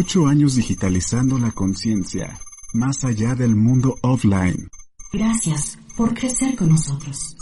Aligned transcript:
Ocho 0.00 0.28
años 0.28 0.54
digitalizando 0.54 1.40
la 1.40 1.50
conciencia, 1.50 2.38
más 2.72 3.04
allá 3.04 3.34
del 3.34 3.56
mundo 3.56 3.98
offline. 4.02 4.68
Gracias 5.12 5.76
por 5.96 6.14
crecer 6.14 6.54
con 6.54 6.68
nosotros. 6.68 7.36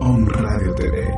Om 0.00 0.26
Radio 0.26 0.74
TV. 0.74 1.14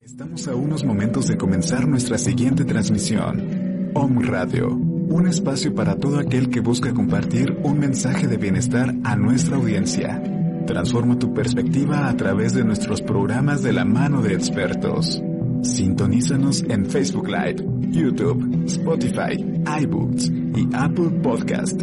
Estamos 0.00 0.48
a 0.48 0.56
unos 0.56 0.82
momentos 0.82 1.28
de 1.28 1.36
comenzar 1.36 1.86
nuestra 1.86 2.18
siguiente 2.18 2.64
transmisión. 2.64 3.92
Om 3.94 4.22
Radio, 4.22 4.70
un 4.74 5.28
espacio 5.28 5.72
para 5.72 5.94
todo 5.94 6.18
aquel 6.18 6.50
que 6.50 6.58
busca 6.58 6.92
compartir 6.92 7.56
un 7.62 7.78
mensaje 7.78 8.26
de 8.26 8.38
bienestar 8.38 8.92
a 9.04 9.14
nuestra 9.14 9.54
audiencia. 9.54 10.37
Transforma 10.68 11.18
tu 11.18 11.32
perspectiva 11.32 12.10
a 12.10 12.14
través 12.14 12.52
de 12.52 12.62
nuestros 12.62 13.00
programas 13.00 13.62
de 13.62 13.72
la 13.72 13.86
mano 13.86 14.20
de 14.20 14.34
expertos. 14.34 15.18
Sintonízanos 15.62 16.62
en 16.68 16.84
Facebook 16.84 17.26
Live, 17.26 17.64
YouTube, 17.90 18.64
Spotify, 18.66 19.42
iBooks 19.80 20.28
y 20.28 20.68
Apple 20.74 21.08
Podcast. 21.22 21.80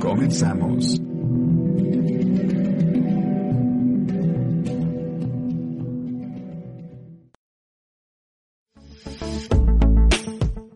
Comenzamos. 0.00 1.02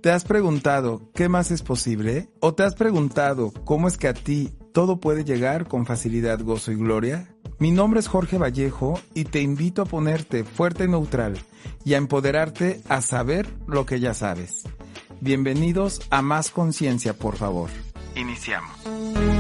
¿Te 0.03 0.11
has 0.11 0.25
preguntado 0.25 1.11
qué 1.15 1.31
más 1.31 1.51
es 1.51 1.63
posible? 1.63 2.29
¿O 2.41 2.55
te 2.55 2.63
has 2.63 2.75
preguntado 2.75 3.55
cómo 3.65 3.89
es 3.89 3.97
que 3.97 4.09
a 4.09 4.13
ti 4.13 4.53
todo 4.75 4.99
puede 4.99 5.25
llegar 5.25 5.69
con 5.69 5.87
facilidad, 5.87 6.41
gozo 6.43 6.73
y 6.73 6.75
gloria? 6.75 7.29
Mi 7.61 7.71
nombre 7.71 8.01
es 8.01 8.09
Jorge 8.09 8.39
Vallejo 8.39 9.01
y 9.15 9.25
te 9.25 9.41
invito 9.41 9.83
a 9.83 9.85
ponerte 9.85 10.43
fuerte 10.43 10.85
y 10.85 10.89
neutral 10.89 11.39
y 11.85 11.95
a 11.95 11.99
empoderarte 11.99 12.81
a 12.89 13.01
saber 13.01 13.47
lo 13.69 13.87
que 13.87 14.01
ya 14.01 14.15
sabes. 14.15 14.65
Bienvenidos 15.21 16.01
a 16.11 16.23
Más 16.23 16.51
Conciencia, 16.51 17.17
por 17.17 17.37
favor. 17.37 17.71
Iniciamos. 18.17 19.34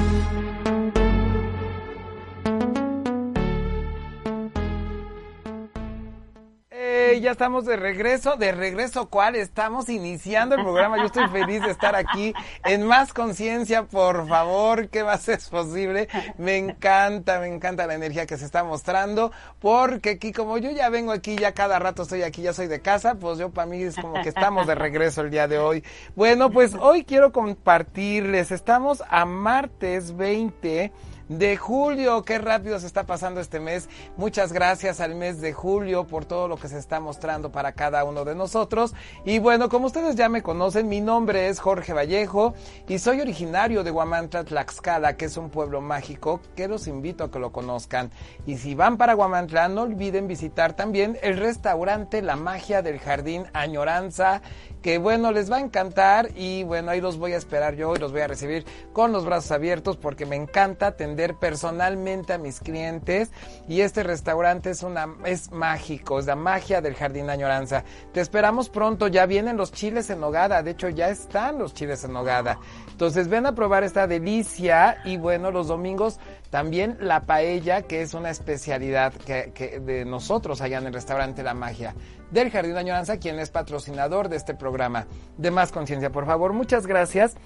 Ya 7.20 7.32
estamos 7.32 7.64
de 7.64 7.76
regreso. 7.76 8.36
¿De 8.36 8.52
regreso 8.52 9.08
cuál? 9.08 9.36
Estamos 9.36 9.88
iniciando 9.88 10.54
el 10.54 10.62
programa. 10.62 10.98
Yo 10.98 11.04
estoy 11.04 11.28
feliz 11.28 11.62
de 11.62 11.70
estar 11.70 11.94
aquí 11.94 12.34
en 12.64 12.86
Más 12.86 13.12
Conciencia, 13.12 13.84
por 13.84 14.28
favor. 14.28 14.88
¿Qué 14.88 15.04
más 15.04 15.28
es 15.28 15.48
posible? 15.48 16.08
Me 16.38 16.56
encanta, 16.56 17.40
me 17.40 17.46
encanta 17.46 17.86
la 17.86 17.94
energía 17.94 18.26
que 18.26 18.36
se 18.36 18.44
está 18.44 18.64
mostrando. 18.64 19.32
Porque 19.60 20.10
aquí, 20.10 20.32
como 20.32 20.58
yo 20.58 20.70
ya 20.70 20.88
vengo 20.88 21.12
aquí, 21.12 21.36
ya 21.36 21.52
cada 21.52 21.78
rato 21.78 22.02
estoy 22.02 22.22
aquí, 22.22 22.42
ya 22.42 22.52
soy 22.52 22.66
de 22.66 22.80
casa, 22.80 23.14
pues 23.16 23.38
yo 23.38 23.50
para 23.50 23.66
mí 23.66 23.82
es 23.82 23.96
como 23.96 24.22
que 24.22 24.28
estamos 24.28 24.66
de 24.66 24.74
regreso 24.74 25.20
el 25.20 25.30
día 25.30 25.48
de 25.48 25.58
hoy. 25.58 25.84
Bueno, 26.16 26.50
pues 26.50 26.74
hoy 26.74 27.04
quiero 27.04 27.32
compartirles. 27.32 28.50
Estamos 28.50 29.02
a 29.08 29.24
martes 29.24 30.16
20 30.16 30.92
de 31.28 31.56
julio. 31.56 32.22
Qué 32.22 32.38
rápido 32.38 32.78
se 32.78 32.86
está 32.86 33.04
pasando 33.04 33.40
este 33.40 33.60
mes. 33.60 33.88
Muchas 34.16 34.52
gracias 34.52 35.00
al 35.00 35.14
mes 35.14 35.40
de 35.40 35.52
julio 35.52 36.04
por 36.04 36.24
todo 36.24 36.48
lo 36.48 36.56
que 36.56 36.68
se 36.68 36.78
está 36.78 37.00
mostrando 37.00 37.50
para 37.50 37.72
cada 37.72 38.04
uno 38.04 38.24
de 38.24 38.34
nosotros. 38.34 38.94
Y 39.24 39.38
bueno, 39.38 39.68
como 39.68 39.86
ustedes 39.86 40.16
ya 40.16 40.28
me 40.28 40.42
conocen, 40.42 40.88
mi 40.88 41.00
nombre 41.00 41.48
es 41.48 41.60
Jorge 41.60 41.92
Vallejo 41.92 42.54
y 42.88 42.98
soy 42.98 43.20
originario 43.20 43.84
de 43.84 43.90
Guamantla, 43.90 44.44
Tlaxcala, 44.44 45.16
que 45.16 45.26
es 45.26 45.36
un 45.36 45.50
pueblo 45.50 45.80
mágico 45.80 46.40
que 46.56 46.68
los 46.68 46.86
invito 46.86 47.24
a 47.24 47.30
que 47.30 47.38
lo 47.38 47.52
conozcan. 47.52 48.10
Y 48.46 48.58
si 48.58 48.74
van 48.74 48.96
para 48.96 49.14
Guamantla, 49.14 49.68
no 49.68 49.82
olviden 49.82 50.28
visitar 50.28 50.74
también 50.74 51.18
el 51.22 51.38
restaurante 51.38 52.22
La 52.22 52.36
Magia 52.36 52.82
del 52.82 52.98
Jardín 52.98 53.46
Añoranza 53.52 54.42
que 54.84 54.98
bueno, 54.98 55.32
les 55.32 55.50
va 55.50 55.56
a 55.56 55.60
encantar 55.60 56.28
y 56.36 56.62
bueno, 56.62 56.90
ahí 56.90 57.00
los 57.00 57.16
voy 57.16 57.32
a 57.32 57.38
esperar 57.38 57.74
yo 57.74 57.96
y 57.96 57.98
los 57.98 58.12
voy 58.12 58.20
a 58.20 58.26
recibir 58.26 58.66
con 58.92 59.12
los 59.12 59.24
brazos 59.24 59.50
abiertos 59.50 59.96
porque 59.96 60.26
me 60.26 60.36
encanta 60.36 60.94
atender 61.14 61.36
personalmente 61.36 62.32
a 62.32 62.38
mis 62.38 62.58
clientes 62.58 63.30
y 63.68 63.82
este 63.82 64.02
restaurante 64.02 64.70
es 64.70 64.82
una 64.82 65.14
es 65.24 65.52
mágico, 65.52 66.18
es 66.18 66.26
la 66.26 66.34
magia 66.34 66.80
del 66.80 66.94
Jardín 66.94 67.30
Añoranza. 67.30 67.84
Te 68.12 68.20
esperamos 68.20 68.68
pronto, 68.68 69.06
ya 69.06 69.24
vienen 69.26 69.56
los 69.56 69.70
chiles 69.70 70.10
en 70.10 70.20
nogada, 70.20 70.62
de 70.62 70.72
hecho 70.72 70.88
ya 70.88 71.08
están 71.10 71.58
los 71.58 71.72
chiles 71.72 72.02
en 72.04 72.12
nogada. 72.12 72.58
Entonces 72.90 73.28
ven 73.28 73.46
a 73.46 73.54
probar 73.54 73.84
esta 73.84 74.08
delicia 74.08 74.98
y 75.04 75.16
bueno, 75.16 75.52
los 75.52 75.68
domingos 75.68 76.18
también 76.50 76.96
la 77.00 77.20
paella, 77.20 77.82
que 77.82 78.02
es 78.02 78.14
una 78.14 78.30
especialidad 78.30 79.12
que, 79.12 79.52
que 79.54 79.78
de 79.78 80.04
nosotros 80.04 80.60
allá 80.60 80.78
en 80.78 80.86
el 80.86 80.94
restaurante 80.94 81.44
La 81.44 81.54
Magia 81.54 81.94
del 82.32 82.50
Jardín 82.50 82.76
Añoranza, 82.76 83.18
quien 83.18 83.38
es 83.38 83.50
patrocinador 83.50 84.28
de 84.28 84.36
este 84.36 84.54
programa 84.54 85.06
de 85.38 85.52
Más 85.52 85.70
Conciencia. 85.70 86.10
Por 86.10 86.26
favor, 86.26 86.52
muchas 86.52 86.86
gracias. 86.88 87.36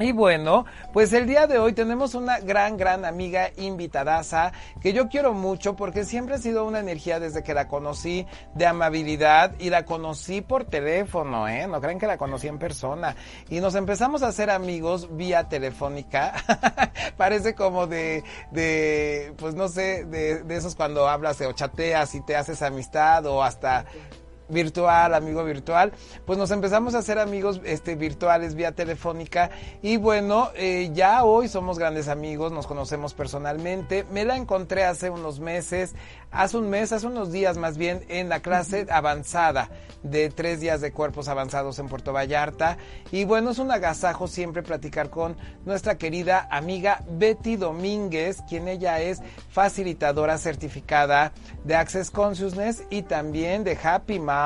Y 0.00 0.12
bueno, 0.12 0.64
pues 0.94 1.12
el 1.12 1.26
día 1.26 1.46
de 1.46 1.58
hoy 1.58 1.74
tenemos 1.74 2.14
una 2.14 2.40
gran, 2.40 2.78
gran 2.78 3.04
amiga 3.04 3.50
invitadaza 3.58 4.50
que 4.80 4.94
yo 4.94 5.10
quiero 5.10 5.34
mucho 5.34 5.76
porque 5.76 6.06
siempre 6.06 6.36
ha 6.36 6.38
sido 6.38 6.64
una 6.64 6.78
energía 6.80 7.20
desde 7.20 7.42
que 7.42 7.52
la 7.52 7.68
conocí 7.68 8.26
de 8.54 8.66
amabilidad 8.66 9.52
y 9.58 9.68
la 9.68 9.84
conocí 9.84 10.40
por 10.40 10.64
teléfono, 10.64 11.46
¿eh? 11.48 11.66
No 11.66 11.82
creen 11.82 11.98
que 11.98 12.06
la 12.06 12.16
conocí 12.16 12.48
en 12.48 12.58
persona. 12.58 13.14
Y 13.50 13.60
nos 13.60 13.74
empezamos 13.74 14.22
a 14.22 14.28
hacer 14.28 14.48
amigos 14.48 15.14
vía 15.18 15.50
telefónica. 15.50 16.32
Parece 17.18 17.54
como 17.54 17.86
de, 17.86 18.24
de, 18.52 19.34
pues 19.36 19.54
no 19.54 19.68
sé, 19.68 20.06
de, 20.06 20.42
de 20.44 20.56
esos 20.56 20.76
cuando 20.76 21.08
hablas 21.08 21.38
o 21.42 21.52
chateas 21.52 22.14
y 22.14 22.22
te 22.22 22.36
haces 22.36 22.62
amistad 22.62 23.26
o 23.26 23.42
hasta 23.42 23.84
virtual, 24.50 25.14
amigo 25.14 25.44
virtual, 25.44 25.92
pues 26.26 26.38
nos 26.38 26.50
empezamos 26.50 26.94
a 26.94 26.98
hacer 26.98 27.18
amigos 27.18 27.60
este, 27.64 27.94
virtuales 27.94 28.54
vía 28.54 28.72
telefónica. 28.72 29.50
Y 29.82 29.96
bueno, 29.96 30.50
eh, 30.54 30.90
ya 30.92 31.24
hoy 31.24 31.48
somos 31.48 31.78
grandes 31.78 32.08
amigos, 32.08 32.52
nos 32.52 32.66
conocemos 32.66 33.14
personalmente, 33.14 34.04
me 34.12 34.24
la 34.24 34.36
encontré 34.36 34.84
hace 34.84 35.10
unos 35.10 35.40
meses, 35.40 35.94
hace 36.30 36.56
un 36.56 36.68
mes, 36.68 36.92
hace 36.92 37.06
unos 37.06 37.32
días 37.32 37.56
más 37.56 37.78
bien, 37.78 38.04
en 38.08 38.28
la 38.28 38.40
clase 38.40 38.86
avanzada 38.90 39.70
de 40.02 40.30
tres 40.30 40.60
días 40.60 40.80
de 40.80 40.92
cuerpos 40.92 41.28
avanzados 41.28 41.78
en 41.78 41.88
Puerto 41.88 42.12
Vallarta. 42.12 42.78
Y 43.12 43.24
bueno, 43.24 43.50
es 43.50 43.58
un 43.58 43.70
agasajo 43.70 44.26
siempre 44.28 44.62
platicar 44.62 45.10
con 45.10 45.36
nuestra 45.64 45.98
querida 45.98 46.48
amiga 46.50 47.04
Betty 47.08 47.56
Domínguez, 47.56 48.42
quien 48.48 48.68
ella 48.68 49.00
es 49.00 49.20
facilitadora 49.50 50.38
certificada 50.38 51.32
de 51.64 51.74
Access 51.74 52.10
Consciousness 52.10 52.84
y 52.90 53.02
también 53.02 53.64
de 53.64 53.78
Happy 53.82 54.18
Mind 54.18 54.39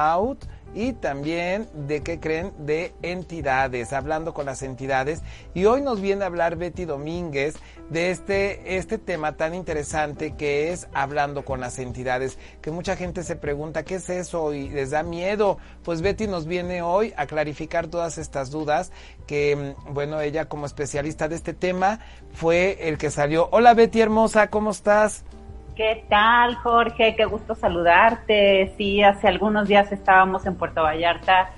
y 0.74 0.92
también 0.92 1.68
de 1.72 2.02
qué 2.02 2.18
creen 2.18 2.52
de 2.58 2.92
entidades, 3.02 3.92
hablando 3.92 4.34
con 4.34 4.46
las 4.46 4.62
entidades. 4.62 5.22
Y 5.54 5.66
hoy 5.66 5.82
nos 5.82 6.00
viene 6.00 6.24
a 6.24 6.26
hablar 6.26 6.56
Betty 6.56 6.84
Domínguez 6.84 7.54
de 7.90 8.10
este, 8.10 8.76
este 8.76 8.98
tema 8.98 9.36
tan 9.36 9.54
interesante 9.54 10.34
que 10.34 10.72
es 10.72 10.88
hablando 10.92 11.44
con 11.44 11.60
las 11.60 11.78
entidades, 11.78 12.38
que 12.60 12.72
mucha 12.72 12.96
gente 12.96 13.22
se 13.22 13.36
pregunta 13.36 13.84
qué 13.84 13.96
es 13.96 14.10
eso 14.10 14.52
y 14.52 14.68
les 14.68 14.90
da 14.90 15.02
miedo. 15.02 15.58
Pues 15.84 16.02
Betty 16.02 16.26
nos 16.26 16.46
viene 16.46 16.82
hoy 16.82 17.14
a 17.16 17.26
clarificar 17.26 17.86
todas 17.86 18.18
estas 18.18 18.50
dudas 18.50 18.90
que, 19.26 19.74
mm, 19.86 19.94
bueno, 19.94 20.20
ella 20.20 20.46
como 20.46 20.66
especialista 20.66 21.28
de 21.28 21.36
este 21.36 21.54
tema 21.54 22.00
fue 22.32 22.88
el 22.88 22.98
que 22.98 23.10
salió. 23.10 23.48
Hola 23.52 23.74
Betty 23.74 24.00
hermosa, 24.00 24.48
¿cómo 24.48 24.72
estás? 24.72 25.24
¿Qué 25.76 26.04
tal, 26.08 26.54
Jorge? 26.56 27.16
Qué 27.16 27.24
gusto 27.24 27.54
saludarte. 27.54 28.72
Sí, 28.76 29.02
hace 29.02 29.26
algunos 29.26 29.66
días 29.66 29.90
estábamos 29.90 30.46
en 30.46 30.54
Puerto 30.54 30.82
Vallarta 30.82 31.50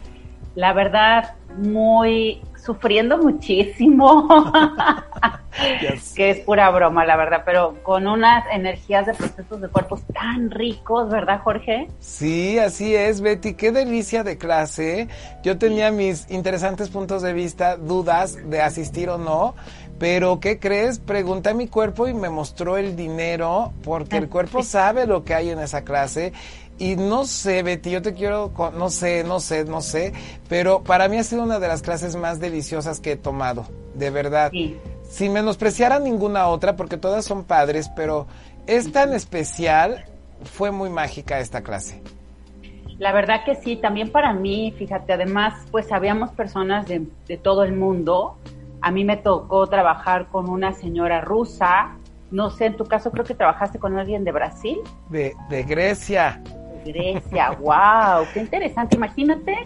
la 0.56 0.72
verdad, 0.72 1.34
muy 1.58 2.42
sufriendo 2.56 3.18
muchísimo, 3.18 4.26
que 6.16 6.30
es 6.30 6.38
pura 6.40 6.70
broma, 6.70 7.04
la 7.04 7.14
verdad, 7.16 7.42
pero 7.44 7.76
con 7.82 8.06
unas 8.06 8.44
energías 8.50 9.06
de 9.06 9.14
procesos 9.14 9.60
de 9.60 9.68
cuerpos 9.68 10.00
tan 10.12 10.50
ricos, 10.50 11.10
¿verdad, 11.10 11.40
Jorge? 11.44 11.88
Sí, 12.00 12.58
así 12.58 12.96
es, 12.96 13.20
Betty, 13.20 13.54
qué 13.54 13.70
delicia 13.70 14.24
de 14.24 14.38
clase. 14.38 15.08
Yo 15.44 15.58
tenía 15.58 15.92
mis 15.92 16.28
interesantes 16.30 16.88
puntos 16.88 17.20
de 17.20 17.34
vista, 17.34 17.76
dudas 17.76 18.38
de 18.50 18.62
asistir 18.62 19.10
o 19.10 19.18
no, 19.18 19.54
pero 19.98 20.40
¿qué 20.40 20.58
crees? 20.58 20.98
Pregunté 20.98 21.50
a 21.50 21.54
mi 21.54 21.68
cuerpo 21.68 22.08
y 22.08 22.14
me 22.14 22.28
mostró 22.30 22.76
el 22.76 22.96
dinero, 22.96 23.72
porque 23.82 24.16
el 24.16 24.28
cuerpo 24.28 24.62
sabe 24.62 25.06
lo 25.06 25.24
que 25.24 25.34
hay 25.34 25.50
en 25.50 25.58
esa 25.58 25.82
clase 25.84 26.32
y 26.78 26.96
no 26.96 27.24
sé, 27.24 27.62
Betty, 27.62 27.90
yo 27.90 28.02
te 28.02 28.12
quiero, 28.12 28.52
no 28.76 28.90
sé, 28.90 29.24
no 29.24 29.40
sé, 29.40 29.64
no 29.64 29.80
sé, 29.80 30.12
pero 30.48 30.82
para 30.82 31.08
mí 31.08 31.16
ha 31.16 31.24
sido 31.24 31.42
una 31.42 31.58
de 31.58 31.68
las 31.68 31.80
clases 31.80 32.16
más 32.16 32.38
deliciosas 32.38 33.00
que 33.00 33.12
he 33.12 33.16
tomado, 33.16 33.66
de 33.94 34.10
verdad. 34.10 34.52
Sin 35.08 35.32
menospreciar 35.32 35.92
a 35.92 35.98
ninguna 35.98 36.48
otra, 36.48 36.76
porque 36.76 36.98
todas 36.98 37.24
son 37.24 37.44
padres, 37.44 37.88
pero 37.96 38.26
es 38.66 38.92
tan 38.92 39.14
especial, 39.14 40.04
fue 40.44 40.70
muy 40.70 40.90
mágica 40.90 41.40
esta 41.40 41.62
clase. 41.62 42.02
La 42.98 43.12
verdad 43.12 43.44
que 43.44 43.54
sí, 43.54 43.76
también 43.76 44.10
para 44.10 44.34
mí, 44.34 44.74
fíjate, 44.76 45.14
además, 45.14 45.54
pues 45.70 45.92
habíamos 45.92 46.30
personas 46.32 46.86
de, 46.86 47.06
de 47.26 47.36
todo 47.38 47.62
el 47.62 47.74
mundo. 47.74 48.36
A 48.80 48.90
mí 48.90 49.04
me 49.04 49.16
tocó 49.16 49.66
trabajar 49.66 50.26
con 50.28 50.48
una 50.48 50.72
señora 50.72 51.20
rusa, 51.20 51.96
no 52.30 52.50
sé, 52.50 52.66
en 52.66 52.76
tu 52.76 52.84
caso 52.84 53.10
creo 53.10 53.24
que 53.24 53.34
trabajaste 53.34 53.78
con 53.78 53.98
alguien 53.98 54.24
de 54.24 54.32
Brasil. 54.32 54.78
De, 55.10 55.34
de 55.48 55.62
Grecia. 55.62 56.42
Grecia, 56.84 57.50
wow, 57.52 58.26
qué 58.32 58.40
interesante. 58.40 58.96
Imagínate 58.96 59.56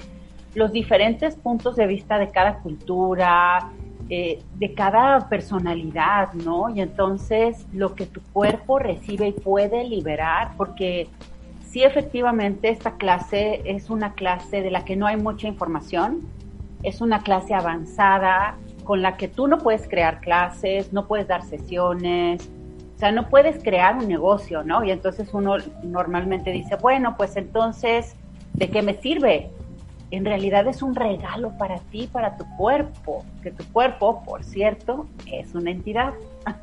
los 0.54 0.72
diferentes 0.72 1.36
puntos 1.36 1.76
de 1.76 1.86
vista 1.86 2.18
de 2.18 2.30
cada 2.30 2.58
cultura, 2.58 3.70
eh, 4.08 4.42
de 4.56 4.74
cada 4.74 5.28
personalidad, 5.28 6.32
¿no? 6.32 6.68
Y 6.68 6.80
entonces 6.80 7.66
lo 7.72 7.94
que 7.94 8.06
tu 8.06 8.20
cuerpo 8.32 8.78
recibe 8.78 9.28
y 9.28 9.32
puede 9.32 9.84
liberar, 9.84 10.52
porque 10.56 11.08
sí 11.68 11.84
efectivamente 11.84 12.70
esta 12.70 12.96
clase 12.96 13.62
es 13.64 13.88
una 13.88 14.14
clase 14.14 14.62
de 14.62 14.70
la 14.70 14.84
que 14.84 14.96
no 14.96 15.06
hay 15.06 15.16
mucha 15.16 15.46
información, 15.46 16.22
es 16.82 17.00
una 17.00 17.22
clase 17.22 17.54
avanzada 17.54 18.56
con 18.84 19.02
la 19.02 19.16
que 19.16 19.28
tú 19.28 19.46
no 19.46 19.58
puedes 19.58 19.88
crear 19.88 20.20
clases, 20.20 20.92
no 20.92 21.06
puedes 21.06 21.28
dar 21.28 21.42
sesiones, 21.42 22.48
o 22.96 22.98
sea, 22.98 23.12
no 23.12 23.28
puedes 23.28 23.62
crear 23.62 23.96
un 23.96 24.08
negocio, 24.08 24.62
¿no? 24.62 24.84
Y 24.84 24.90
entonces 24.90 25.32
uno 25.32 25.56
normalmente 25.82 26.50
dice, 26.50 26.76
bueno, 26.76 27.16
pues 27.16 27.36
entonces, 27.36 28.14
¿de 28.52 28.68
qué 28.68 28.82
me 28.82 28.94
sirve? 28.94 29.50
En 30.10 30.24
realidad 30.24 30.66
es 30.66 30.82
un 30.82 30.94
regalo 30.94 31.56
para 31.56 31.78
ti, 31.78 32.08
para 32.12 32.36
tu 32.36 32.44
cuerpo, 32.56 33.24
que 33.42 33.52
tu 33.52 33.64
cuerpo, 33.72 34.22
por 34.24 34.44
cierto, 34.44 35.06
es 35.26 35.54
una 35.54 35.70
entidad. 35.70 36.12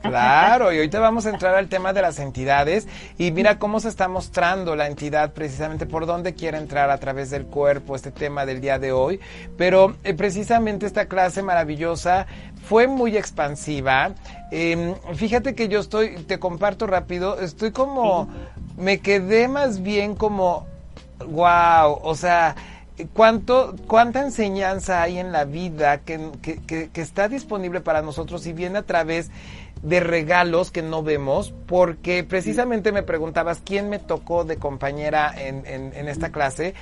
Claro, 0.01 0.73
y 0.73 0.77
ahorita 0.77 0.99
vamos 0.99 1.25
a 1.25 1.29
entrar 1.29 1.55
al 1.55 1.67
tema 1.67 1.93
de 1.93 2.01
las 2.01 2.19
entidades 2.19 2.87
y 3.17 3.31
mira 3.31 3.59
cómo 3.59 3.79
se 3.79 3.89
está 3.89 4.07
mostrando 4.07 4.75
la 4.75 4.87
entidad 4.87 5.33
precisamente 5.33 5.85
por 5.85 6.05
dónde 6.05 6.33
quiere 6.33 6.57
entrar 6.57 6.89
a 6.89 6.97
través 6.97 7.29
del 7.29 7.45
cuerpo 7.45 7.95
este 7.95 8.11
tema 8.11 8.45
del 8.45 8.61
día 8.61 8.79
de 8.79 8.91
hoy. 8.91 9.19
Pero 9.57 9.95
eh, 10.03 10.13
precisamente 10.13 10.85
esta 10.85 11.05
clase 11.05 11.43
maravillosa 11.43 12.25
fue 12.67 12.87
muy 12.87 13.17
expansiva. 13.17 14.11
Em, 14.51 14.95
fíjate 15.15 15.55
que 15.55 15.67
yo 15.67 15.79
estoy, 15.79 16.15
te 16.23 16.39
comparto 16.39 16.87
rápido, 16.87 17.39
estoy 17.39 17.71
como, 17.71 18.29
me 18.77 18.99
quedé 18.99 19.47
más 19.47 19.81
bien 19.81 20.15
como, 20.15 20.65
wow, 21.27 21.99
o 22.01 22.15
sea, 22.15 22.55
cuánto, 23.13 23.75
cuánta 23.87 24.21
enseñanza 24.21 25.01
hay 25.01 25.19
en 25.19 25.31
la 25.31 25.45
vida 25.45 25.99
que, 25.99 26.31
que, 26.41 26.89
que, 26.89 27.01
está 27.01 27.27
disponible 27.27 27.81
para 27.81 28.01
nosotros 28.01 28.45
y 28.47 28.53
viene 28.53 28.79
a 28.79 28.83
través 28.83 29.29
de 29.81 29.99
regalos 29.99 30.71
que 30.71 30.81
no 30.81 31.03
vemos, 31.03 31.53
porque 31.65 32.23
precisamente 32.23 32.91
me 32.91 33.03
preguntabas 33.03 33.61
quién 33.63 33.89
me 33.89 33.99
tocó 33.99 34.43
de 34.43 34.57
compañera 34.57 35.33
en, 35.37 35.65
en, 35.65 36.07
esta 36.07 36.31
clase 36.31 36.73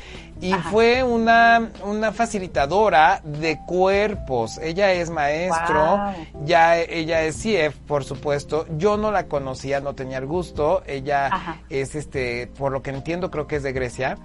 y 0.42 0.54
fue 0.54 1.04
una, 1.04 1.72
una 1.84 2.12
facilitadora 2.12 3.22
de 3.24 3.60
cuerpos. 3.66 4.58
Ella 4.60 4.92
es 4.94 5.10
maestro, 5.10 6.14
ya 6.44 6.78
ella 6.78 7.24
es 7.24 7.42
CIEF, 7.42 7.76
por 7.88 8.04
supuesto. 8.04 8.66
Yo 8.78 8.98
no 8.98 9.12
la 9.12 9.28
conocía, 9.28 9.80
no 9.80 9.94
tenía 9.94 10.18
el 10.18 10.26
gusto. 10.26 10.84
Ella 10.86 11.60
es 11.70 11.96
este, 11.96 12.48
por 12.58 12.72
lo 12.72 12.82
que 12.82 12.92
entiendo, 12.92 13.32
creo 13.32 13.48
que 13.48 13.58
es 13.58 13.64
de 13.64 13.74
Grecia. 13.74 14.18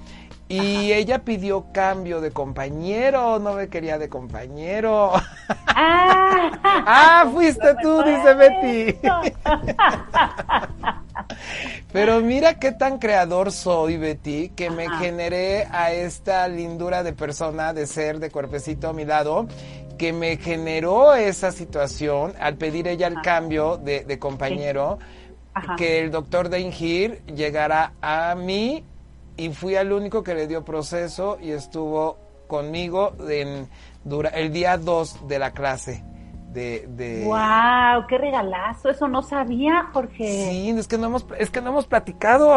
Y 0.51 0.93
ella 0.93 1.21
pidió 1.21 1.67
cambio 1.73 2.21
de 2.21 2.33
compañero, 2.33 3.39
no 3.39 3.55
me 3.55 3.69
quería 3.69 3.99
de 3.99 4.09
compañero. 4.09 5.13
Ah, 5.69 6.51
ah 6.65 7.31
fuiste 7.33 7.77
tú, 7.81 8.03
dice 8.03 8.35
Betty. 8.35 8.99
Pero 11.93 12.21
mira 12.21 12.59
qué 12.59 12.73
tan 12.73 12.99
creador 12.99 13.53
soy, 13.53 13.97
Betty, 13.97 14.49
que 14.49 14.71
me 14.71 14.91
generé 14.99 15.69
a 15.71 15.93
esta 15.93 16.49
lindura 16.49 17.05
de 17.05 17.13
persona, 17.13 17.73
de 17.73 17.87
ser, 17.87 18.19
de 18.19 18.33
cuerpecito 18.33 18.89
a 18.89 18.93
mi 18.93 19.05
lado, 19.05 19.47
que 19.99 20.13
me 20.13 20.37
generó 20.37 21.15
esa 21.15 21.53
situación 21.53 22.35
al 22.41 22.57
pedir 22.57 22.89
ella 22.89 23.07
el 23.07 23.23
cambio 23.23 23.77
de, 23.77 24.19
compañero, 24.19 24.99
que 25.77 26.01
el 26.01 26.11
doctor 26.11 26.49
Deingir 26.49 27.23
llegara 27.27 27.93
a 28.03 28.35
mí 28.35 28.85
y 29.41 29.49
fui 29.55 29.75
al 29.75 29.91
único 29.91 30.23
que 30.23 30.35
le 30.35 30.47
dio 30.47 30.67
proceso 30.67 31.39
y 31.41 31.53
estuvo 31.53 32.19
conmigo 32.47 33.15
en 33.27 33.69
dura, 34.05 34.29
el 34.29 34.53
día 34.53 34.77
2 34.77 35.29
de 35.29 35.39
la 35.39 35.53
clase 35.53 36.05
de, 36.53 36.89
de... 36.89 37.25
¡Wow! 37.25 38.07
¡Qué 38.09 38.19
regalazo! 38.19 38.91
Eso 38.91 39.07
no 39.07 39.23
sabía, 39.23 39.89
Jorge. 39.93 40.51
Sí, 40.51 40.71
es 40.71 40.89
que 40.89 40.99
no 40.99 41.07
hemos, 41.07 41.25
es 41.39 41.51
que 41.51 41.61
no 41.61 41.71
hemos 41.71 41.87
platicado. 41.87 42.57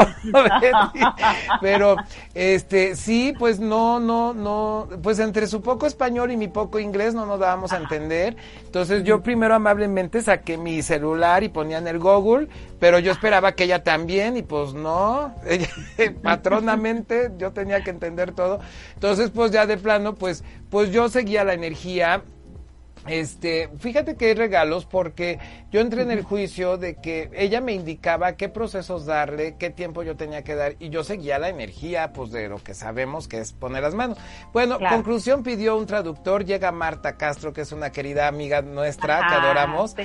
Pero, 1.61 1.95
este, 2.33 2.95
sí, 2.95 3.33
pues 3.37 3.59
no, 3.59 3.99
no, 3.99 4.33
no, 4.33 4.87
pues 5.01 5.19
entre 5.19 5.45
su 5.47 5.61
poco 5.61 5.85
español 5.85 6.31
y 6.31 6.37
mi 6.37 6.47
poco 6.47 6.79
inglés 6.79 7.13
no 7.13 7.25
nos 7.25 7.39
dábamos 7.39 7.71
a 7.71 7.77
entender. 7.77 8.35
Entonces 8.65 9.03
yo 9.03 9.21
primero 9.21 9.53
amablemente 9.53 10.21
saqué 10.21 10.57
mi 10.57 10.81
celular 10.81 11.43
y 11.43 11.49
ponía 11.49 11.77
en 11.77 11.87
el 11.87 11.99
Google, 11.99 12.47
pero 12.79 12.97
yo 12.97 13.11
esperaba 13.11 13.51
que 13.51 13.65
ella 13.65 13.83
también 13.83 14.37
y 14.37 14.41
pues 14.41 14.73
no, 14.73 15.35
ella, 15.45 15.69
patronamente 16.23 17.31
yo 17.37 17.51
tenía 17.51 17.83
que 17.83 17.91
entender 17.91 18.31
todo. 18.31 18.59
Entonces, 18.95 19.29
pues 19.29 19.51
ya 19.51 19.67
de 19.67 19.77
plano, 19.77 20.15
pues, 20.15 20.43
pues 20.69 20.91
yo 20.91 21.09
seguía 21.09 21.43
la 21.43 21.53
energía 21.53 22.23
este, 23.07 23.69
fíjate 23.79 24.15
que 24.15 24.27
hay 24.27 24.33
regalos 24.33 24.85
porque 24.85 25.39
yo 25.71 25.81
entré 25.81 26.03
en 26.03 26.11
el 26.11 26.23
juicio 26.23 26.77
de 26.77 26.95
que 26.95 27.29
ella 27.33 27.59
me 27.61 27.73
indicaba 27.73 28.33
qué 28.33 28.49
procesos 28.49 29.05
darle, 29.05 29.55
qué 29.57 29.69
tiempo 29.69 30.03
yo 30.03 30.15
tenía 30.15 30.43
que 30.43 30.55
dar 30.55 30.75
y 30.79 30.89
yo 30.89 31.03
seguía 31.03 31.39
la 31.39 31.49
energía, 31.49 32.13
pues 32.13 32.31
de 32.31 32.47
lo 32.47 32.63
que 32.63 32.73
sabemos 32.73 33.27
que 33.27 33.39
es 33.39 33.53
poner 33.53 33.83
las 33.83 33.95
manos. 33.95 34.17
Bueno, 34.53 34.79
conclusión 34.79 35.43
pidió 35.43 35.77
un 35.77 35.85
traductor, 35.85 36.45
llega 36.45 36.71
Marta 36.71 37.17
Castro, 37.17 37.53
que 37.53 37.61
es 37.61 37.71
una 37.71 37.91
querida 37.91 38.27
amiga 38.27 38.61
nuestra 38.61 39.27
que 39.27 39.33
adoramos. 39.33 39.95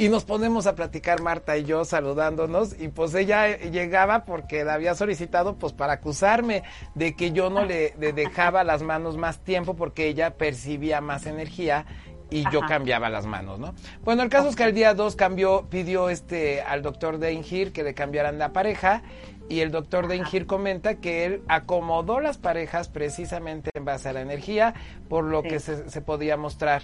Y 0.00 0.08
nos 0.08 0.24
ponemos 0.24 0.66
a 0.66 0.74
platicar 0.74 1.20
Marta 1.20 1.58
y 1.58 1.64
yo 1.64 1.84
saludándonos 1.84 2.74
y 2.80 2.88
pues 2.88 3.14
ella 3.14 3.58
llegaba 3.58 4.24
porque 4.24 4.64
la 4.64 4.72
había 4.72 4.94
solicitado 4.94 5.58
pues 5.58 5.74
para 5.74 5.92
acusarme 5.92 6.62
de 6.94 7.14
que 7.14 7.32
yo 7.32 7.50
no 7.50 7.66
le 7.66 7.90
dejaba 7.98 8.64
las 8.64 8.82
manos 8.82 9.18
más 9.18 9.40
tiempo 9.40 9.76
porque 9.76 10.06
ella 10.06 10.38
percibía 10.38 11.02
más 11.02 11.26
energía 11.26 11.84
y 12.30 12.44
yo 12.50 12.60
cambiaba 12.60 13.08
las 13.08 13.26
manos, 13.26 13.58
¿no? 13.58 13.74
Bueno, 14.04 14.22
el 14.22 14.28
caso 14.28 14.48
es 14.48 14.56
que 14.56 14.64
el 14.64 14.74
día 14.74 14.94
2 14.94 15.16
cambió, 15.16 15.66
pidió 15.68 16.08
este 16.08 16.62
al 16.62 16.82
doctor 16.82 17.18
Deingir 17.18 17.72
que 17.72 17.82
le 17.82 17.94
cambiaran 17.94 18.38
la 18.38 18.52
pareja 18.52 19.02
y 19.48 19.60
el 19.60 19.70
doctor 19.70 20.06
Deingir 20.06 20.46
comenta 20.46 20.96
que 20.96 21.24
él 21.24 21.42
acomodó 21.48 22.20
las 22.20 22.38
parejas 22.38 22.88
precisamente 22.88 23.70
en 23.74 23.84
base 23.84 24.08
a 24.08 24.12
la 24.12 24.20
energía 24.20 24.74
por 25.08 25.24
lo 25.24 25.42
que 25.42 25.58
se, 25.58 25.90
se 25.90 26.00
podía 26.00 26.36
mostrar. 26.36 26.82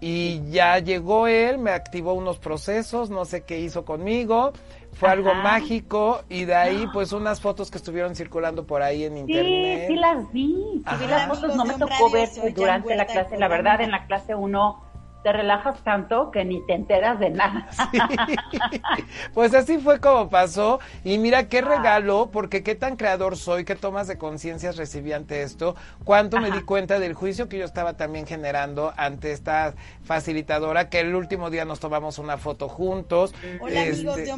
Y 0.00 0.42
ya 0.50 0.78
llegó 0.78 1.26
él, 1.26 1.56
me 1.56 1.70
activó 1.70 2.12
unos 2.12 2.38
procesos, 2.38 3.08
no 3.08 3.24
sé 3.24 3.44
qué 3.44 3.60
hizo 3.60 3.86
conmigo, 3.86 4.52
fue 4.98 5.10
algo 5.10 5.34
mágico 5.34 6.22
y 6.28 6.44
de 6.44 6.54
ahí 6.54 6.86
pues 6.92 7.12
unas 7.12 7.40
fotos 7.40 7.70
que 7.70 7.78
estuvieron 7.78 8.14
circulando 8.16 8.66
por 8.66 8.82
ahí 8.82 9.04
en 9.04 9.18
internet. 9.18 9.86
Sí, 9.86 9.94
sí 9.94 9.96
las 9.96 10.32
vi, 10.32 10.82
sí 10.88 10.96
vi 11.00 11.06
las 11.06 11.28
fotos, 11.28 11.54
no 11.54 11.64
me 11.64 11.74
tocó 11.74 12.10
ver 12.10 12.28
durante 12.54 12.96
la 12.96 13.06
clase, 13.06 13.38
la 13.38 13.48
verdad 13.48 13.80
en 13.80 13.90
la 13.90 14.06
clase 14.06 14.34
uno 14.34 14.82
te 15.22 15.32
relajas 15.32 15.82
tanto 15.82 16.30
que 16.30 16.44
ni 16.44 16.64
te 16.66 16.74
enteras 16.74 17.18
de 17.18 17.30
nada. 17.30 17.68
Pues 19.34 19.54
así 19.54 19.78
fue 19.78 19.98
como 19.98 20.30
pasó. 20.30 20.78
Y 21.02 21.18
mira 21.18 21.48
qué 21.48 21.62
regalo, 21.62 22.30
porque 22.32 22.62
qué 22.62 22.76
tan 22.76 22.96
creador 22.96 23.36
soy, 23.36 23.64
qué 23.64 23.74
tomas 23.74 24.06
de 24.06 24.18
conciencias 24.18 24.76
recibí 24.76 25.12
ante 25.12 25.42
esto, 25.42 25.74
cuánto 26.04 26.40
me 26.40 26.52
di 26.52 26.62
cuenta 26.62 27.00
del 27.00 27.14
juicio 27.14 27.48
que 27.48 27.58
yo 27.58 27.64
estaba 27.64 27.96
también 27.96 28.24
generando 28.24 28.94
ante 28.96 29.32
esta 29.32 29.74
facilitadora, 30.04 30.88
que 30.88 31.00
el 31.00 31.14
último 31.16 31.50
día 31.50 31.64
nos 31.64 31.80
tomamos 31.80 32.18
una 32.18 32.38
foto 32.38 32.68
juntos. 32.68 33.34
Hola 33.60 33.82
amigos 33.82 34.18
este, 34.18 34.26
de 34.26 34.32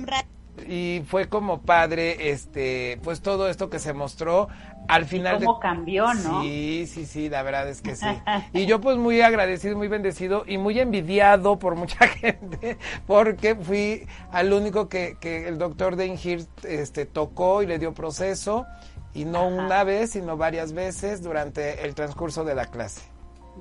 y 0.67 1.03
fue 1.07 1.29
como 1.29 1.63
padre, 1.63 2.31
este, 2.31 2.99
pues 3.03 3.21
todo 3.21 3.49
esto 3.49 3.71
que 3.71 3.79
se 3.79 3.93
mostró 3.93 4.49
al 4.89 5.05
final. 5.05 5.37
¿Y 5.43 5.45
¿Cómo 5.45 5.61
cambió, 5.61 6.13
no? 6.15 6.43
Sí, 6.43 6.87
sí, 6.87 7.07
sí, 7.07 7.29
la 7.29 7.43
verdad 7.43 7.69
es 7.69 7.83
que 7.83 7.95
sí. 7.95 8.07
y 8.53 8.67
yo 8.67 8.81
pues 8.81 8.97
muy 8.97 9.21
agradecido, 9.21 9.77
muy 9.77 9.89
bendecido 9.89 10.45
y 10.47 10.59
muy 10.59 10.81
envidiado 10.81 11.59
por 11.59 11.77
mucha 11.77 12.07
gente, 12.09 12.79
porque 13.07 13.55
fui 13.55 14.07
al 14.33 14.53
único 14.53 14.89
que, 14.89 15.17
que 15.21 15.47
el 15.49 15.59
doctor 15.59 15.97
Dengir 15.97 16.47
este, 16.65 17.07
tocó 17.07 17.63
y 17.63 17.67
le 17.67 17.79
dio 17.79 17.95
proceso, 17.95 18.67
y 19.15 19.25
no 19.25 19.47
una 19.49 19.85
vez, 19.85 20.11
sino 20.11 20.37
varias 20.37 20.73
veces 20.73 21.23
durante 21.23 21.85
el 21.85 21.95
transcurso 21.95 22.45
de 22.45 22.55
la 22.55 22.67
clase. 22.67 23.03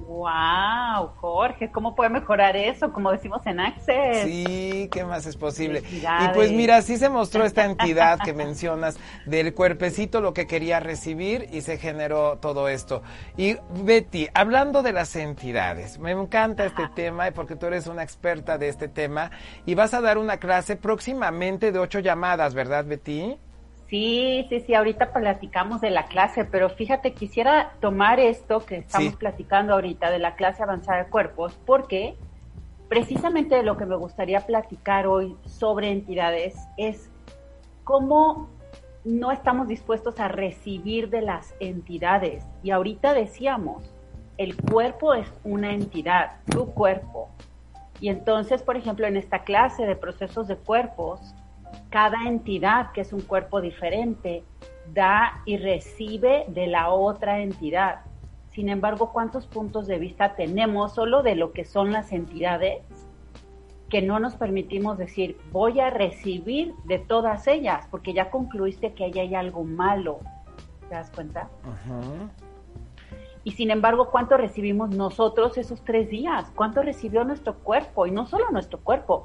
Wow, 0.05 1.09
Jorge, 1.17 1.71
¿cómo 1.71 1.95
puede 1.95 2.09
mejorar 2.09 2.55
eso? 2.55 2.93
Como 2.93 3.11
decimos 3.11 3.45
en 3.45 3.59
Access. 3.59 4.23
Sí, 4.23 4.89
¿qué 4.91 5.03
más 5.03 5.25
es 5.25 5.35
posible? 5.35 5.83
Y 5.91 6.27
pues 6.33 6.51
mira, 6.51 6.81
sí 6.81 6.97
se 6.97 7.09
mostró 7.09 7.43
esta 7.43 7.65
entidad 7.65 8.19
que 8.19 8.33
mencionas 8.33 8.97
del 9.25 9.53
cuerpecito 9.53 10.21
lo 10.21 10.33
que 10.33 10.47
quería 10.47 10.79
recibir 10.79 11.47
y 11.51 11.61
se 11.61 11.77
generó 11.77 12.37
todo 12.37 12.69
esto. 12.69 13.01
Y 13.37 13.57
Betty, 13.83 14.27
hablando 14.33 14.83
de 14.83 14.93
las 14.93 15.15
entidades, 15.15 15.99
me 15.99 16.11
encanta 16.11 16.65
este 16.65 16.87
tema 16.95 17.31
porque 17.31 17.55
tú 17.55 17.65
eres 17.65 17.87
una 17.87 18.03
experta 18.03 18.57
de 18.57 18.69
este 18.69 18.87
tema 18.87 19.31
y 19.65 19.75
vas 19.75 19.93
a 19.93 20.01
dar 20.01 20.17
una 20.17 20.37
clase 20.37 20.75
próximamente 20.75 21.71
de 21.71 21.79
ocho 21.79 21.99
llamadas, 21.99 22.53
¿verdad, 22.53 22.85
Betty? 22.85 23.37
Sí, 23.89 24.45
sí, 24.49 24.59
sí, 24.59 24.73
ahorita 24.73 25.13
platicamos 25.13 25.79
de 25.79 25.91
la 25.91 26.05
clase, 26.05 26.43
pero 26.43 26.69
fíjate, 26.69 27.13
quisiera 27.13 27.73
tomar 27.79 28.19
esto 28.19 28.65
que 28.65 28.77
estamos 28.77 29.15
platicando 29.15 29.73
ahorita 29.73 30.11
de 30.11 30.19
la 30.19 30.35
clase 30.35 30.61
avanzada 30.61 31.05
de 31.05 31.09
cuerpos, 31.09 31.57
porque 31.65 32.17
precisamente 32.89 33.55
de 33.55 33.63
lo 33.63 33.77
que 33.77 33.85
me 33.85 33.95
gustaría 33.95 34.41
platicar 34.45 35.07
hoy 35.07 35.37
sobre 35.45 35.91
entidades 35.91 36.55
es 36.75 37.09
cómo 37.85 38.49
no 39.05 39.31
estamos 39.31 39.69
dispuestos 39.69 40.19
a 40.19 40.27
recibir 40.27 41.09
de 41.09 41.21
las 41.21 41.55
entidades. 41.61 42.43
Y 42.63 42.71
ahorita 42.71 43.13
decíamos, 43.13 43.89
el 44.37 44.57
cuerpo 44.57 45.13
es 45.13 45.31
una 45.45 45.71
entidad, 45.71 46.41
tu 46.51 46.73
cuerpo. 46.73 47.29
Y 48.01 48.09
entonces, 48.09 48.61
por 48.61 48.75
ejemplo, 48.75 49.07
en 49.07 49.15
esta 49.15 49.43
clase 49.43 49.85
de 49.85 49.95
procesos 49.95 50.49
de 50.49 50.57
cuerpos, 50.57 51.33
cada 51.89 52.27
entidad, 52.27 52.91
que 52.91 53.01
es 53.01 53.13
un 53.13 53.21
cuerpo 53.21 53.61
diferente, 53.61 54.43
da 54.93 55.41
y 55.45 55.57
recibe 55.57 56.45
de 56.49 56.67
la 56.67 56.89
otra 56.89 57.39
entidad. 57.39 58.01
Sin 58.49 58.69
embargo, 58.69 59.11
¿cuántos 59.13 59.45
puntos 59.45 59.87
de 59.87 59.99
vista 59.99 60.35
tenemos 60.35 60.93
solo 60.95 61.23
de 61.23 61.35
lo 61.35 61.53
que 61.53 61.65
son 61.65 61.91
las 61.91 62.11
entidades 62.11 62.81
que 63.89 64.01
no 64.01 64.19
nos 64.19 64.35
permitimos 64.35 64.97
decir, 64.97 65.37
voy 65.51 65.79
a 65.79 65.89
recibir 65.89 66.73
de 66.85 66.99
todas 66.99 67.47
ellas, 67.47 67.87
porque 67.89 68.13
ya 68.13 68.29
concluiste 68.29 68.93
que 68.93 69.05
ahí 69.05 69.19
hay 69.19 69.35
algo 69.35 69.63
malo? 69.63 70.19
¿Te 70.89 70.95
das 70.95 71.11
cuenta? 71.11 71.49
Y 73.43 73.51
sin 73.51 73.71
embargo, 73.71 74.09
¿cuánto 74.09 74.35
recibimos 74.35 74.89
nosotros 74.89 75.57
esos 75.57 75.81
tres 75.83 76.09
días? 76.09 76.51
¿Cuánto 76.55 76.81
recibió 76.81 77.23
nuestro 77.23 77.55
cuerpo? 77.59 78.05
Y 78.05 78.11
no 78.11 78.25
solo 78.25 78.49
nuestro 78.51 78.79
cuerpo, 78.79 79.23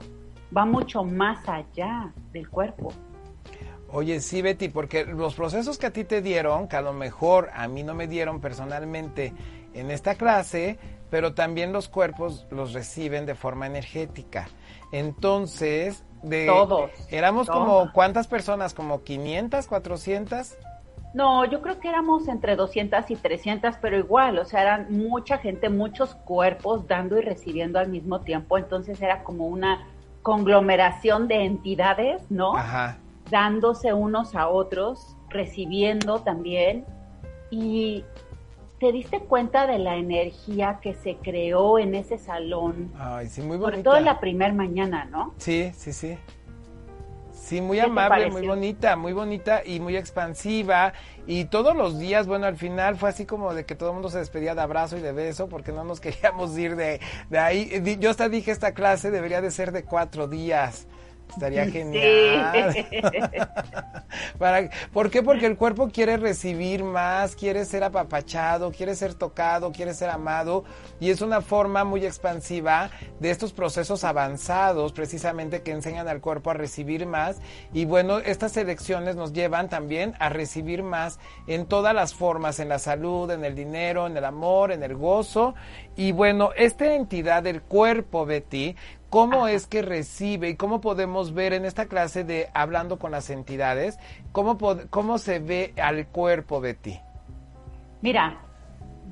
va 0.56 0.64
mucho 0.64 1.04
más 1.04 1.48
allá 1.48 2.12
del 2.32 2.48
cuerpo. 2.48 2.92
Oye, 3.94 4.20
sí, 4.20 4.40
Betty, 4.40 4.68
porque 4.68 5.04
los 5.04 5.34
procesos 5.34 5.76
que 5.76 5.86
a 5.86 5.92
ti 5.92 6.04
te 6.04 6.22
dieron, 6.22 6.66
que 6.66 6.76
a 6.76 6.82
lo 6.82 6.94
mejor 6.94 7.50
a 7.54 7.68
mí 7.68 7.82
no 7.82 7.94
me 7.94 8.06
dieron 8.06 8.40
personalmente 8.40 9.34
en 9.74 9.90
esta 9.90 10.14
clase, 10.14 10.78
pero 11.10 11.34
también 11.34 11.74
los 11.74 11.88
cuerpos 11.88 12.46
los 12.50 12.72
reciben 12.72 13.26
de 13.26 13.34
forma 13.34 13.66
energética. 13.66 14.48
Entonces, 14.92 16.04
de 16.22 16.46
todos. 16.46 16.90
Éramos 17.10 17.48
como 17.48 17.92
cuántas 17.92 18.28
personas, 18.28 18.72
como 18.72 19.02
500, 19.02 19.66
400? 19.66 20.56
No, 21.12 21.44
yo 21.44 21.60
creo 21.60 21.78
que 21.78 21.88
éramos 21.88 22.28
entre 22.28 22.56
200 22.56 23.10
y 23.10 23.16
300, 23.16 23.76
pero 23.82 23.98
igual, 23.98 24.38
o 24.38 24.46
sea, 24.46 24.62
eran 24.62 24.86
mucha 24.90 25.36
gente, 25.36 25.68
muchos 25.68 26.14
cuerpos 26.14 26.86
dando 26.88 27.18
y 27.18 27.20
recibiendo 27.20 27.78
al 27.78 27.88
mismo 27.88 28.22
tiempo, 28.22 28.56
entonces 28.56 29.02
era 29.02 29.22
como 29.22 29.46
una 29.46 29.86
conglomeración 30.22 31.28
de 31.28 31.44
entidades, 31.44 32.22
¿no? 32.30 32.56
Ajá. 32.56 32.98
Dándose 33.30 33.92
unos 33.92 34.34
a 34.34 34.48
otros, 34.48 35.16
recibiendo 35.28 36.20
también. 36.20 36.84
Y 37.50 38.04
te 38.78 38.92
diste 38.92 39.20
cuenta 39.20 39.66
de 39.66 39.78
la 39.78 39.96
energía 39.96 40.80
que 40.82 40.94
se 40.94 41.16
creó 41.16 41.78
en 41.78 41.94
ese 41.94 42.18
salón. 42.18 42.92
Ay, 42.98 43.28
sí, 43.28 43.40
muy 43.40 43.56
bonita. 43.56 43.70
Sobre 43.70 43.82
todo 43.82 43.96
en 43.96 44.04
la 44.04 44.20
primera 44.20 44.52
mañana, 44.52 45.04
¿no? 45.04 45.34
Sí, 45.38 45.70
sí, 45.76 45.92
sí. 45.92 46.18
Sí, 47.52 47.60
muy 47.60 47.78
amable, 47.80 48.30
muy 48.30 48.46
bonita, 48.46 48.96
muy 48.96 49.12
bonita 49.12 49.60
y 49.62 49.78
muy 49.78 49.94
expansiva. 49.94 50.94
Y 51.26 51.44
todos 51.44 51.76
los 51.76 51.98
días, 51.98 52.26
bueno, 52.26 52.46
al 52.46 52.56
final 52.56 52.96
fue 52.96 53.10
así 53.10 53.26
como 53.26 53.52
de 53.52 53.66
que 53.66 53.74
todo 53.74 53.90
el 53.90 53.92
mundo 53.92 54.08
se 54.08 54.20
despedía 54.20 54.54
de 54.54 54.62
abrazo 54.62 54.96
y 54.96 55.02
de 55.02 55.12
beso 55.12 55.48
porque 55.50 55.70
no 55.70 55.84
nos 55.84 56.00
queríamos 56.00 56.56
ir 56.56 56.76
de, 56.76 56.98
de 57.28 57.38
ahí. 57.38 57.98
Yo 58.00 58.08
hasta 58.08 58.30
dije, 58.30 58.52
esta 58.52 58.72
clase 58.72 59.10
debería 59.10 59.42
de 59.42 59.50
ser 59.50 59.70
de 59.70 59.84
cuatro 59.84 60.28
días. 60.28 60.86
Estaría 61.34 61.66
genial. 61.66 62.86
Para, 64.38 64.68
¿Por 64.92 65.10
qué? 65.10 65.22
Porque 65.22 65.46
el 65.46 65.56
cuerpo 65.56 65.88
quiere 65.88 66.16
recibir 66.18 66.84
más, 66.84 67.34
quiere 67.34 67.64
ser 67.64 67.84
apapachado, 67.84 68.70
quiere 68.70 68.94
ser 68.94 69.14
tocado, 69.14 69.72
quiere 69.72 69.94
ser 69.94 70.10
amado 70.10 70.64
y 71.00 71.10
es 71.10 71.22
una 71.22 71.40
forma 71.40 71.84
muy 71.84 72.04
expansiva 72.04 72.90
de 73.20 73.30
estos 73.30 73.52
procesos 73.52 74.04
avanzados 74.04 74.92
precisamente 74.92 75.62
que 75.62 75.72
enseñan 75.72 76.08
al 76.08 76.20
cuerpo 76.20 76.50
a 76.50 76.54
recibir 76.54 77.06
más 77.06 77.40
y 77.72 77.86
bueno, 77.86 78.18
estas 78.18 78.56
elecciones 78.56 79.16
nos 79.16 79.32
llevan 79.32 79.68
también 79.68 80.14
a 80.18 80.28
recibir 80.28 80.82
más 80.82 81.18
en 81.46 81.66
todas 81.66 81.94
las 81.94 82.14
formas, 82.14 82.60
en 82.60 82.68
la 82.68 82.78
salud, 82.78 83.30
en 83.30 83.44
el 83.44 83.54
dinero, 83.54 84.06
en 84.06 84.16
el 84.16 84.24
amor, 84.24 84.72
en 84.72 84.82
el 84.82 84.94
gozo 84.94 85.54
y 85.96 86.12
bueno, 86.12 86.50
esta 86.56 86.94
entidad 86.94 87.42
del 87.42 87.62
cuerpo, 87.62 88.26
Betty, 88.26 88.76
¿Cómo 89.12 89.46
es 89.46 89.66
que 89.66 89.82
recibe 89.82 90.48
y 90.48 90.56
cómo 90.56 90.80
podemos 90.80 91.34
ver 91.34 91.52
en 91.52 91.66
esta 91.66 91.84
clase 91.84 92.24
de 92.24 92.48
hablando 92.54 92.98
con 92.98 93.10
las 93.10 93.28
entidades, 93.28 93.98
cómo, 94.32 94.56
cómo 94.88 95.18
se 95.18 95.38
ve 95.38 95.74
al 95.76 96.06
cuerpo 96.06 96.62
de 96.62 96.72
ti? 96.72 96.98
Mira, 98.00 98.38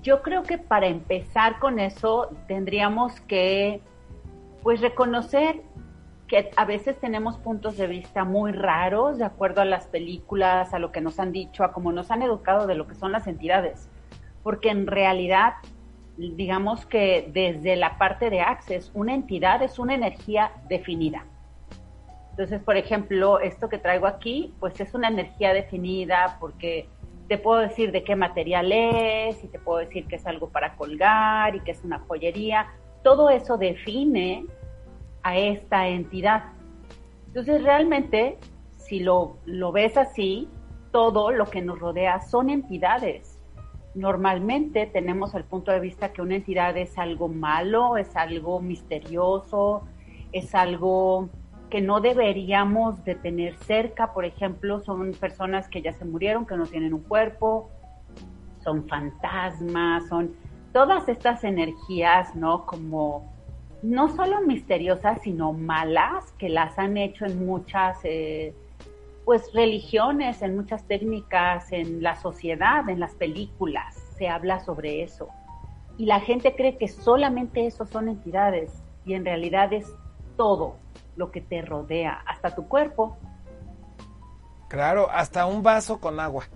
yo 0.01 0.23
creo 0.23 0.43
que 0.43 0.57
para 0.57 0.87
empezar 0.87 1.59
con 1.59 1.79
eso 1.79 2.31
tendríamos 2.49 3.21
que 3.21 3.83
pues 4.63 4.81
reconocer 4.81 5.61
que 6.29 6.51
a 6.57 6.65
veces 6.65 6.99
tenemos 6.99 7.37
puntos 7.37 7.77
de 7.77 7.87
vista 7.87 8.25
muy 8.25 8.53
raros 8.53 9.19
de 9.19 9.27
acuerdo 9.27 9.61
a 9.61 9.67
las 9.67 9.87
películas, 9.87 10.73
a 10.73 10.79
lo 10.79 10.93
que 10.93 11.03
nos 11.03 11.21
han 11.21 11.31
dicho, 11.31 11.63
a 11.63 11.73
cómo 11.73 11.93
nos 11.93 12.11
han 12.11 12.23
educado 12.23 12.67
de 12.67 12.75
lo 12.75 12.87
que 12.87 12.95
son 12.95 13.13
las 13.13 13.27
entidades, 13.27 13.91
porque 14.43 14.71
en 14.71 14.87
realidad 14.87 15.57
digamos 16.29 16.85
que 16.85 17.31
desde 17.33 17.77
la 17.77 17.97
parte 17.97 18.31
de 18.31 18.41
Access, 18.41 18.91
una 18.95 19.15
entidad 19.15 19.63
es 19.63 19.79
una 19.79 19.95
energía 19.95 20.53
definida. 20.69 21.25
Entonces, 22.31 22.63
por 22.63 22.77
ejemplo, 22.77 23.41
esto 23.41 23.69
que 23.69 23.79
traigo 23.79 24.07
aquí, 24.07 24.55
pues 24.61 24.79
es 24.81 24.95
una 24.95 25.09
energía 25.09 25.53
definida 25.53 26.37
porque 26.39 26.89
te 27.29 27.39
puedo 27.39 27.61
decir 27.61 27.93
de 27.93 28.03
qué 28.05 28.17
material 28.17 28.71
es 28.73 29.43
y 29.45 29.49
te 29.49 29.59
puedo 29.59 29.79
decir 29.79 30.07
que 30.07 30.17
es 30.17 30.27
algo 30.27 30.49
para 30.51 30.77
colgar 30.77 31.55
y 31.57 31.61
que 31.61 31.71
es 31.71 31.83
una 31.85 32.01
joyería. 32.01 32.69
Todo 33.03 33.31
eso 33.31 33.57
define 33.57 34.47
a 35.23 35.39
esta 35.39 35.89
entidad. 35.89 36.45
Entonces, 37.29 37.63
realmente, 37.63 38.39
si 38.77 39.01
lo, 39.01 39.39
lo 39.45 39.73
ves 39.73 39.97
así, 39.97 40.49
todo 40.93 41.31
lo 41.31 41.47
que 41.47 41.63
nos 41.63 41.79
rodea 41.79 42.21
son 42.21 42.51
entidades 42.51 43.30
normalmente 43.95 44.87
tenemos 44.87 45.35
el 45.35 45.45
punto 45.45 45.73
de 45.73 45.81
vista 45.81 46.13
que 46.13 46.23
una 46.23 46.37
entidad 46.37 46.77
es 46.77 46.97
algo 46.99 47.29
malo, 47.29 47.97
es 47.97 48.17
algo 48.17 48.61
misterioso, 48.61 49.83
es 50.33 50.55
algo 50.55 51.29
que 51.71 51.81
no 51.81 52.01
deberíamos 52.01 53.05
de 53.05 53.15
tener 53.15 53.57
cerca, 53.59 54.13
por 54.13 54.25
ejemplo, 54.25 54.81
son 54.81 55.13
personas 55.13 55.69
que 55.69 55.83
ya 55.83 55.93
se 55.93 56.05
murieron, 56.05 56.47
que 56.47 56.57
no 56.57 56.67
tienen 56.67 56.93
un 56.93 57.03
cuerpo, 57.03 57.71
son 58.63 58.87
fantasmas, 58.89 60.09
son 60.09 60.35
todas 60.73 61.09
estas 61.09 61.45
energías, 61.45 62.35
¿no? 62.35 62.67
Como 62.67 63.33
no 63.83 64.09
solo 64.09 64.43
misteriosas, 64.43 65.23
sino 65.23 65.53
malas, 65.53 66.33
que 66.33 66.49
las 66.49 66.79
han 66.79 66.97
hecho 66.97 67.25
en 67.25 67.47
muchas 67.47 67.99
eh, 68.05 68.55
pues 69.31 69.53
religiones, 69.53 70.43
en 70.43 70.57
muchas 70.57 70.83
técnicas, 70.89 71.71
en 71.71 72.03
la 72.03 72.17
sociedad, 72.17 72.89
en 72.89 72.99
las 72.99 73.15
películas, 73.15 73.95
se 74.19 74.29
habla 74.29 74.59
sobre 74.59 75.05
eso. 75.05 75.29
Y 75.97 76.07
la 76.07 76.19
gente 76.19 76.57
cree 76.57 76.77
que 76.77 76.89
solamente 76.89 77.65
eso 77.65 77.87
son 77.87 78.09
entidades 78.09 78.83
y 79.05 79.15
en 79.15 79.25
realidad 79.25 79.73
es 79.73 79.87
todo 80.37 80.79
lo 81.15 81.31
que 81.31 81.41
te 81.41 81.63
rodea, 81.63 82.25
hasta 82.27 82.57
tu 82.57 82.67
cuerpo. 82.67 83.19
Claro, 84.67 85.09
hasta 85.09 85.47
un 85.47 85.63
vaso 85.63 86.01
con 86.01 86.19
agua. 86.19 86.47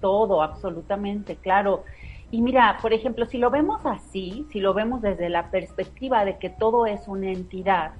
Todo, 0.00 0.42
absolutamente, 0.42 1.36
claro. 1.36 1.84
Y 2.32 2.42
mira, 2.42 2.78
por 2.82 2.92
ejemplo, 2.92 3.26
si 3.26 3.38
lo 3.38 3.48
vemos 3.48 3.86
así, 3.86 4.44
si 4.50 4.58
lo 4.58 4.74
vemos 4.74 5.02
desde 5.02 5.28
la 5.28 5.52
perspectiva 5.52 6.24
de 6.24 6.38
que 6.38 6.50
todo 6.50 6.84
es 6.84 7.06
una 7.06 7.30
entidad, 7.30 7.92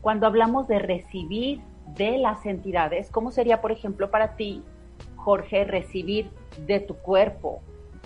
cuando 0.00 0.26
hablamos 0.26 0.66
de 0.66 0.78
recibir 0.78 1.60
de 1.96 2.18
las 2.18 2.44
entidades, 2.46 3.10
¿cómo 3.10 3.30
sería, 3.30 3.60
por 3.60 3.72
ejemplo, 3.72 4.10
para 4.10 4.36
ti, 4.36 4.62
Jorge, 5.16 5.64
recibir 5.64 6.30
de 6.66 6.80
tu 6.80 6.94
cuerpo, 6.96 7.60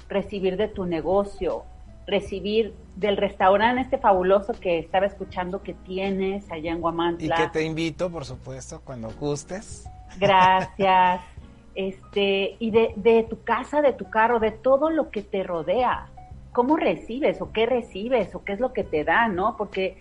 recibir 0.09 0.57
de 0.57 0.69
tu 0.69 0.85
negocio, 0.85 1.65
recibir 2.07 2.75
del 2.97 3.17
restaurante 3.17 3.81
este 3.81 3.99
fabuloso 3.99 4.53
que 4.53 4.79
estaba 4.79 5.07
escuchando 5.07 5.63
que 5.63 5.75
tienes 5.75 6.51
allá 6.51 6.73
en 6.73 6.81
Guamantla. 6.81 7.35
Y 7.35 7.43
que 7.43 7.49
te 7.49 7.65
invito, 7.65 8.11
por 8.11 8.25
supuesto, 8.25 8.81
cuando 8.85 9.11
gustes. 9.11 9.89
Gracias. 10.19 11.21
Este, 11.77 12.55
y 12.61 12.71
de, 12.71 12.93
de 12.95 13.25
tu 13.25 13.43
casa, 13.43 13.83
de 13.83 13.93
tu 13.93 14.09
carro, 14.09 14.39
de 14.39 14.53
todo 14.53 14.91
lo 14.91 15.11
que 15.11 15.23
te 15.23 15.43
rodea. 15.43 16.07
¿Cómo 16.53 16.77
recibes 16.77 17.41
o 17.41 17.51
qué 17.51 17.67
recibes 17.67 18.33
o 18.37 18.45
qué 18.45 18.53
es 18.53 18.61
lo 18.61 18.73
que 18.73 18.85
te 18.85 19.03
da, 19.03 19.27
no? 19.27 19.57
Porque 19.57 19.97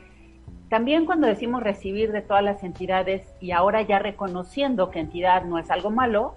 también 0.73 1.05
cuando 1.05 1.27
decimos 1.27 1.61
recibir 1.61 2.11
de 2.11 2.23
todas 2.23 2.43
las 2.43 2.63
entidades 2.63 3.21
y 3.39 3.51
ahora 3.51 3.83
ya 3.83 3.99
reconociendo 3.99 4.89
que 4.89 4.99
entidad 4.99 5.43
no 5.43 5.59
es 5.59 5.69
algo 5.69 5.91
malo, 5.91 6.33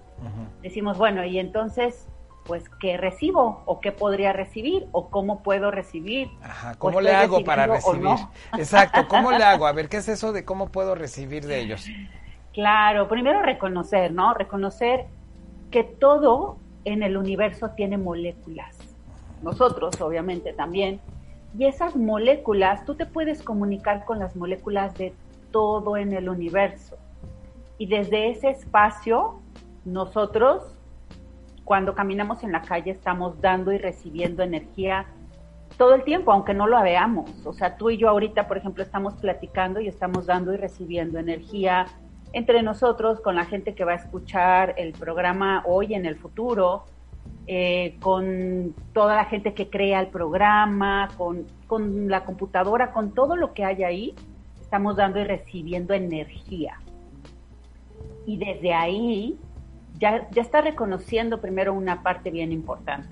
decimos, 0.61 0.99
bueno, 0.99 1.25
y 1.25 1.39
entonces 1.39 2.07
pues 2.45 2.69
qué 2.79 2.99
recibo 2.99 3.63
o 3.65 3.81
qué 3.81 3.93
podría 3.93 4.35
recibir 4.35 4.89
o 4.93 5.09
cómo 5.09 5.43
puedo 5.43 5.71
recibir. 5.71 6.29
Ajá, 6.43 6.75
¿cómo 6.75 7.01
le 7.01 7.13
hago 7.13 7.43
para 7.45 7.67
recibir? 7.67 8.11
Exacto, 8.59 9.09
¿cómo 9.09 9.33
le 9.33 9.43
hago? 9.43 9.67
A 9.67 9.73
ver, 9.73 9.89
¿qué 9.89 9.97
es 9.97 10.09
eso 10.11 10.35
de 10.35 10.45
cómo 10.45 10.69
puedo 10.69 10.95
recibir 10.95 11.47
de 11.47 11.61
ellos? 11.61 11.87
Claro, 12.53 13.07
primero 13.07 13.43
reconocer, 13.43 14.13
¿no? 14.13 14.33
Reconocer 14.33 15.07
que 15.71 15.85
todo 15.85 16.57
en 16.87 17.03
el 17.03 17.19
universo 17.19 17.71
tiene 17.77 17.99
moléculas. 17.99 18.79
Nosotros, 19.43 20.01
obviamente, 20.01 20.55
también. 20.55 20.99
Y 21.59 21.65
esas 21.65 21.97
moléculas, 21.97 22.85
tú 22.85 22.95
te 22.95 23.07
puedes 23.07 23.43
comunicar 23.43 24.05
con 24.05 24.19
las 24.19 24.37
moléculas 24.37 24.95
de 24.95 25.15
todo 25.51 25.97
en 25.97 26.13
el 26.13 26.29
universo. 26.29 26.97
Y 27.79 27.87
desde 27.87 28.31
ese 28.31 28.51
espacio, 28.51 29.41
nosotros 29.85 30.63
cuando 31.65 31.95
caminamos 31.95 32.45
en 32.45 32.53
la 32.53 32.63
calle 32.63 32.93
estamos 32.93 33.41
dando 33.41 33.73
y 33.73 33.79
recibiendo 33.79 34.43
energía 34.43 35.07
todo 35.77 35.95
el 35.95 36.05
tiempo, 36.05 36.33
aunque 36.33 36.55
no 36.55 36.67
lo 36.67 36.81
veamos. 36.81 37.45
O 37.45 37.53
sea, 37.53 37.77
tú 37.77 37.91
y 37.91 37.97
yo 37.97 38.09
ahorita, 38.09 38.47
por 38.47 38.57
ejemplo, 38.57 38.85
estamos 38.85 39.15
platicando 39.15 39.81
y 39.81 39.89
estamos 39.89 40.27
dando 40.27 40.55
y 40.55 40.57
recibiendo 40.57 41.19
energía 41.19 41.87
entre 42.33 42.63
nosotros, 42.63 43.21
con 43.21 43.35
la 43.35 43.47
gente 43.47 43.75
que 43.75 43.85
va 43.85 43.93
a 43.93 43.97
escuchar 43.97 44.75
el 44.77 44.93
programa 44.93 45.63
hoy 45.67 45.95
en 45.95 46.07
el 46.07 46.17
futuro, 46.17 46.85
eh, 47.47 47.97
con 48.01 48.75
toda 48.93 49.15
la 49.15 49.25
gente 49.27 49.55
que 49.55 49.71
crea 49.71 50.01
el 50.01 50.09
programa, 50.09 51.09
con, 51.17 51.47
con 51.67 52.09
la 52.09 52.25
computadora, 52.25 52.93
con 52.93 53.13
todo 53.13 53.37
lo 53.37 53.55
que 53.55 53.65
hay 53.65 53.85
ahí, 53.85 54.15
estamos 54.61 54.97
dando 54.97 55.21
y 55.21 55.25
recibiendo 55.25 55.95
energía. 55.95 56.81
Y 58.27 58.37
desde 58.39 58.75
ahí 58.75 59.39
ya, 59.99 60.29
ya 60.31 60.43
está 60.43 60.61
reconociendo 60.61 61.41
primero 61.41 61.73
una 61.73 62.03
parte 62.03 62.31
bien 62.31 62.53
importante. 62.53 63.09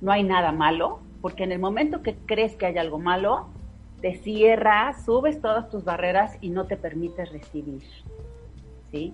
No 0.00 0.12
hay 0.12 0.24
nada 0.24 0.52
malo, 0.52 1.00
porque 1.20 1.44
en 1.44 1.52
el 1.52 1.58
momento 1.58 2.02
que 2.02 2.14
crees 2.14 2.56
que 2.56 2.66
hay 2.66 2.78
algo 2.78 2.98
malo, 2.98 3.48
te 4.00 4.14
cierras, 4.16 5.04
subes 5.04 5.40
todas 5.40 5.68
tus 5.70 5.84
barreras 5.84 6.36
y 6.40 6.50
no 6.50 6.66
te 6.66 6.76
permites 6.76 7.32
recibir. 7.32 7.82
¿sí? 8.90 9.12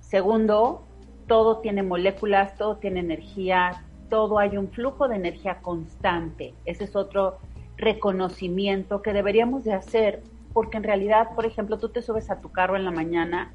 Segundo, 0.00 0.82
todo 1.26 1.58
tiene 1.58 1.82
moléculas, 1.82 2.56
todo 2.56 2.76
tiene 2.76 3.00
energía, 3.00 3.84
todo 4.08 4.38
hay 4.38 4.56
un 4.56 4.68
flujo 4.68 5.08
de 5.08 5.16
energía 5.16 5.60
constante. 5.62 6.54
Ese 6.64 6.84
es 6.84 6.96
otro 6.96 7.38
reconocimiento 7.76 9.02
que 9.02 9.12
deberíamos 9.12 9.64
de 9.64 9.72
hacer, 9.72 10.22
porque 10.52 10.76
en 10.76 10.84
realidad, 10.84 11.30
por 11.34 11.46
ejemplo, 11.46 11.78
tú 11.78 11.88
te 11.88 12.02
subes 12.02 12.30
a 12.30 12.40
tu 12.40 12.50
carro 12.50 12.76
en 12.76 12.84
la 12.84 12.90
mañana 12.90 13.52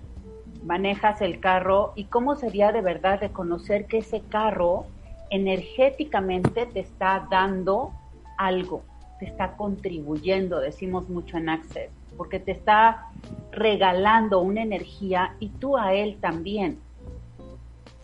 manejas 0.68 1.22
el 1.22 1.40
carro 1.40 1.94
y 1.96 2.06
cómo 2.06 2.36
sería 2.36 2.72
de 2.72 2.82
verdad 2.82 3.20
reconocer 3.20 3.86
que 3.86 4.00
ese 4.00 4.22
carro 4.22 4.86
energéticamente 5.30 6.66
te 6.66 6.82
está 6.82 7.28
dando 7.30 7.92
algo, 8.38 8.84
te 9.20 9.26
está 9.26 9.56
contribuyendo, 9.56 10.60
decimos 10.60 11.10
mucho 11.10 11.38
en 11.38 11.50
Access, 11.50 11.90
porque 12.18 12.40
te 12.40 12.52
está 12.52 13.08
regalando 13.52 14.40
una 14.42 14.62
energía 14.62 15.36
y 15.40 15.50
tú 15.50 15.78
a 15.78 15.94
él 15.94 16.18
también. 16.20 16.80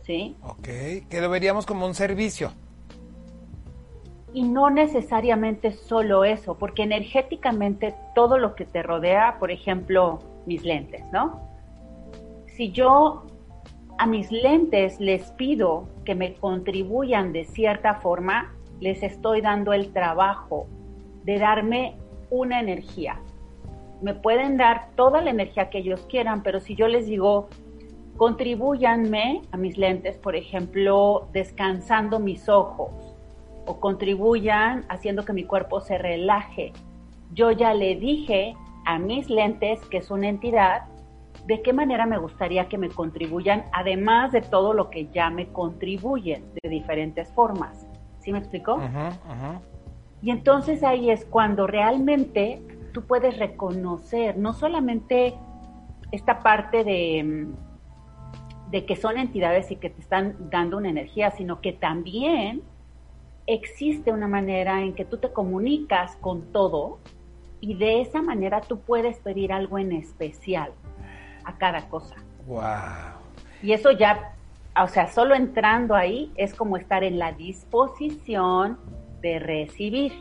¿Sí? 0.04 0.36
Ok, 0.44 0.68
que 1.10 1.22
lo 1.22 1.30
veríamos 1.30 1.66
como 1.66 1.86
un 1.86 1.94
servicio. 1.94 2.52
Y 4.34 4.44
no 4.44 4.70
necesariamente 4.70 5.72
solo 5.72 6.24
eso, 6.26 6.58
porque 6.58 6.84
energéticamente 6.84 7.94
todo 8.16 8.38
lo 8.38 8.56
que 8.56 8.66
te 8.66 8.84
rodea, 8.84 9.38
por 9.40 9.52
ejemplo, 9.52 10.20
mis 10.46 10.64
lentes, 10.64 11.04
¿no? 11.12 11.54
si 12.56 12.72
yo 12.72 13.24
a 13.98 14.06
mis 14.06 14.32
lentes 14.32 15.00
les 15.00 15.32
pido 15.32 15.88
que 16.06 16.16
me 16.16 16.34
contribuyan 16.36 17.34
de 17.34 17.46
cierta 17.46 17.96
forma, 17.96 18.54
les 18.80 19.04
estoy 19.04 19.42
dando 19.42 19.74
el 19.74 19.92
trabajo 19.92 20.68
de 21.24 21.40
darme 21.40 21.96
una 22.30 22.60
energía. 22.60 23.20
Me 24.02 24.14
pueden 24.14 24.58
dar 24.58 24.90
toda 24.96 25.22
la 25.22 25.30
energía 25.30 25.70
que 25.70 25.80
ellos 25.80 26.06
quieran, 26.10 26.44
pero 26.44 26.60
si 26.60 26.76
yo 26.76 26.88
les 26.88 27.06
digo, 27.08 27.48
contribuyanme 28.18 29.42
a 29.52 29.58
mis 29.58 29.78
lentes, 29.78 30.18
por 30.18 30.36
ejemplo, 30.36 31.28
descansando 31.34 32.20
mis 32.20 32.48
ojos, 32.50 33.16
o 33.66 33.80
contribuyan 33.80 34.86
haciendo 34.90 35.26
que 35.26 35.34
mi 35.34 35.46
cuerpo 35.46 35.80
se 35.82 35.98
relaje. 35.98 36.74
Yo 37.34 37.52
ya 37.52 37.74
le 37.74 37.96
dije 37.96 38.56
a 38.86 39.00
mis 39.00 39.30
lentes, 39.30 39.80
que 39.86 39.98
es 39.98 40.12
una 40.12 40.28
entidad, 40.28 40.84
de 41.48 41.62
qué 41.62 41.74
manera 41.74 42.06
me 42.06 42.18
gustaría 42.18 42.70
que 42.70 42.78
me 42.78 42.90
contribuyan, 42.90 43.66
además 43.72 44.32
de 44.32 44.42
todo 44.42 44.74
lo 44.74 44.90
que 44.90 45.08
ya 45.08 45.30
me 45.30 45.48
contribuyen 45.48 46.46
de 46.62 46.70
diferentes 46.70 47.32
formas. 47.34 47.88
¿Sí 48.20 48.32
me 48.32 48.40
explicó? 48.40 48.80
Y 50.22 50.32
entonces 50.32 50.84
ahí 50.84 51.10
es 51.10 51.26
cuando 51.26 51.68
realmente 51.68 52.62
tú 52.94 53.02
puedes 53.02 53.38
reconocer 53.38 54.38
no 54.38 54.54
solamente 54.54 55.34
esta 56.12 56.40
parte 56.40 56.84
de, 56.86 57.48
de 58.74 58.86
que 58.86 58.96
son 58.96 59.20
entidades 59.20 59.70
y 59.70 59.76
que 59.76 59.92
te 59.92 60.02
están 60.02 60.50
dando 60.50 60.78
una 60.78 60.90
energía, 60.90 61.30
sino 61.30 61.62
que 61.62 61.74
también 61.74 62.64
existe 63.46 64.12
una 64.12 64.28
manera 64.28 64.82
en 64.82 64.96
que 64.96 65.06
tú 65.06 65.18
te 65.18 65.32
comunicas 65.32 66.16
con 66.16 66.52
todo 66.52 66.98
y 67.62 67.76
de 67.76 68.02
esa 68.02 68.24
manera 68.24 68.62
tú 68.62 68.80
puedes 68.80 69.20
pedir 69.20 69.54
algo 69.54 69.78
en 69.78 69.92
especial 69.92 70.72
a 71.46 71.56
cada 71.56 71.88
cosa. 71.88 72.16
Wow. 72.48 72.64
Y 73.62 73.74
eso 73.74 73.92
ya, 73.92 74.34
o 74.82 74.88
sea, 74.88 75.06
solo 75.06 75.36
entrando 75.36 75.94
ahí 75.94 76.32
es 76.36 76.56
como 76.56 76.76
estar 76.76 77.04
en 77.04 77.20
la 77.20 77.32
disposición 77.32 78.80
de 79.22 79.38
recibir. 79.38 80.14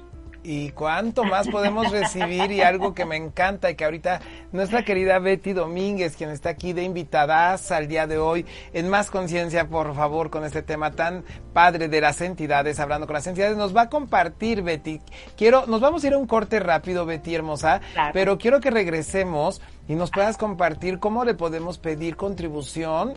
¿Y 0.45 0.71
cuánto 0.71 1.23
más 1.23 1.47
podemos 1.49 1.91
recibir? 1.93 2.51
Y 2.51 2.63
algo 2.63 2.95
que 2.95 3.05
me 3.05 3.17
encanta 3.17 3.71
y 3.71 3.77
que 3.77 3.85
ahorita 3.85 4.21
nuestra 4.51 4.85
querida 4.85 5.21
Betty 5.21 5.53
Domínguez, 5.53 6.17
quien 6.17 6.31
está 6.31 6.51
aquí 6.51 6.73
de 6.73 6.83
invitadas 6.83 7.71
al 7.71 7.87
día 7.87 8.09
de 8.09 8.19
hoy, 8.19 8.45
en 8.73 8.89
Más 8.89 9.11
Conciencia, 9.11 9.69
por 9.69 9.95
favor, 9.95 10.31
con 10.31 10.45
este 10.45 10.63
tema 10.63 10.91
tan 10.91 11.25
padre 11.53 11.89
de 11.89 12.01
las 12.01 12.21
entidades, 12.21 12.81
hablando 12.81 13.07
con 13.07 13.15
las 13.15 13.27
entidades, 13.29 13.57
nos 13.57 13.77
va 13.77 13.83
a 13.83 13.89
compartir, 13.89 14.63
Betty. 14.63 15.01
Quiero, 15.37 15.67
nos 15.67 15.81
vamos 15.81 16.03
a 16.03 16.09
ir 16.09 16.15
a 16.15 16.19
un 16.19 16.27
corte 16.27 16.59
rápido, 16.59 17.07
Betty 17.07 17.37
hermosa, 17.37 17.81
pero 18.13 18.37
quiero 18.37 18.61
que 18.61 18.71
regresemos 18.71 19.63
y 19.87 19.95
nos 19.95 20.11
puedas 20.11 20.39
compartir 20.39 20.99
cómo 20.99 21.25
le 21.25 21.35
podemos 21.35 21.79
pedir 21.79 22.17
contribución, 22.17 23.15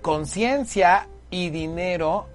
conciencia 0.00 1.08
y 1.28 1.50
dinero 1.50 2.28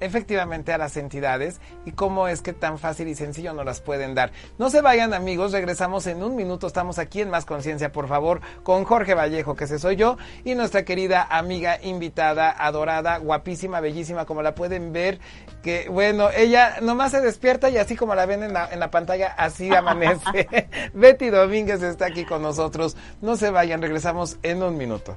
efectivamente 0.00 0.72
a 0.72 0.78
las 0.78 0.96
entidades 0.96 1.60
y 1.84 1.92
cómo 1.92 2.28
es 2.28 2.42
que 2.42 2.52
tan 2.52 2.78
fácil 2.78 3.08
y 3.08 3.14
sencillo 3.14 3.52
nos 3.52 3.64
las 3.64 3.80
pueden 3.80 4.14
dar. 4.14 4.32
No 4.58 4.70
se 4.70 4.80
vayan 4.80 5.14
amigos, 5.14 5.52
regresamos 5.52 6.06
en 6.06 6.22
un 6.22 6.36
minuto, 6.36 6.66
estamos 6.66 6.98
aquí 6.98 7.20
en 7.20 7.30
Más 7.30 7.44
Conciencia, 7.44 7.92
por 7.92 8.08
favor, 8.08 8.40
con 8.62 8.84
Jorge 8.84 9.14
Vallejo, 9.14 9.54
que 9.54 9.64
ese 9.64 9.78
soy 9.78 9.96
yo, 9.96 10.16
y 10.44 10.54
nuestra 10.54 10.84
querida 10.84 11.26
amiga 11.30 11.78
invitada, 11.82 12.50
adorada, 12.50 13.18
guapísima, 13.18 13.80
bellísima, 13.80 14.24
como 14.24 14.42
la 14.42 14.54
pueden 14.54 14.92
ver, 14.92 15.20
que 15.62 15.88
bueno, 15.88 16.30
ella 16.30 16.76
nomás 16.80 17.12
se 17.12 17.20
despierta 17.20 17.70
y 17.70 17.76
así 17.76 17.96
como 17.96 18.14
la 18.14 18.26
ven 18.26 18.42
en 18.42 18.52
la, 18.52 18.68
en 18.70 18.80
la 18.80 18.90
pantalla, 18.90 19.28
así 19.36 19.74
amanece. 19.74 20.48
Betty 20.94 21.30
Domínguez 21.30 21.82
está 21.82 22.06
aquí 22.06 22.24
con 22.24 22.42
nosotros. 22.42 22.96
No 23.20 23.36
se 23.36 23.50
vayan, 23.50 23.82
regresamos 23.82 24.38
en 24.42 24.62
un 24.62 24.76
minuto. 24.76 25.16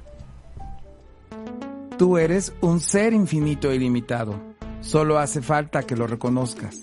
Tú 1.98 2.18
eres 2.18 2.52
un 2.60 2.80
ser 2.80 3.12
infinito 3.12 3.70
e 3.70 3.76
ilimitado 3.76 4.53
Solo 4.84 5.18
hace 5.18 5.40
falta 5.40 5.82
que 5.82 5.96
lo 5.96 6.06
reconozcas. 6.06 6.82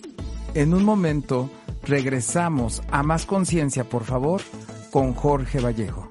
En 0.53 0.73
un 0.73 0.83
momento 0.83 1.49
regresamos 1.83 2.81
a 2.91 3.03
Más 3.03 3.25
Conciencia, 3.25 3.83
por 3.85 4.03
favor, 4.03 4.41
con 4.91 5.13
Jorge 5.13 5.59
Vallejo. 5.59 6.10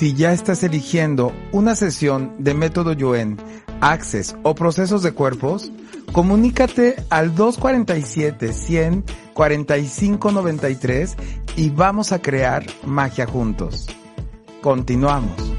Si 0.00 0.14
ya 0.14 0.32
estás 0.32 0.62
eligiendo 0.62 1.30
una 1.52 1.76
sesión 1.76 2.34
de 2.38 2.54
método 2.54 2.94
Yuen, 2.94 3.36
Access 3.82 4.34
o 4.44 4.54
procesos 4.54 5.02
de 5.02 5.12
cuerpos, 5.12 5.70
comunícate 6.12 6.96
al 7.10 7.34
247 7.34 8.54
100 8.54 9.04
4593 9.34 11.16
y 11.56 11.68
vamos 11.68 12.12
a 12.12 12.22
crear 12.22 12.64
magia 12.86 13.26
juntos. 13.26 13.88
Continuamos. 14.62 15.49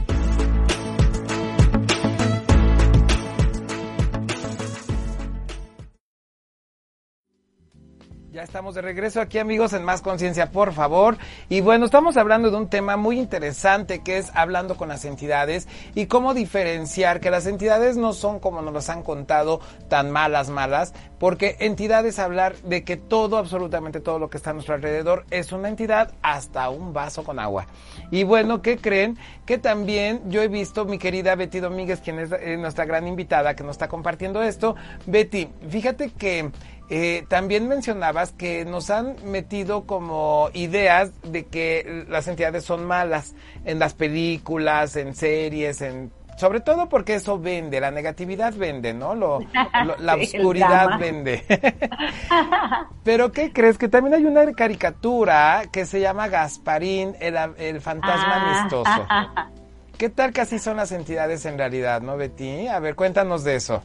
Estamos 8.52 8.76
de 8.76 8.82
regreso 8.82 9.22
aquí 9.22 9.40
amigos 9.40 9.72
en 9.72 9.86
Más 9.86 10.02
Conciencia, 10.02 10.52
por 10.52 10.74
favor. 10.74 11.18
Y 11.48 11.62
bueno, 11.62 11.86
estamos 11.86 12.18
hablando 12.18 12.52
de 12.52 12.58
un 12.58 12.68
tema 12.68 12.98
muy 12.98 13.18
interesante 13.18 14.00
que 14.00 14.18
es 14.18 14.30
hablando 14.36 14.76
con 14.76 14.90
las 14.90 15.06
entidades 15.06 15.70
y 15.96 16.08
cómo 16.08 16.34
diferenciar 16.34 17.22
que 17.22 17.32
las 17.32 17.48
entidades 17.48 17.96
no 17.96 18.12
son 18.12 18.42
como 18.42 18.62
nos 18.62 18.74
las 18.74 18.90
han 18.90 19.04
contado 19.04 19.62
tan 19.88 20.12
malas, 20.12 20.50
malas, 20.50 20.94
porque 21.18 21.56
entidades 21.62 22.20
hablar 22.20 22.58
de 22.58 22.84
que 22.84 22.98
todo, 22.98 23.38
absolutamente 23.38 24.02
todo 24.02 24.20
lo 24.20 24.30
que 24.30 24.36
está 24.36 24.50
a 24.50 24.54
nuestro 24.54 24.76
alrededor 24.76 25.24
es 25.30 25.54
una 25.54 25.70
entidad 25.70 26.12
hasta 26.22 26.70
un 26.70 26.92
vaso 26.92 27.24
con 27.24 27.40
agua. 27.40 27.68
Y 28.10 28.24
bueno, 28.24 28.62
¿qué 28.62 28.76
creen? 28.76 29.18
Que 29.46 29.60
también 29.60 30.30
yo 30.30 30.42
he 30.42 30.50
visto 30.50 30.84
mi 30.84 30.98
querida 30.98 31.36
Betty 31.36 31.62
Domínguez, 31.62 32.02
quien 32.02 32.20
es 32.20 32.34
eh, 32.34 32.58
nuestra 32.58 32.84
gran 32.84 33.08
invitada 33.08 33.56
que 33.56 33.64
nos 33.64 33.76
está 33.76 33.88
compartiendo 33.88 34.44
esto. 34.44 34.76
Betty, 35.06 35.48
fíjate 35.70 36.10
que 36.12 36.52
eh, 36.94 37.24
también 37.30 37.70
mencionabas 37.70 38.34
que 38.34 38.66
nos 38.66 38.90
han 38.90 39.16
metido 39.24 39.86
como 39.86 40.50
ideas 40.54 41.14
de 41.24 41.46
que 41.46 42.04
las 42.10 42.28
entidades 42.28 42.66
son 42.66 42.84
malas 42.84 43.34
en 43.64 43.80
las 43.80 43.94
películas, 43.94 44.98
en 44.98 45.16
series, 45.16 45.82
en 45.82 46.12
sobre 46.36 46.60
todo 46.60 46.90
porque 46.90 47.16
eso 47.16 47.40
vende, 47.40 47.80
la 47.80 47.92
negatividad 47.92 48.54
vende, 48.54 48.94
¿no? 48.94 49.16
Lo, 49.16 49.40
la 50.00 50.16
oscuridad 50.16 51.00
vende. 51.00 51.46
Pero 53.06 53.32
¿qué 53.32 53.54
crees? 53.54 53.78
Que 53.78 53.88
también 53.88 54.16
hay 54.16 54.26
una 54.26 54.52
caricatura 54.52 55.64
que 55.72 55.86
se 55.86 56.02
llama 56.02 56.28
Gasparín, 56.28 57.16
el, 57.22 57.38
el 57.58 57.80
fantasma 57.80 58.34
ah. 58.34 58.60
amistoso. 58.60 59.08
¿Qué 59.98 60.10
tal 60.10 60.34
que 60.34 60.42
así 60.42 60.60
son 60.60 60.76
las 60.76 60.92
entidades 60.92 61.46
en 61.46 61.58
realidad, 61.58 62.02
no, 62.02 62.18
Betty? 62.18 62.68
A 62.68 62.80
ver, 62.80 62.96
cuéntanos 62.96 63.46
de 63.46 63.56
eso. 63.56 63.82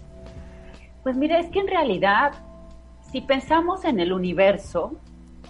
Pues 1.04 1.14
mira, 1.14 1.38
es 1.38 1.48
que 1.52 1.60
en 1.60 1.68
realidad 1.68 2.32
si 3.10 3.20
pensamos 3.20 3.84
en 3.84 4.00
el 4.00 4.12
universo, 4.12 4.92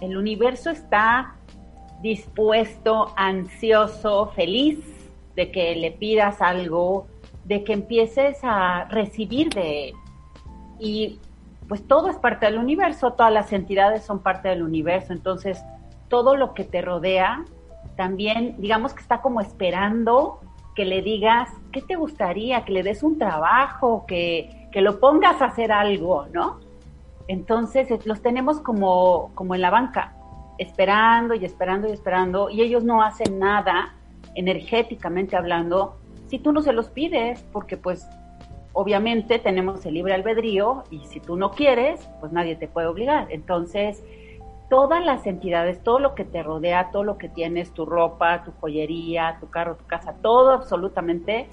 el 0.01 0.17
universo 0.17 0.69
está 0.69 1.35
dispuesto, 2.01 3.13
ansioso, 3.15 4.27
feliz 4.35 4.79
de 5.35 5.51
que 5.51 5.75
le 5.75 5.91
pidas 5.91 6.41
algo, 6.41 7.07
de 7.45 7.63
que 7.63 7.73
empieces 7.73 8.37
a 8.43 8.85
recibir 8.85 9.49
de 9.49 9.89
él. 9.89 9.95
Y 10.79 11.19
pues 11.67 11.85
todo 11.87 12.09
es 12.09 12.17
parte 12.17 12.45
del 12.45 12.57
universo, 12.57 13.13
todas 13.13 13.33
las 13.33 13.51
entidades 13.51 14.03
son 14.03 14.19
parte 14.19 14.49
del 14.49 14.63
universo, 14.63 15.13
entonces 15.13 15.61
todo 16.07 16.35
lo 16.35 16.53
que 16.53 16.63
te 16.63 16.81
rodea 16.81 17.43
también, 17.95 18.55
digamos 18.59 18.93
que 18.93 19.01
está 19.01 19.21
como 19.21 19.41
esperando 19.41 20.39
que 20.75 20.85
le 20.85 21.01
digas, 21.01 21.49
¿qué 21.71 21.81
te 21.81 21.95
gustaría? 21.95 22.63
Que 22.63 22.71
le 22.71 22.83
des 22.83 23.01
un 23.01 23.17
trabajo, 23.17 24.05
que, 24.07 24.69
que 24.71 24.81
lo 24.81 24.99
pongas 24.99 25.41
a 25.41 25.45
hacer 25.45 25.71
algo, 25.71 26.27
¿no? 26.31 26.59
Entonces 27.27 28.05
los 28.05 28.21
tenemos 28.21 28.59
como, 28.61 29.31
como 29.35 29.55
en 29.55 29.61
la 29.61 29.69
banca, 29.69 30.15
esperando 30.57 31.35
y 31.35 31.45
esperando 31.45 31.87
y 31.87 31.91
esperando, 31.91 32.49
y 32.49 32.61
ellos 32.61 32.83
no 32.83 33.01
hacen 33.01 33.39
nada 33.39 33.95
energéticamente 34.35 35.35
hablando 35.35 35.97
si 36.27 36.39
tú 36.39 36.51
no 36.51 36.61
se 36.61 36.73
los 36.73 36.89
pides, 36.89 37.43
porque 37.51 37.77
pues 37.77 38.07
obviamente 38.73 39.39
tenemos 39.39 39.85
el 39.85 39.95
libre 39.95 40.13
albedrío 40.13 40.83
y 40.91 40.99
si 41.05 41.19
tú 41.19 41.35
no 41.35 41.51
quieres, 41.51 42.07
pues 42.19 42.31
nadie 42.31 42.55
te 42.55 42.67
puede 42.67 42.87
obligar. 42.87 43.27
Entonces, 43.31 44.03
todas 44.69 45.03
las 45.03 45.25
entidades, 45.25 45.81
todo 45.81 45.99
lo 45.99 46.15
que 46.15 46.25
te 46.25 46.43
rodea, 46.43 46.91
todo 46.91 47.03
lo 47.03 47.17
que 47.17 47.29
tienes, 47.29 47.71
tu 47.71 47.85
ropa, 47.85 48.43
tu 48.43 48.51
joyería, 48.59 49.37
tu 49.39 49.49
carro, 49.49 49.77
tu 49.77 49.85
casa, 49.85 50.15
todo 50.21 50.51
absolutamente 50.51 51.49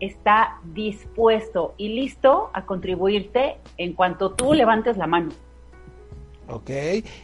está 0.00 0.60
dispuesto 0.74 1.74
y 1.76 1.88
listo 1.88 2.50
a 2.52 2.66
contribuirte 2.66 3.56
en 3.78 3.94
cuanto 3.94 4.32
tú 4.32 4.54
levantes 4.54 4.96
la 4.96 5.06
mano. 5.06 5.30
Ok, 6.48 6.70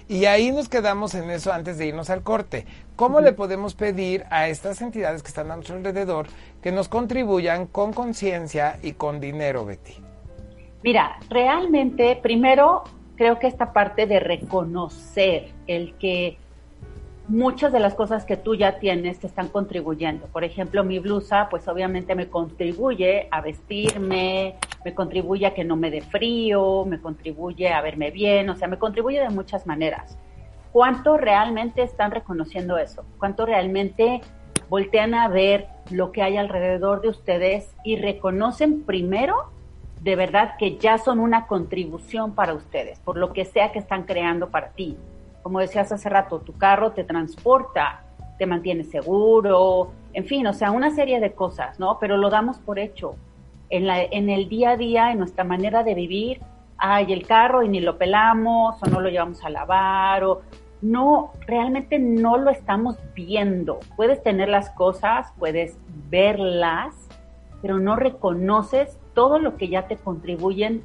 y 0.09 0.25
ahí 0.25 0.51
nos 0.51 0.69
quedamos 0.69 1.15
en 1.15 1.31
eso 1.31 1.53
antes 1.53 1.79
de 1.79 1.87
irnos 1.87 2.11
al 2.11 2.23
corte. 2.23 2.67
¿Cómo 2.97 3.21
le 3.21 3.33
podemos 3.33 3.75
pedir 3.75 4.25
a 4.31 4.49
estas 4.49 4.83
entidades 4.83 5.23
que 5.23 5.29
están 5.29 5.51
a 5.53 5.55
nuestro 5.55 5.77
alrededor 5.77 6.27
que 6.61 6.73
nos 6.73 6.89
contribuyan 6.89 7.67
con 7.67 7.93
conciencia 7.93 8.79
y 8.83 8.93
con 8.93 9.21
dinero, 9.21 9.65
Betty? 9.65 9.95
Mira, 10.83 11.21
realmente, 11.31 12.19
primero 12.21 12.83
creo 13.15 13.39
que 13.39 13.47
esta 13.47 13.73
parte 13.73 14.07
de 14.07 14.19
reconocer 14.19 15.53
el 15.69 15.95
que 15.95 16.39
muchas 17.33 17.73
de 17.73 17.81
las 17.81 17.95
cosas 17.95 18.27
que 18.27 18.37
tú 18.37 18.55
ya 18.55 18.79
tienes 18.79 19.19
te 19.19 19.27
están 19.27 19.49
contribuyendo. 19.49 20.27
Por 20.27 20.45
ejemplo, 20.45 20.85
mi 20.85 20.99
blusa, 20.99 21.49
pues 21.49 21.67
obviamente 21.67 22.15
me 22.15 22.29
contribuye 22.29 23.27
a 23.31 23.41
vestirme, 23.41 24.57
me 24.85 24.95
contribuye 24.95 25.47
a 25.47 25.55
que 25.55 25.65
no 25.65 25.75
me 25.75 25.91
dé 25.91 26.03
frío, 26.03 26.85
me 26.85 27.01
contribuye 27.01 27.71
a 27.73 27.81
verme 27.81 28.11
bien, 28.11 28.51
o 28.51 28.57
sea, 28.57 28.69
me 28.69 28.79
contribuye 28.79 29.19
de 29.19 29.31
muchas 29.31 29.67
maneras. 29.67 30.19
¿Cuánto 30.73 31.17
realmente 31.17 31.83
están 31.83 32.11
reconociendo 32.11 32.77
eso? 32.77 33.03
¿Cuánto 33.19 33.47
realmente 33.47 34.21
voltean 34.69 35.15
a 35.15 35.29
ver 35.29 35.69
lo 35.91 36.13
que 36.13 36.21
hay 36.21 36.37
alrededor 36.37 37.01
de 37.01 37.09
ustedes 37.09 37.75
y 37.83 37.97
reconocen 37.97 38.83
primero 38.83 39.51
de 40.03 40.17
verdad 40.17 40.57
que 40.59 40.77
ya 40.77 40.99
son 40.99 41.19
una 41.19 41.47
contribución 41.47 42.35
para 42.35 42.53
ustedes, 42.53 42.99
por 43.01 43.17
lo 43.17 43.33
que 43.33 43.47
sea 43.47 43.73
que 43.73 43.79
están 43.79 44.03
creando 44.03 44.51
para 44.51 44.73
ti? 44.73 44.99
Como 45.43 45.61
decías 45.61 45.93
hace 45.93 46.09
rato, 46.09 46.41
tu 46.41 46.57
carro 46.57 46.93
te 46.93 47.05
transporta, 47.05 48.03
te 48.39 48.47
mantiene 48.47 48.85
seguro, 48.85 49.93
en 50.13 50.25
fin, 50.25 50.47
o 50.47 50.53
sea, 50.53 50.71
una 50.71 50.91
serie 50.91 51.21
de 51.21 51.33
cosas, 51.33 51.79
¿no? 51.79 51.99
Pero 51.99 52.17
lo 52.17 52.31
damos 52.31 52.59
por 52.59 52.79
hecho. 52.79 53.15
En, 53.71 53.87
la, 53.87 54.03
en 54.03 54.29
el 54.29 54.49
día 54.49 54.71
a 54.71 54.77
día, 54.77 55.13
en 55.13 55.19
nuestra 55.19 55.45
manera 55.45 55.83
de 55.83 55.95
vivir, 55.95 56.41
hay 56.77 57.13
el 57.13 57.27
carro 57.27 57.63
y 57.63 57.69
ni 57.69 57.81
lo 57.81 57.97
pelamos 57.97 58.83
o 58.83 58.87
no 58.87 59.01
lo 59.01 59.09
llevamos 59.09 59.45
a 59.45 59.51
lavar 59.51 60.25
o 60.25 60.43
no, 60.83 61.31
realmente 61.47 61.99
no 61.99 62.37
lo 62.37 62.51
estamos 62.51 62.97
viendo. 63.15 63.79
Puedes 63.97 64.23
tener 64.23 64.49
las 64.49 64.71
cosas, 64.71 65.33
puedes 65.39 65.79
verlas, 66.11 66.93
pero 67.63 67.79
no 67.79 67.95
reconoces 67.95 68.99
todo 69.15 69.39
lo 69.39 69.57
que 69.57 69.69
ya 69.69 69.87
te 69.87 69.97
contribuyen 69.97 70.83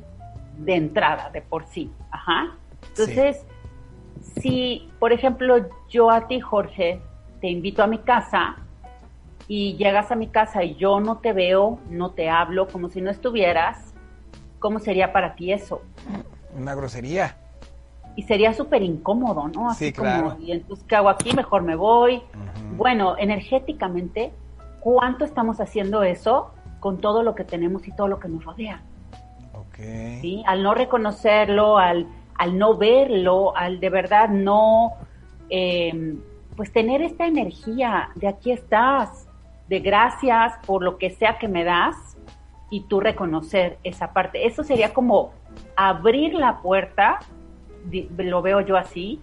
de 0.59 0.75
entrada, 0.75 1.31
de 1.31 1.41
por 1.41 1.65
sí. 1.65 1.91
Ajá. 2.11 2.55
Entonces, 2.89 3.45
si, 4.41 4.89
por 4.99 5.13
ejemplo, 5.13 5.67
yo 5.89 6.11
a 6.11 6.27
ti, 6.27 6.39
Jorge, 6.39 7.01
te 7.41 7.49
invito 7.49 7.83
a 7.83 7.87
mi 7.87 7.99
casa 7.99 8.57
y 9.47 9.75
llegas 9.77 10.11
a 10.11 10.15
mi 10.15 10.27
casa 10.27 10.63
y 10.63 10.75
yo 10.75 10.99
no 10.99 11.17
te 11.17 11.33
veo, 11.33 11.79
no 11.89 12.11
te 12.11 12.29
hablo, 12.29 12.67
como 12.67 12.89
si 12.89 13.01
no 13.01 13.09
estuvieras, 13.09 13.93
¿cómo 14.59 14.79
sería 14.79 15.13
para 15.13 15.35
ti 15.35 15.53
eso? 15.53 15.81
Una 16.55 16.75
grosería. 16.75 17.37
Y 18.15 18.23
sería 18.23 18.53
súper 18.53 18.81
incómodo, 18.81 19.47
¿no? 19.47 19.69
Así 19.69 19.85
sí, 19.85 19.93
claro. 19.93 20.37
y 20.39 20.51
entonces, 20.51 20.83
¿qué 20.87 20.95
hago 20.95 21.09
aquí? 21.09 21.33
Mejor 21.33 21.61
me 21.61 21.75
voy. 21.75 22.21
Bueno, 22.75 23.15
energéticamente, 23.17 24.31
¿cuánto 24.79 25.23
estamos 25.23 25.61
haciendo 25.61 26.01
eso 26.03 26.51
con 26.79 26.97
todo 26.97 27.21
lo 27.21 27.35
que 27.35 27.43
tenemos 27.43 27.87
y 27.87 27.91
todo 27.91 28.07
lo 28.07 28.19
que 28.19 28.27
nos 28.27 28.43
rodea? 28.43 28.81
Ok. 29.53 29.75
¿Sí? 30.21 30.43
Al 30.47 30.63
no 30.63 30.73
reconocerlo, 30.73 31.77
al 31.77 32.07
al 32.37 32.57
no 32.57 32.77
verlo, 32.77 33.55
al 33.55 33.79
de 33.79 33.89
verdad 33.89 34.29
no, 34.29 34.93
eh, 35.49 36.15
pues 36.55 36.71
tener 36.71 37.01
esta 37.01 37.25
energía 37.27 38.09
de 38.15 38.27
aquí 38.27 38.51
estás, 38.51 39.27
de 39.67 39.79
gracias 39.79 40.53
por 40.65 40.83
lo 40.83 40.97
que 40.97 41.09
sea 41.09 41.37
que 41.37 41.47
me 41.47 41.63
das 41.63 42.17
y 42.69 42.81
tú 42.81 42.99
reconocer 42.99 43.77
esa 43.83 44.13
parte. 44.13 44.45
Eso 44.45 44.63
sería 44.63 44.93
como 44.93 45.31
abrir 45.75 46.33
la 46.33 46.61
puerta, 46.61 47.19
lo 48.17 48.41
veo 48.41 48.61
yo 48.61 48.77
así, 48.77 49.21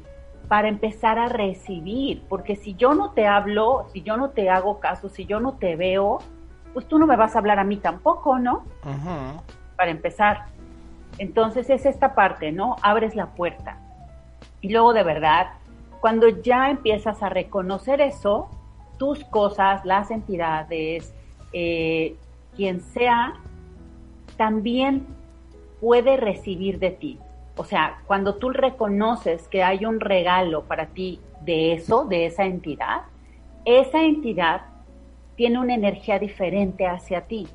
para 0.48 0.68
empezar 0.68 1.18
a 1.18 1.28
recibir, 1.28 2.22
porque 2.28 2.56
si 2.56 2.74
yo 2.74 2.94
no 2.94 3.12
te 3.12 3.26
hablo, 3.26 3.86
si 3.92 4.02
yo 4.02 4.16
no 4.16 4.30
te 4.30 4.50
hago 4.50 4.78
caso, 4.78 5.08
si 5.08 5.26
yo 5.26 5.40
no 5.40 5.54
te 5.54 5.76
veo, 5.76 6.18
pues 6.72 6.86
tú 6.86 6.98
no 6.98 7.06
me 7.06 7.16
vas 7.16 7.34
a 7.34 7.38
hablar 7.38 7.58
a 7.58 7.64
mí 7.64 7.76
tampoco, 7.76 8.38
¿no? 8.38 8.64
Para 9.76 9.90
empezar. 9.90 10.46
Entonces 11.18 11.70
es 11.70 11.86
esta 11.86 12.14
parte, 12.14 12.52
¿no? 12.52 12.76
Abres 12.82 13.14
la 13.14 13.26
puerta. 13.34 13.78
Y 14.60 14.70
luego 14.70 14.92
de 14.92 15.02
verdad, 15.02 15.48
cuando 16.00 16.28
ya 16.28 16.70
empiezas 16.70 17.22
a 17.22 17.28
reconocer 17.28 18.00
eso, 18.00 18.48
tus 18.98 19.24
cosas, 19.24 19.84
las 19.84 20.10
entidades, 20.10 21.14
eh, 21.52 22.16
quien 22.56 22.80
sea, 22.80 23.34
también 24.36 25.06
puede 25.80 26.16
recibir 26.16 26.78
de 26.78 26.90
ti. 26.90 27.18
O 27.56 27.64
sea, 27.64 27.98
cuando 28.06 28.36
tú 28.36 28.50
reconoces 28.50 29.46
que 29.48 29.62
hay 29.62 29.84
un 29.84 30.00
regalo 30.00 30.64
para 30.64 30.86
ti 30.86 31.20
de 31.42 31.72
eso, 31.74 32.04
de 32.04 32.26
esa 32.26 32.44
entidad, 32.44 33.02
esa 33.64 34.02
entidad 34.02 34.62
tiene 35.36 35.58
una 35.58 35.74
energía 35.74 36.18
diferente 36.18 36.86
hacia 36.86 37.22
ti. 37.22 37.46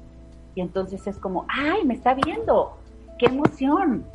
Y 0.56 0.62
entonces 0.62 1.06
es 1.08 1.18
como, 1.18 1.46
ay, 1.50 1.86
me 1.86 1.94
está 1.94 2.14
viendo, 2.14 2.78
qué 3.20 3.28
emoción. 3.28 4.06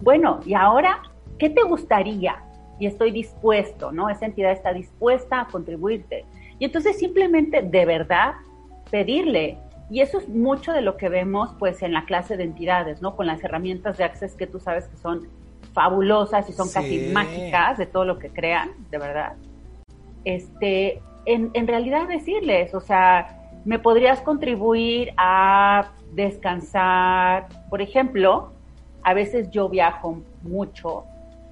Bueno, 0.00 0.40
y 0.44 0.54
ahora, 0.54 1.02
¿qué 1.38 1.50
te 1.50 1.62
gustaría? 1.62 2.42
Y 2.80 2.86
estoy 2.86 3.12
dispuesto, 3.12 3.92
¿no? 3.92 4.10
Esa 4.10 4.26
entidad 4.26 4.50
está 4.50 4.72
dispuesta 4.72 5.42
a 5.42 5.46
contribuirte. 5.46 6.24
Y 6.58 6.64
entonces 6.64 6.98
simplemente, 6.98 7.62
de 7.62 7.84
verdad, 7.84 8.34
pedirle. 8.90 9.58
Y 9.90 10.00
eso 10.00 10.18
es 10.18 10.28
mucho 10.28 10.72
de 10.72 10.80
lo 10.80 10.96
que 10.96 11.08
vemos, 11.08 11.54
pues, 11.58 11.82
en 11.82 11.92
la 11.92 12.04
clase 12.04 12.36
de 12.36 12.44
entidades, 12.44 13.00
¿no? 13.00 13.14
Con 13.14 13.26
las 13.26 13.44
herramientas 13.44 13.98
de 13.98 14.04
Access 14.04 14.34
que 14.34 14.46
tú 14.46 14.58
sabes 14.58 14.88
que 14.88 14.96
son 14.96 15.28
fabulosas 15.72 16.48
y 16.48 16.52
son 16.52 16.68
casi 16.70 17.10
mágicas 17.12 17.78
de 17.78 17.86
todo 17.86 18.04
lo 18.04 18.18
que 18.18 18.30
crean, 18.30 18.70
de 18.90 18.98
verdad. 18.98 19.34
Este, 20.24 21.02
en, 21.26 21.50
en 21.52 21.66
realidad 21.66 22.08
decirles, 22.08 22.74
o 22.74 22.80
sea, 22.80 23.44
me 23.64 23.78
podrías 23.78 24.20
contribuir 24.20 25.12
a 25.16 25.92
descansar. 26.12 27.48
Por 27.70 27.82
ejemplo, 27.82 28.53
a 29.04 29.14
veces 29.14 29.50
yo 29.50 29.68
viajo 29.68 30.22
mucho 30.42 31.04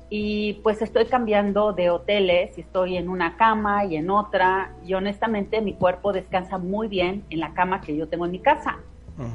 y 0.08 0.54
pues 0.62 0.82
estoy 0.82 1.06
cambiando 1.06 1.72
de 1.72 1.90
hoteles 1.90 2.58
y 2.58 2.62
estoy 2.62 2.96
en 2.96 3.08
una 3.08 3.36
cama 3.36 3.84
y 3.84 3.96
en 3.96 4.10
otra 4.10 4.72
y 4.84 4.94
honestamente 4.94 5.60
mi 5.60 5.74
cuerpo 5.74 6.12
descansa 6.12 6.58
muy 6.58 6.88
bien 6.88 7.24
en 7.30 7.40
la 7.40 7.54
cama 7.54 7.80
que 7.80 7.96
yo 7.96 8.08
tengo 8.08 8.26
en 8.26 8.32
mi 8.32 8.40
casa. 8.40 8.78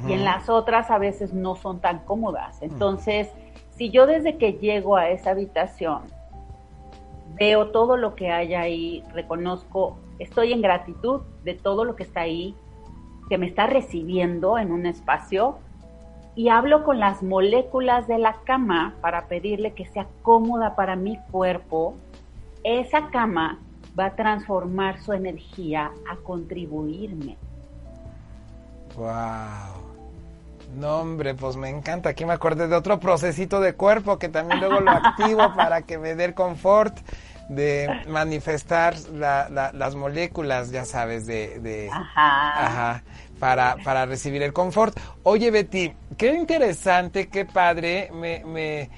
Y 0.06 0.12
en 0.12 0.24
las 0.24 0.48
otras 0.48 0.90
a 0.90 0.98
veces 0.98 1.32
no 1.32 1.54
son 1.54 1.80
tan 1.80 2.00
cómodas. 2.00 2.60
Entonces, 2.62 3.28
si 3.70 3.90
yo 3.90 4.06
desde 4.06 4.36
que 4.36 4.54
llego 4.54 4.96
a 4.96 5.08
esa 5.08 5.30
habitación 5.30 6.02
veo 7.38 7.68
todo 7.68 7.96
lo 7.96 8.14
que 8.14 8.30
hay 8.30 8.54
ahí, 8.54 9.04
reconozco, 9.14 9.96
estoy 10.18 10.52
en 10.52 10.62
gratitud 10.62 11.22
de 11.44 11.54
todo 11.54 11.84
lo 11.84 11.96
que 11.96 12.02
está 12.02 12.22
ahí, 12.22 12.54
que 13.28 13.38
me 13.38 13.46
está 13.46 13.66
recibiendo 13.66 14.58
en 14.58 14.72
un 14.72 14.84
espacio 14.84 15.58
y 16.38 16.50
hablo 16.50 16.84
con 16.84 17.00
las 17.00 17.20
moléculas 17.24 18.06
de 18.06 18.16
la 18.16 18.34
cama 18.44 18.94
para 19.00 19.26
pedirle 19.26 19.72
que 19.72 19.86
sea 19.86 20.06
cómoda 20.22 20.76
para 20.76 20.94
mi 20.94 21.18
cuerpo, 21.32 21.96
esa 22.62 23.10
cama 23.10 23.58
va 23.98 24.04
a 24.04 24.14
transformar 24.14 25.02
su 25.02 25.12
energía 25.12 25.90
a 26.08 26.14
contribuirme. 26.18 27.36
Wow. 28.96 29.08
No, 30.76 31.00
hombre, 31.00 31.34
pues 31.34 31.56
me 31.56 31.70
encanta. 31.70 32.10
Aquí 32.10 32.24
me 32.24 32.34
acordé 32.34 32.68
de 32.68 32.76
otro 32.76 33.00
procesito 33.00 33.58
de 33.58 33.74
cuerpo 33.74 34.20
que 34.20 34.28
también 34.28 34.60
luego 34.60 34.78
lo 34.78 34.90
activo 34.92 35.52
para 35.56 35.82
que 35.82 35.98
me 35.98 36.14
dé 36.14 36.26
el 36.26 36.34
confort 36.34 36.96
de 37.48 37.88
manifestar 38.08 38.94
las 39.10 39.94
moléculas, 39.94 40.70
ya 40.70 40.84
sabes, 40.84 41.26
de... 41.26 41.88
ajá. 41.92 43.02
para, 43.38 43.76
para 43.84 44.06
recibir 44.06 44.42
el 44.42 44.52
confort. 44.52 44.98
Oye, 45.22 45.50
Betty, 45.50 45.92
qué 46.16 46.34
interesante, 46.34 47.28
qué 47.28 47.44
padre, 47.44 48.10
me, 48.12 48.44
me 48.44 48.90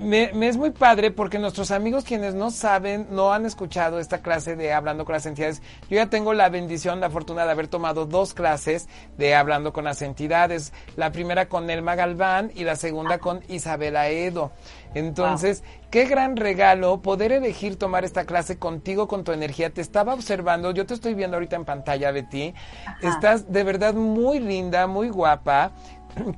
me, 0.00 0.48
es 0.48 0.56
muy 0.56 0.70
padre 0.70 1.10
porque 1.10 1.38
nuestros 1.38 1.70
amigos 1.70 2.04
quienes 2.04 2.34
no 2.34 2.50
saben, 2.50 3.06
no 3.10 3.32
han 3.32 3.46
escuchado 3.46 3.98
esta 3.98 4.18
clase 4.18 4.56
de 4.56 4.72
Hablando 4.72 5.04
con 5.04 5.12
las 5.12 5.26
entidades, 5.26 5.62
yo 5.88 5.96
ya 5.96 6.10
tengo 6.10 6.34
la 6.34 6.48
bendición, 6.48 7.00
la 7.00 7.10
fortuna 7.10 7.44
de 7.44 7.50
haber 7.50 7.68
tomado 7.68 8.06
dos 8.06 8.34
clases 8.34 8.88
de 9.16 9.34
Hablando 9.34 9.72
con 9.72 9.84
las 9.84 10.02
entidades, 10.02 10.72
la 10.96 11.12
primera 11.12 11.48
con 11.48 11.70
Elma 11.70 11.94
Galván 11.94 12.50
y 12.54 12.64
la 12.64 12.76
segunda 12.76 13.18
con 13.18 13.42
Isabela 13.48 14.08
Edo. 14.08 14.52
Entonces, 14.94 15.62
qué 15.90 16.06
gran 16.06 16.36
regalo 16.36 17.02
poder 17.02 17.30
elegir 17.30 17.78
tomar 17.78 18.04
esta 18.04 18.24
clase 18.24 18.58
contigo, 18.58 19.08
con 19.08 19.24
tu 19.24 19.32
energía. 19.32 19.68
Te 19.68 19.82
estaba 19.82 20.14
observando, 20.14 20.70
yo 20.70 20.86
te 20.86 20.94
estoy 20.94 21.12
viendo 21.12 21.36
ahorita 21.36 21.56
en 21.56 21.66
pantalla, 21.66 22.12
Betty. 22.12 22.54
Estás 23.02 23.52
de 23.52 23.62
verdad 23.62 23.92
muy 23.92 24.40
linda, 24.40 24.86
muy 24.86 25.10
guapa 25.10 25.72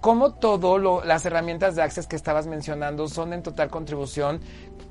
como 0.00 0.34
todo 0.34 1.02
las 1.04 1.24
herramientas 1.24 1.76
de 1.76 1.82
Access 1.82 2.06
que 2.06 2.16
estabas 2.16 2.46
mencionando 2.46 3.08
son 3.08 3.32
en 3.32 3.42
total 3.42 3.70
contribución. 3.70 4.40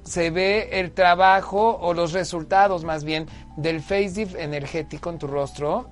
Se 0.04 0.30
ve 0.30 0.80
el 0.80 0.92
trabajo 0.92 1.78
o 1.82 1.94
los 1.94 2.14
resultados 2.14 2.84
más 2.84 3.04
bien 3.04 3.28
del 3.58 3.82
face 3.82 4.28
energético 4.38 5.10
en 5.10 5.20
tu 5.20 5.28
rostro. 5.28 5.90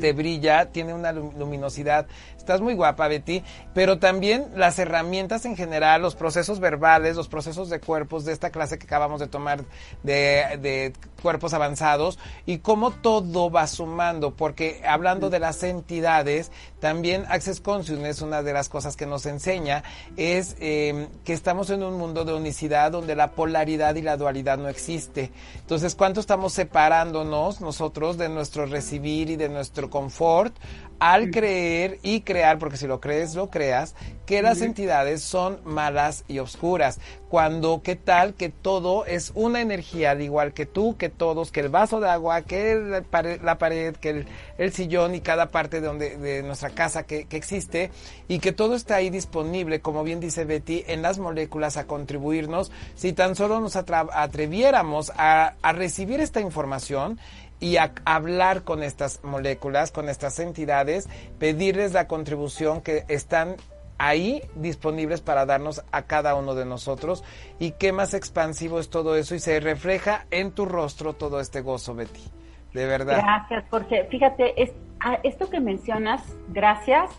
Te 0.00 0.14
brilla, 0.14 0.70
tiene 0.70 0.94
una 0.94 1.12
luminosidad 1.12 2.06
Estás 2.42 2.60
muy 2.60 2.74
guapa, 2.74 3.06
Betty, 3.06 3.44
pero 3.72 4.00
también 4.00 4.48
las 4.56 4.76
herramientas 4.80 5.44
en 5.44 5.54
general, 5.54 6.02
los 6.02 6.16
procesos 6.16 6.58
verbales, 6.58 7.14
los 7.14 7.28
procesos 7.28 7.70
de 7.70 7.78
cuerpos 7.78 8.24
de 8.24 8.32
esta 8.32 8.50
clase 8.50 8.80
que 8.80 8.86
acabamos 8.86 9.20
de 9.20 9.28
tomar 9.28 9.62
de, 10.02 10.92
cuerpos 11.22 11.54
avanzados 11.54 12.18
y 12.44 12.58
cómo 12.58 12.90
todo 12.90 13.50
va 13.50 13.66
sumando, 13.66 14.34
porque 14.34 14.82
hablando 14.86 15.30
de 15.30 15.38
las 15.38 15.62
entidades, 15.62 16.50
también 16.80 17.24
Access 17.28 17.60
Consciousness, 17.60 18.20
una 18.20 18.42
de 18.42 18.52
las 18.52 18.68
cosas 18.68 18.96
que 18.96 19.06
nos 19.06 19.24
enseña 19.24 19.84
es 20.16 20.56
em, 20.58 21.08
que 21.24 21.32
estamos 21.32 21.70
en 21.70 21.82
un 21.82 21.96
mundo 21.96 22.24
de 22.24 22.34
unicidad 22.34 22.92
donde 22.92 23.14
la 23.14 23.30
polaridad 23.30 23.94
y 23.94 24.02
la 24.02 24.16
dualidad 24.16 24.58
no 24.58 24.68
existe. 24.68 25.30
Entonces, 25.60 25.94
¿cuánto 25.94 26.20
estamos 26.20 26.52
separándonos 26.52 27.60
nosotros 27.60 28.18
de 28.18 28.28
nuestro 28.28 28.66
recibir 28.66 29.30
y 29.30 29.36
de 29.36 29.48
nuestro 29.48 29.88
confort 29.88 30.54
al 31.02 31.32
creer 31.32 31.98
y 32.04 32.20
crear, 32.20 32.60
porque 32.60 32.76
si 32.76 32.86
lo 32.86 33.00
crees, 33.00 33.34
lo 33.34 33.50
creas, 33.50 33.96
que 34.24 34.40
las 34.40 34.60
entidades 34.60 35.20
son 35.20 35.58
malas 35.64 36.24
y 36.28 36.38
oscuras. 36.38 37.00
Cuando, 37.28 37.82
¿qué 37.82 37.96
tal 37.96 38.34
que 38.34 38.50
todo 38.50 39.04
es 39.04 39.32
una 39.34 39.60
energía, 39.60 40.12
al 40.12 40.22
igual 40.22 40.52
que 40.52 40.64
tú, 40.64 40.96
que 40.96 41.08
todos, 41.12 41.52
que 41.52 41.60
el 41.60 41.68
vaso 41.68 42.00
de 42.00 42.08
agua, 42.08 42.42
que 42.42 43.02
la 43.42 43.58
pared, 43.58 43.96
que 43.96 44.26
el, 44.58 44.72
sillón 44.72 45.14
y 45.14 45.20
cada 45.20 45.50
parte 45.50 45.80
de, 45.80 45.86
donde, 45.86 46.16
de 46.16 46.42
nuestra 46.42 46.70
casa 46.70 47.04
que, 47.04 47.26
existe, 47.30 47.90
y 48.28 48.38
que 48.38 48.52
todo 48.52 48.74
está 48.74 48.96
ahí 48.96 49.10
disponible, 49.10 49.80
como 49.80 50.02
bien 50.04 50.20
dice 50.20 50.44
Betty, 50.44 50.84
en 50.86 51.02
las 51.02 51.18
moléculas 51.18 51.76
a 51.76 51.86
contribuirnos, 51.86 52.72
si 52.94 53.12
tan 53.12 53.36
solo 53.36 53.60
nos 53.60 53.76
atreviéramos 53.76 55.12
a, 55.16 55.54
a 55.62 55.72
recibir 55.72 56.20
esta 56.20 56.40
información 56.40 57.18
y 57.60 57.76
a 57.76 57.92
hablar 58.04 58.64
con 58.64 58.82
estas 58.82 59.20
moléculas, 59.22 59.92
con 59.92 60.08
estas 60.08 60.38
entidades, 60.40 61.08
pedirles 61.38 61.92
la 61.92 62.08
contribución 62.08 62.80
que 62.80 63.04
están 63.06 63.56
ahí 64.02 64.42
disponibles 64.56 65.20
para 65.20 65.46
darnos 65.46 65.84
a 65.92 66.02
cada 66.02 66.34
uno 66.34 66.56
de 66.56 66.64
nosotros 66.64 67.22
y 67.60 67.70
qué 67.72 67.92
más 67.92 68.14
expansivo 68.14 68.80
es 68.80 68.90
todo 68.90 69.14
eso 69.14 69.36
y 69.36 69.38
se 69.38 69.60
refleja 69.60 70.26
en 70.32 70.50
tu 70.50 70.64
rostro 70.64 71.12
todo 71.12 71.38
este 71.38 71.60
gozo, 71.60 71.94
Betty. 71.94 72.20
De 72.74 72.86
verdad. 72.86 73.18
Gracias, 73.22 73.64
Jorge. 73.70 74.08
Fíjate, 74.10 74.60
es, 74.60 74.72
esto 75.22 75.48
que 75.48 75.60
mencionas, 75.60 76.20
gracias. 76.48 77.10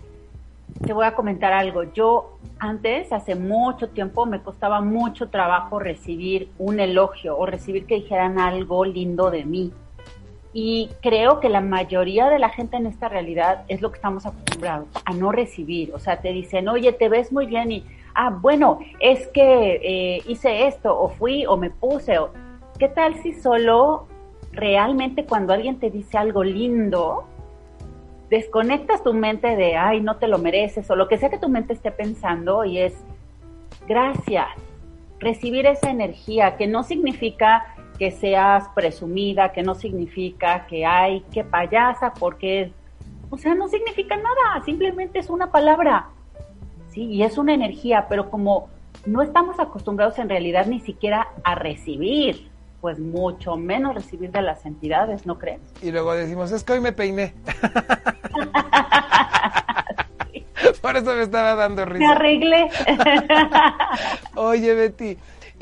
Te 0.85 0.91
voy 0.91 1.05
a 1.05 1.15
comentar 1.15 1.53
algo. 1.53 1.83
Yo 1.93 2.37
antes, 2.59 3.13
hace 3.13 3.35
mucho 3.35 3.89
tiempo, 3.89 4.25
me 4.25 4.41
costaba 4.41 4.81
mucho 4.81 5.29
trabajo 5.29 5.79
recibir 5.79 6.49
un 6.57 6.81
elogio 6.81 7.37
o 7.37 7.45
recibir 7.45 7.85
que 7.85 7.95
dijeran 7.95 8.39
algo 8.39 8.83
lindo 8.83 9.31
de 9.31 9.45
mí. 9.45 9.71
Y 10.53 10.91
creo 11.01 11.39
que 11.39 11.49
la 11.49 11.61
mayoría 11.61 12.29
de 12.29 12.37
la 12.37 12.49
gente 12.49 12.77
en 12.77 12.85
esta 12.85 13.09
realidad 13.09 13.63
es 13.67 13.81
lo 13.81 13.89
que 13.91 13.95
estamos 13.95 14.25
acostumbrados, 14.25 14.87
a 15.03 15.13
no 15.13 15.31
recibir. 15.31 15.91
O 15.93 15.99
sea, 15.99 16.21
te 16.21 16.31
dicen, 16.31 16.69
oye, 16.69 16.93
te 16.93 17.09
ves 17.09 17.31
muy 17.31 17.47
bien 17.47 17.71
y, 17.71 17.83
ah, 18.13 18.29
bueno, 18.29 18.79
es 18.99 19.27
que 19.29 19.79
eh, 19.83 20.21
hice 20.27 20.67
esto, 20.67 20.97
o 20.97 21.09
fui, 21.09 21.45
o 21.45 21.57
me 21.57 21.69
puse, 21.69 22.19
o... 22.19 22.31
¿Qué 22.77 22.87
tal 22.87 23.15
si 23.21 23.33
solo 23.33 24.07
realmente 24.51 25.25
cuando 25.25 25.53
alguien 25.53 25.79
te 25.79 25.89
dice 25.89 26.17
algo 26.17 26.43
lindo, 26.43 27.25
desconectas 28.29 29.03
tu 29.03 29.13
mente 29.13 29.55
de, 29.55 29.75
ay, 29.75 30.01
no 30.01 30.17
te 30.17 30.27
lo 30.27 30.37
mereces, 30.37 30.89
o 30.89 30.95
lo 30.95 31.07
que 31.07 31.17
sea 31.17 31.29
que 31.29 31.37
tu 31.37 31.49
mente 31.49 31.73
esté 31.73 31.91
pensando 31.91 32.65
y 32.65 32.79
es, 32.79 32.95
gracias, 33.87 34.47
recibir 35.19 35.65
esa 35.65 35.89
energía, 35.89 36.57
que 36.57 36.67
no 36.67 36.83
significa 36.83 37.75
que 37.97 38.11
seas 38.11 38.67
presumida, 38.75 39.51
que 39.51 39.63
no 39.63 39.75
significa 39.75 40.65
que 40.67 40.85
hay 40.85 41.21
que 41.31 41.43
payasa, 41.43 42.13
porque, 42.13 42.71
o 43.29 43.37
sea, 43.37 43.55
no 43.55 43.67
significa 43.67 44.15
nada, 44.15 44.63
simplemente 44.65 45.19
es 45.19 45.29
una 45.29 45.51
palabra, 45.51 46.07
sí, 46.89 47.05
y 47.05 47.23
es 47.23 47.37
una 47.37 47.53
energía, 47.53 48.07
pero 48.09 48.29
como 48.29 48.69
no 49.05 49.21
estamos 49.21 49.59
acostumbrados 49.59 50.17
en 50.19 50.29
realidad 50.29 50.65
ni 50.65 50.79
siquiera 50.79 51.27
a 51.43 51.55
recibir, 51.55 52.49
pues 52.81 52.99
mucho 52.99 53.55
menos 53.55 53.95
recibir 53.95 54.31
de 54.31 54.41
las 54.41 54.65
entidades, 54.65 55.25
¿no 55.25 55.39
crees? 55.39 55.61
Y 55.81 55.91
luego 55.91 56.13
decimos, 56.13 56.51
es 56.51 56.63
que 56.63 56.73
hoy 56.73 56.81
me 56.81 56.91
peiné. 56.91 57.33
Por 60.81 60.97
eso 60.97 61.13
me 61.15 61.21
estaba 61.21 61.55
dando 61.55 61.85
risa. 61.85 62.05
Me 62.05 62.11
arreglé. 62.11 62.69
Oye, 64.35 64.75
Betty, 64.75 65.17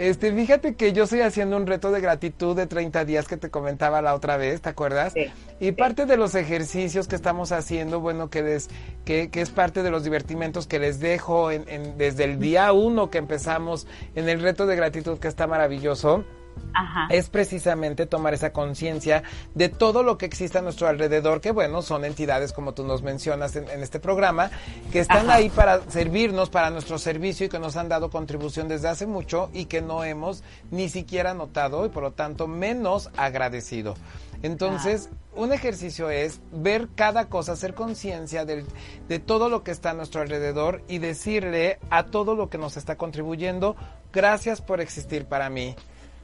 este, 0.10 0.34
fíjate 0.34 0.76
que 0.76 0.94
yo 0.94 1.04
estoy 1.04 1.22
haciendo 1.22 1.58
un 1.58 1.68
reto 1.68 1.92
de 1.92 2.02
gratitud 2.02 2.56
de 2.56 2.68
30 2.68 3.06
días 3.06 3.28
que 3.28 3.38
te 3.38 3.50
comentaba 3.50 4.02
la 4.02 4.16
otra 4.16 4.38
vez, 4.38 4.62
¿te 4.62 4.70
acuerdas? 4.70 5.14
Sí. 5.14 5.26
Y 5.60 5.74
parte 5.74 6.06
de 6.06 6.18
los 6.18 6.34
ejercicios 6.36 7.08
que 7.08 7.16
estamos 7.16 7.52
haciendo, 7.52 8.00
bueno, 8.00 8.30
que, 8.30 8.42
les, 8.42 8.70
que, 9.06 9.30
que 9.30 9.42
es 9.42 9.50
parte 9.52 9.84
de 9.84 9.92
los 9.92 10.04
divertimentos 10.04 10.66
que 10.66 10.80
les 10.80 11.00
dejo 11.00 11.52
en, 11.52 11.98
desde 11.98 12.24
el 12.24 12.40
día 12.40 12.74
uno 12.74 13.10
que 13.10 13.20
empezamos 13.20 13.86
en 14.16 14.28
el 14.28 14.42
reto 14.42 14.66
de 14.66 14.76
gratitud, 14.76 15.20
que 15.20 15.28
está 15.28 15.46
maravilloso 15.46 16.26
es 17.10 17.30
precisamente 17.30 18.06
tomar 18.06 18.34
esa 18.34 18.54
conciencia 18.54 19.24
de 19.56 19.70
todo 19.70 20.04
lo 20.04 20.18
que 20.18 20.26
existe 20.26 20.58
a 20.58 20.62
nuestro 20.62 20.88
alrededor, 20.88 21.42
que 21.42 21.52
bueno, 21.52 21.82
son 21.82 22.06
entidades 22.06 22.54
como 22.54 22.74
tú 22.74 22.84
nos 22.86 23.02
mencionas 23.04 23.56
en, 23.56 23.68
este 23.82 24.00
programa, 24.00 24.52
que 24.92 25.00
están 25.00 25.30
ahí 25.30 25.50
para 25.50 25.82
servirnos, 25.90 26.50
para 26.50 26.70
nuestro 26.70 26.98
servicio 26.98 27.46
y 27.46 27.50
que 27.50 27.60
nos 27.60 27.76
han 27.76 27.90
dado 27.90 28.10
contribución 28.10 28.68
desde 28.68 28.88
hace 28.88 29.06
mucho 29.06 29.50
y 29.54 29.66
que 29.66 29.82
no 29.82 30.04
hemos 30.04 30.44
ni 30.70 30.90
siquiera 30.90 31.34
notado 31.34 31.86
y 31.86 31.90
por 31.90 32.04
lo 32.04 32.12
tanto 32.12 32.48
menos 32.48 33.10
agradecido. 33.18 33.96
Entonces, 34.44 35.10
un 35.36 35.54
ejercicio 35.54 36.10
es 36.10 36.42
ver 36.52 36.90
cada 36.96 37.26
cosa, 37.26 37.52
hacer 37.52 37.76
conciencia 37.76 38.44
de 38.44 39.20
todo 39.20 39.50
lo 39.50 39.64
que 39.64 39.72
está 39.72 39.92
a 39.92 39.94
nuestro 39.94 40.22
alrededor 40.22 40.82
y 40.88 40.98
decirle 40.98 41.80
a 41.92 42.06
todo 42.06 42.36
lo 42.36 42.50
que 42.50 42.58
nos 42.58 42.76
está 42.76 42.96
contribuyendo, 42.96 43.76
gracias 44.12 44.62
por 44.62 44.82
existir 44.82 45.26
para 45.26 45.50
mí. 45.50 45.76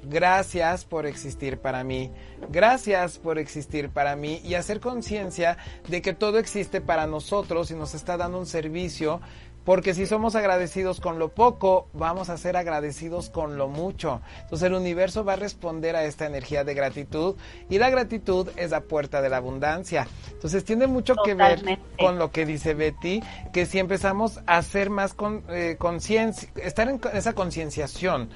Gracias 0.09 0.85
por 0.85 1.05
existir 1.05 1.59
para 1.59 1.83
mí. 1.83 2.11
Gracias 2.49 3.17
por 3.17 3.37
existir 3.37 3.89
para 3.89 4.15
mí 4.15 4.39
y 4.43 4.53
hacer 4.53 4.79
conciencia 4.79 5.57
de 5.89 6.01
que 6.01 6.13
todo 6.13 6.39
existe 6.39 6.79
para 6.79 7.07
nosotros 7.07 7.71
y 7.71 7.75
nos 7.75 7.93
está 7.93 8.15
dando 8.15 8.39
un 8.39 8.45
servicio. 8.45 9.19
Porque 9.65 9.93
si 9.93 10.05
somos 10.05 10.33
agradecidos 10.35 11.01
con 11.01 11.19
lo 11.19 11.33
poco, 11.33 11.89
vamos 11.91 12.29
a 12.29 12.37
ser 12.37 12.55
agradecidos 12.55 13.29
con 13.29 13.57
lo 13.57 13.67
mucho. 13.67 14.21
Entonces 14.43 14.67
el 14.67 14.73
universo 14.73 15.25
va 15.25 15.33
a 15.33 15.35
responder 15.35 15.97
a 15.97 16.05
esta 16.05 16.25
energía 16.25 16.63
de 16.63 16.73
gratitud 16.73 17.35
y 17.69 17.77
la 17.77 17.89
gratitud 17.89 18.47
es 18.55 18.71
la 18.71 18.79
puerta 18.79 19.21
de 19.21 19.27
la 19.27 19.35
abundancia. 19.35 20.07
Entonces 20.31 20.63
tiene 20.63 20.87
mucho 20.87 21.15
que 21.21 21.33
ver 21.33 21.79
con 21.99 22.17
lo 22.17 22.31
que 22.31 22.45
dice 22.45 22.75
Betty, 22.75 23.21
que 23.51 23.65
si 23.65 23.79
empezamos 23.79 24.39
a 24.47 24.55
hacer 24.55 24.89
más 24.89 25.13
con, 25.13 25.43
eh, 25.49 25.75
conciencia, 25.77 26.47
estar 26.63 26.87
en 26.87 27.01
esa 27.11 27.33
concienciación 27.33 28.29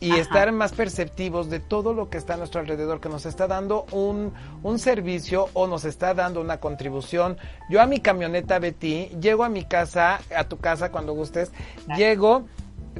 y 0.00 0.14
estar 0.16 0.50
más 0.52 0.72
perceptivos 0.72 1.48
de 1.50 1.60
todo 1.60 1.94
lo 1.94 2.10
que 2.10 2.18
está 2.18 2.34
a 2.34 2.36
nuestro 2.36 2.60
alrededor, 2.60 3.00
que 3.00 3.08
nos 3.08 3.26
está 3.26 3.46
dando 3.46 3.86
un, 3.92 4.32
un, 4.62 4.78
servicio 4.78 5.48
o 5.54 5.66
nos 5.66 5.84
está 5.84 6.14
dando 6.14 6.40
una 6.40 6.58
contribución. 6.58 7.38
Yo 7.70 7.80
a 7.80 7.86
mi 7.86 8.00
camioneta 8.00 8.58
Betty, 8.58 9.10
llego 9.20 9.44
a 9.44 9.48
mi 9.48 9.64
casa, 9.64 10.20
a 10.34 10.44
tu 10.44 10.58
casa 10.58 10.90
cuando 10.90 11.14
gustes, 11.14 11.50
llego 11.96 12.44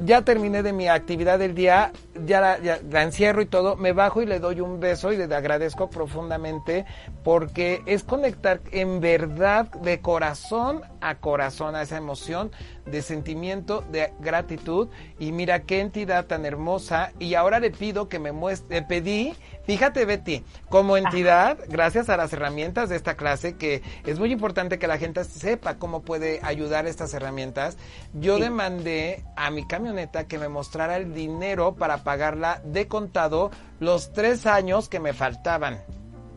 ya 0.03 0.21
terminé 0.21 0.63
de 0.63 0.73
mi 0.73 0.87
actividad 0.87 1.39
del 1.39 1.55
día, 1.55 1.91
ya 2.25 2.57
la, 2.59 3.03
encierro 3.03 3.41
y 3.41 3.45
todo, 3.45 3.75
me 3.75 3.93
bajo 3.93 4.21
y 4.21 4.25
le 4.25 4.39
doy 4.39 4.61
un 4.61 4.79
beso 4.79 5.11
y 5.11 5.17
le 5.17 5.23
agradezco 5.23 5.89
profundamente 5.89 6.85
porque 7.23 7.81
es 7.85 8.03
conectar 8.03 8.61
en 8.71 8.99
verdad 8.99 9.71
de 9.71 9.99
corazón 9.99 10.81
a 11.01 11.15
corazón 11.15 11.75
a 11.75 11.81
esa 11.81 11.97
emoción 11.97 12.51
de 12.85 13.01
sentimiento 13.01 13.83
de 13.91 14.13
gratitud. 14.19 14.89
Y 15.19 15.31
mira 15.31 15.63
qué 15.63 15.79
entidad 15.79 16.25
tan 16.25 16.45
hermosa. 16.45 17.11
Y 17.19 17.33
ahora 17.35 17.59
le 17.59 17.71
pido 17.71 18.07
que 18.07 18.19
me 18.19 18.31
muestre, 18.31 18.81
le 18.81 18.85
pedí 18.85 19.33
Fíjate, 19.67 20.05
Betty, 20.05 20.45
como 20.69 20.95
entidad, 20.95 21.59
gracias 21.67 22.07
a 22.07 22.15
las 22.15 22.31
herramientas 22.31 22.87
de 22.87 22.95
esta 22.95 23.15
clase, 23.15 23.57
que 23.57 23.83
es 24.05 24.17
muy 24.17 24.31
importante 24.31 24.79
que 24.79 24.87
la 24.87 24.97
gente 24.97 25.25
sepa 25.25 25.75
cómo 25.75 26.03
puede 26.03 26.39
ayudar 26.41 26.87
estas 26.87 27.13
herramientas, 27.13 27.77
yo 28.13 28.39
demandé 28.39 29.25
a 29.35 29.51
mi 29.51 29.67
camioneta 29.67 30.25
que 30.25 30.37
me 30.37 30.47
mostrara 30.47 30.95
el 30.95 31.13
dinero 31.13 31.75
para 31.75 31.97
pagarla 32.05 32.61
de 32.63 32.87
contado 32.87 33.51
los 33.81 34.13
tres 34.13 34.45
años 34.45 34.87
que 34.87 35.01
me 35.01 35.11
faltaban. 35.11 35.81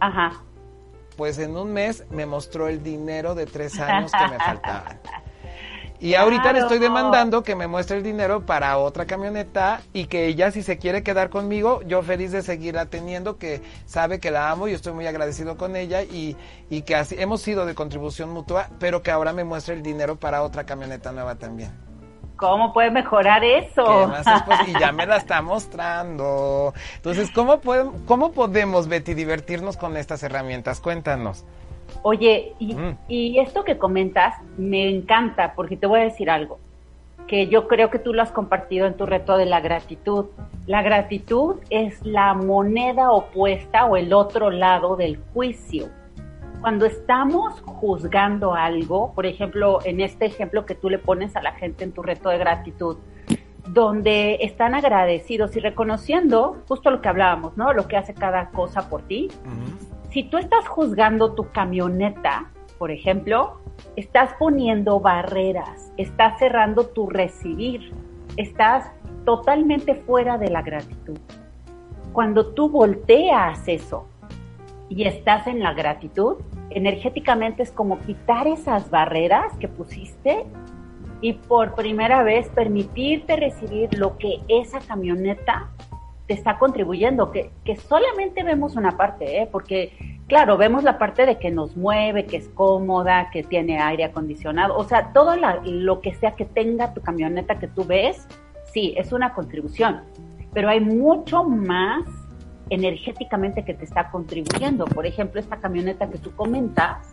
Ajá. 0.01 0.43
Pues 1.16 1.38
en 1.38 1.57
un 1.57 1.73
mes 1.73 2.05
me 2.11 2.27
mostró 2.27 2.66
el 2.66 2.83
dinero 2.83 3.37
de 3.37 3.47
tres 3.47 3.79
años 3.79 4.11
que 4.11 4.27
me 4.29 4.38
faltaban. 4.45 4.99
Y 6.01 6.15
ahorita 6.15 6.55
le 6.55 6.61
estoy 6.61 6.79
demandando 6.79 7.43
que 7.43 7.55
me 7.55 7.67
muestre 7.67 7.99
el 7.99 8.03
dinero 8.03 8.47
para 8.47 8.79
otra 8.79 9.05
camioneta 9.05 9.83
y 9.93 10.07
que 10.07 10.27
ella 10.27 10.51
si 10.51 10.63
se 10.63 10.79
quiere 10.79 11.03
quedar 11.03 11.29
conmigo, 11.29 11.83
yo 11.83 12.03
feliz 12.03 12.33
de 12.33 12.41
seguirla 12.41 12.87
teniendo, 12.87 13.37
que 13.37 13.61
sabe 13.85 14.19
que 14.19 14.31
la 14.31 14.51
amo 14.51 14.67
y 14.67 14.73
estoy 14.73 14.95
muy 14.95 15.07
agradecido 15.07 15.59
con 15.59 15.77
ella 15.77 16.03
y, 16.03 16.39
y 16.71 16.83
que 16.83 16.97
así, 16.97 17.17
hemos 17.19 17.43
sido 17.43 17.67
de 17.67 17.75
contribución 17.75 18.31
mutua, 18.31 18.69
pero 18.79 19.03
que 19.03 19.11
ahora 19.11 19.35
me 19.35 19.45
muestre 19.45 19.75
el 19.75 19.83
dinero 19.83 20.17
para 20.17 20.43
otra 20.43 20.65
camioneta 20.65 21.13
nueva 21.13 21.35
también. 21.35 21.71
¿Cómo 22.41 22.73
puede 22.73 22.91
mejorar 22.91 23.45
eso? 23.45 24.11
y 24.67 24.81
ya 24.81 24.93
me 24.93 25.05
la 25.05 25.19
está 25.19 25.43
mostrando. 25.43 26.73
Entonces, 26.97 27.31
¿cómo, 27.35 27.61
¿cómo 28.07 28.33
podemos, 28.33 28.89
Betty, 28.89 29.13
divertirnos 29.13 29.77
con 29.77 29.99
estas 29.99 30.23
herramientas? 30.23 30.81
Cuéntanos. 30.81 31.45
Oye, 32.03 32.55
mm. 32.61 32.91
y, 33.09 33.39
esto 33.39 33.65
que 33.65 33.79
comentas 33.79 34.35
me 34.57 34.89
encanta 34.89 35.55
porque 35.55 35.77
te 35.77 35.87
voy 35.87 36.01
a 36.01 36.05
decir 36.05 36.31
algo 36.31 36.59
que 37.27 37.47
yo 37.47 37.69
creo 37.69 37.91
que 37.91 38.01
tú 38.01 38.13
lo 38.13 38.23
has 38.23 38.33
compartido 38.33 38.87
en 38.89 38.97
tu 38.97 39.07
reto 39.07 39.37
de 39.37 39.47
la 39.47 39.61
gratitud. 39.61 40.27
La 40.67 40.83
gratitud 40.83 41.57
es 41.71 42.05
la 42.05 42.35
moneda 42.35 43.13
opuesta 43.13 43.85
o 43.85 43.97
el 43.97 44.13
otro 44.13 44.51
lado 44.51 44.97
del 44.97 45.17
juicio. 45.33 45.89
Cuando 46.61 46.87
estamos 46.87 47.61
juzgando 47.61 48.55
algo, 48.55 49.13
por 49.15 49.27
ejemplo, 49.27 49.79
en 49.85 50.01
este 50.01 50.27
ejemplo 50.27 50.67
que 50.67 50.75
tú 50.75 50.91
le 50.91 50.99
pones 50.99 51.37
a 51.37 51.43
la 51.43 51.53
gente 51.53 51.85
en 51.85 51.93
tu 51.93 52.03
reto 52.03 52.31
de 52.31 52.39
gratitud, 52.39 52.97
donde 53.69 54.39
están 54.41 54.75
agradecidos 54.75 55.55
y 55.57 55.61
reconociendo 55.61 56.57
justo 56.67 56.91
lo 56.91 57.01
que 57.01 57.09
hablábamos, 57.09 57.57
¿no? 57.57 57.73
Lo 57.73 57.87
que 57.87 57.97
hace 57.97 58.13
cada 58.13 58.51
cosa 58.51 58.91
por 58.91 59.03
ti 59.03 59.29
si 60.11 60.25
tú 60.25 60.38
estás 60.38 60.66
juzgando 60.66 61.35
tu 61.35 61.51
camioneta, 61.53 62.51
por 62.79 62.90
ejemplo, 62.90 63.61
estás 63.96 64.35
poniendo 64.38 64.99
barreras, 64.99 65.92
estás 65.96 66.38
cerrando 66.38 66.87
tu 66.87 67.09
recibir, 67.09 67.92
estás 68.37 68.90
totalmente 69.25 69.94
fuera 69.94 70.37
de 70.37 70.49
la 70.51 70.62
gratitud. 70.62 71.18
Cuando 72.12 72.49
tú 72.55 72.68
volteas 72.68 73.68
eso 73.68 74.09
y 74.88 75.05
estás 75.05 75.46
en 75.46 75.61
la 75.61 75.75
gratitud, 75.75 76.38
energéticamente 76.71 77.63
es 77.63 77.71
como 77.71 78.00
quitar 78.00 78.48
esas 78.48 78.90
barreras 78.90 79.56
que 79.58 79.69
pusiste 79.69 80.44
y 81.21 81.35
por 81.35 81.75
primera 81.75 82.25
vez 82.25 82.48
permitirte 82.48 83.37
recibir 83.37 83.96
lo 83.96 84.17
que 84.19 84.40
esa 84.48 84.81
camioneta 84.81 85.71
está 86.35 86.58
contribuyendo, 86.58 87.31
que, 87.31 87.50
que 87.64 87.76
solamente 87.76 88.42
vemos 88.42 88.76
una 88.76 88.96
parte, 88.96 89.42
¿eh? 89.42 89.48
porque 89.50 89.92
claro, 90.31 90.56
vemos 90.56 90.85
la 90.85 90.96
parte 90.96 91.26
de 91.26 91.38
que 91.38 91.50
nos 91.50 91.76
mueve, 91.76 92.24
que 92.24 92.37
es 92.37 92.48
cómoda, 92.50 93.31
que 93.33 93.42
tiene 93.42 93.81
aire 93.81 94.04
acondicionado, 94.04 94.76
o 94.76 94.85
sea, 94.85 95.12
todo 95.12 95.35
lo 95.64 96.00
que 96.00 96.14
sea 96.14 96.37
que 96.37 96.44
tenga 96.44 96.94
tu 96.94 97.00
camioneta 97.00 97.58
que 97.58 97.66
tú 97.66 97.85
ves, 97.85 98.28
sí, 98.72 98.94
es 98.96 99.12
una 99.12 99.35
contribución, 99.35 100.02
pero 100.52 100.68
hay 100.68 100.78
mucho 100.78 101.42
más 101.42 102.04
energéticamente 102.70 103.64
que 103.64 103.74
te 103.74 103.85
está 103.85 104.12
contribuyendo. 104.12 104.85
Por 104.85 105.04
ejemplo, 105.04 105.40
esta 105.40 105.56
camioneta 105.56 106.08
que 106.08 106.18
tú 106.18 106.33
comentas, 106.37 107.12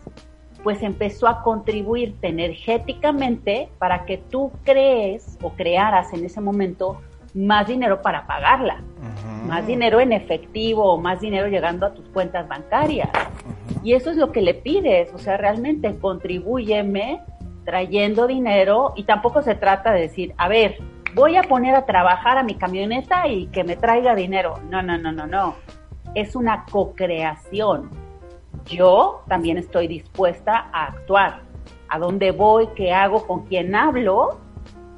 pues 0.62 0.80
empezó 0.84 1.26
a 1.26 1.42
contribuirte 1.42 2.28
energéticamente 2.28 3.68
para 3.78 4.04
que 4.04 4.18
tú 4.18 4.52
crees 4.64 5.36
o 5.42 5.50
crearas 5.54 6.12
en 6.12 6.24
ese 6.24 6.40
momento 6.40 7.00
más 7.34 7.66
dinero 7.66 8.02
para 8.02 8.26
pagarla, 8.26 8.82
más 9.46 9.66
dinero 9.66 10.00
en 10.00 10.12
efectivo, 10.12 10.98
más 10.98 11.20
dinero 11.20 11.48
llegando 11.48 11.86
a 11.86 11.94
tus 11.94 12.08
cuentas 12.08 12.48
bancarias. 12.48 13.10
Y 13.82 13.92
eso 13.92 14.10
es 14.10 14.16
lo 14.16 14.32
que 14.32 14.42
le 14.42 14.54
pides, 14.54 15.12
o 15.14 15.18
sea, 15.18 15.36
realmente 15.36 15.96
contribúyeme 15.98 17.20
trayendo 17.64 18.26
dinero 18.26 18.94
y 18.96 19.04
tampoco 19.04 19.42
se 19.42 19.54
trata 19.54 19.92
de 19.92 20.00
decir, 20.00 20.34
a 20.38 20.48
ver, 20.48 20.78
voy 21.14 21.36
a 21.36 21.42
poner 21.42 21.74
a 21.74 21.84
trabajar 21.84 22.38
a 22.38 22.42
mi 22.42 22.54
camioneta 22.54 23.28
y 23.28 23.46
que 23.48 23.64
me 23.64 23.76
traiga 23.76 24.14
dinero. 24.14 24.58
No, 24.70 24.82
no, 24.82 24.96
no, 24.96 25.12
no, 25.12 25.26
no. 25.26 25.54
Es 26.14 26.34
una 26.34 26.64
co-creación. 26.64 27.90
Yo 28.64 29.22
también 29.28 29.58
estoy 29.58 29.86
dispuesta 29.86 30.68
a 30.72 30.86
actuar. 30.86 31.40
¿A 31.88 31.98
dónde 31.98 32.30
voy? 32.30 32.68
¿Qué 32.74 32.92
hago? 32.92 33.26
¿Con 33.26 33.46
quién 33.46 33.74
hablo? 33.74 34.38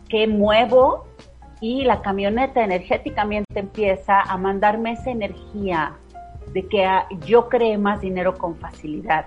¿Qué 0.09 0.27
muevo? 0.27 1.07
Y 1.61 1.85
la 1.85 2.01
camioneta 2.03 2.65
energéticamente 2.65 3.61
empieza 3.61 4.21
a 4.21 4.37
mandarme 4.39 4.93
esa 4.93 5.11
energía 5.11 5.97
de 6.53 6.67
que 6.67 6.87
yo 7.27 7.49
cree 7.49 7.79
más 7.79 8.01
dinero 8.01 8.35
con 8.37 8.57
facilidad. 8.57 9.27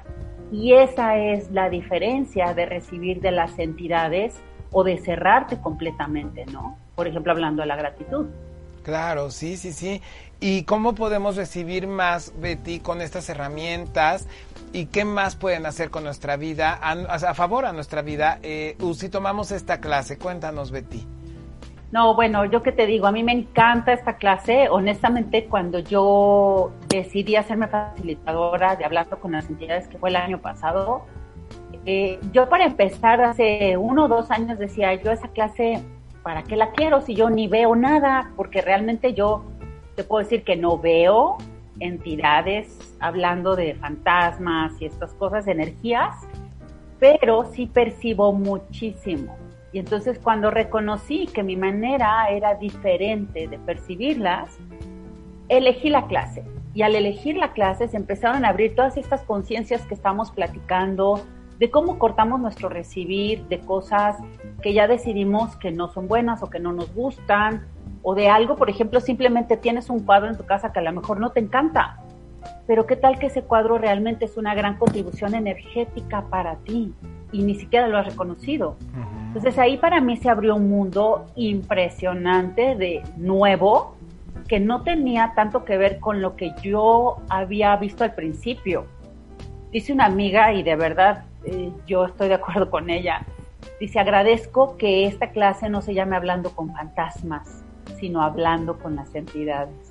Y 0.52 0.74
esa 0.74 1.18
es 1.18 1.50
la 1.52 1.70
diferencia 1.70 2.54
de 2.54 2.66
recibir 2.66 3.22
de 3.22 3.32
las 3.32 3.58
entidades 3.60 4.36
o 4.72 4.84
de 4.84 4.98
cerrarte 4.98 5.60
completamente, 5.60 6.46
¿no? 6.48 6.78
Por 6.96 7.08
ejemplo, 7.08 7.32
hablando 7.32 7.62
de 7.62 7.68
la 7.68 7.76
gratitud. 7.76 8.28
Claro, 8.84 9.32
sí, 9.32 9.56
sí, 9.56 9.72
sí. 9.72 10.02
¿Y 10.40 10.64
cómo 10.64 10.94
podemos 10.94 11.38
recibir 11.38 11.88
más, 11.88 12.34
Betty, 12.40 12.80
con 12.80 13.02
estas 13.02 13.30
herramientas? 13.30 14.28
¿Y 14.74 14.88
qué 14.88 15.06
más 15.06 15.36
pueden 15.36 15.66
hacer 15.66 15.90
con 15.90 16.04
nuestra 16.04 16.36
vida, 16.36 16.78
a, 16.82 17.34
favor 17.34 17.66
a 17.66 17.72
nuestra 17.72 18.02
vida, 18.02 18.40
eh, 18.44 18.76
si 18.96 19.10
tomamos 19.10 19.52
esta 19.52 19.80
clase? 19.80 20.18
Cuéntanos, 20.18 20.72
Betty. 20.72 21.08
No, 21.94 22.16
bueno, 22.16 22.46
yo 22.46 22.64
que 22.64 22.72
te 22.72 22.88
digo, 22.88 23.06
a 23.06 23.12
mí 23.12 23.22
me 23.22 23.34
encanta 23.34 23.94
esta 23.94 24.18
clase. 24.18 24.68
Honestamente, 24.68 25.46
cuando 25.46 25.78
yo 25.78 26.72
decidí 26.90 27.36
hacerme 27.36 27.68
facilitadora 27.68 28.76
de 28.76 28.84
hablando 28.84 29.20
con 29.20 29.34
las 29.34 29.48
entidades 29.48 29.88
que 29.88 30.00
fue 30.00 30.10
el 30.10 30.16
año 30.16 30.40
pasado, 30.42 31.06
eh, 31.86 32.20
yo 32.32 32.50
para 32.50 32.66
empezar 32.66 33.22
hace 33.22 33.78
uno 33.78 34.06
o 34.06 34.08
dos 34.08 34.32
años 34.32 34.58
decía, 34.58 34.96
yo 34.96 35.12
esa 35.12 35.28
clase, 35.28 35.84
¿para 36.24 36.42
qué 36.42 36.56
la 36.56 36.72
quiero 36.72 37.00
si 37.02 37.14
yo 37.14 37.30
ni 37.30 37.48
veo 37.48 37.76
nada? 37.76 38.32
Porque 38.36 38.62
realmente 38.64 39.14
yo 39.14 39.44
te 39.96 40.04
puedo 40.04 40.24
decir 40.24 40.44
que 40.44 40.56
no 40.56 40.80
veo 40.80 41.38
entidades 41.80 42.96
hablando 43.02 43.56
de 43.56 43.76
fantasmas 43.76 44.82
y 44.82 44.86
estas 44.86 45.14
cosas, 45.14 45.46
energías, 45.46 46.16
pero 46.98 47.46
sí 47.54 47.68
percibo 47.68 48.34
muchísimo. 48.34 49.38
Y 49.74 49.80
entonces 49.80 50.20
cuando 50.20 50.52
reconocí 50.52 51.26
que 51.26 51.42
mi 51.42 51.58
manera 51.58 52.30
era 52.30 52.54
diferente 52.54 53.48
de 53.48 53.58
percibirlas, 53.58 54.56
elegí 55.50 55.90
la 55.90 56.06
clase. 56.06 56.44
Y 56.76 56.84
al 56.84 56.96
elegir 56.96 57.38
la 57.38 57.54
clase 57.54 57.88
se 57.88 57.98
empezaron 57.98 58.46
a 58.46 58.50
abrir 58.50 58.76
todas 58.76 58.98
estas 58.98 59.24
conciencias 59.24 59.82
que 59.88 59.96
estamos 59.96 60.32
platicando, 60.32 61.20
de 61.58 61.72
cómo 61.72 61.98
cortamos 61.98 62.40
nuestro 62.40 62.70
recibir, 62.70 63.46
de 63.46 63.60
cosas 63.60 64.18
que 64.62 64.74
ya 64.74 64.88
decidimos 64.88 65.56
que 65.58 65.72
no 65.72 65.92
son 65.92 66.08
buenas 66.08 66.44
o 66.44 66.50
que 66.52 66.60
no 66.60 66.72
nos 66.72 66.94
gustan, 66.94 67.66
o 68.04 68.14
de 68.14 68.30
algo, 68.30 68.56
por 68.58 68.70
ejemplo, 68.70 69.00
simplemente 69.00 69.58
tienes 69.58 69.90
un 69.90 70.02
cuadro 70.02 70.30
en 70.30 70.38
tu 70.38 70.46
casa 70.46 70.72
que 70.72 70.80
a 70.80 70.84
lo 70.84 70.92
mejor 70.92 71.20
no 71.20 71.32
te 71.32 71.40
encanta, 71.40 72.00
pero 72.68 72.86
qué 72.86 72.96
tal 72.96 73.18
que 73.18 73.28
ese 73.28 73.44
cuadro 73.44 73.78
realmente 73.78 74.26
es 74.26 74.38
una 74.38 74.54
gran 74.54 74.78
contribución 74.78 75.34
energética 75.34 76.26
para 76.30 76.58
ti 76.58 76.94
y 77.34 77.44
ni 77.44 77.56
siquiera 77.56 77.90
lo 77.90 77.98
has 77.98 78.06
reconocido. 78.06 78.78
Entonces 79.28 79.58
ahí 79.58 79.78
para 79.78 80.00
mí 80.00 80.16
se 80.16 80.30
abrió 80.30 80.56
un 80.56 80.70
mundo 80.70 81.26
impresionante 81.36 82.76
de 82.76 83.04
nuevo 83.18 83.96
que 84.48 84.60
no 84.60 84.84
tenía 84.84 85.34
tanto 85.36 85.66
que 85.66 85.78
ver 85.78 86.00
con 86.00 86.22
lo 86.22 86.36
que 86.36 86.54
yo 86.62 87.18
había 87.30 87.76
visto 87.76 88.04
al 88.04 88.14
principio. 88.14 88.86
Dice 89.72 89.92
una 89.92 90.06
amiga 90.06 90.54
y 90.54 90.64
de 90.64 90.76
verdad 90.76 91.26
eh, 91.46 91.72
yo 91.88 92.06
estoy 92.06 92.30
de 92.30 92.36
acuerdo 92.36 92.70
con 92.70 92.90
ella. 92.90 93.26
Dice, 93.80 94.00
agradezco 94.00 94.78
que 94.78 95.06
esta 95.08 95.32
clase 95.32 95.70
no 95.70 95.82
se 95.82 95.94
llame 95.94 96.16
hablando 96.16 96.52
con 96.52 96.74
fantasmas, 96.74 97.64
sino 98.00 98.22
hablando 98.22 98.78
con 98.78 98.96
las 98.96 99.14
entidades. 99.16 99.83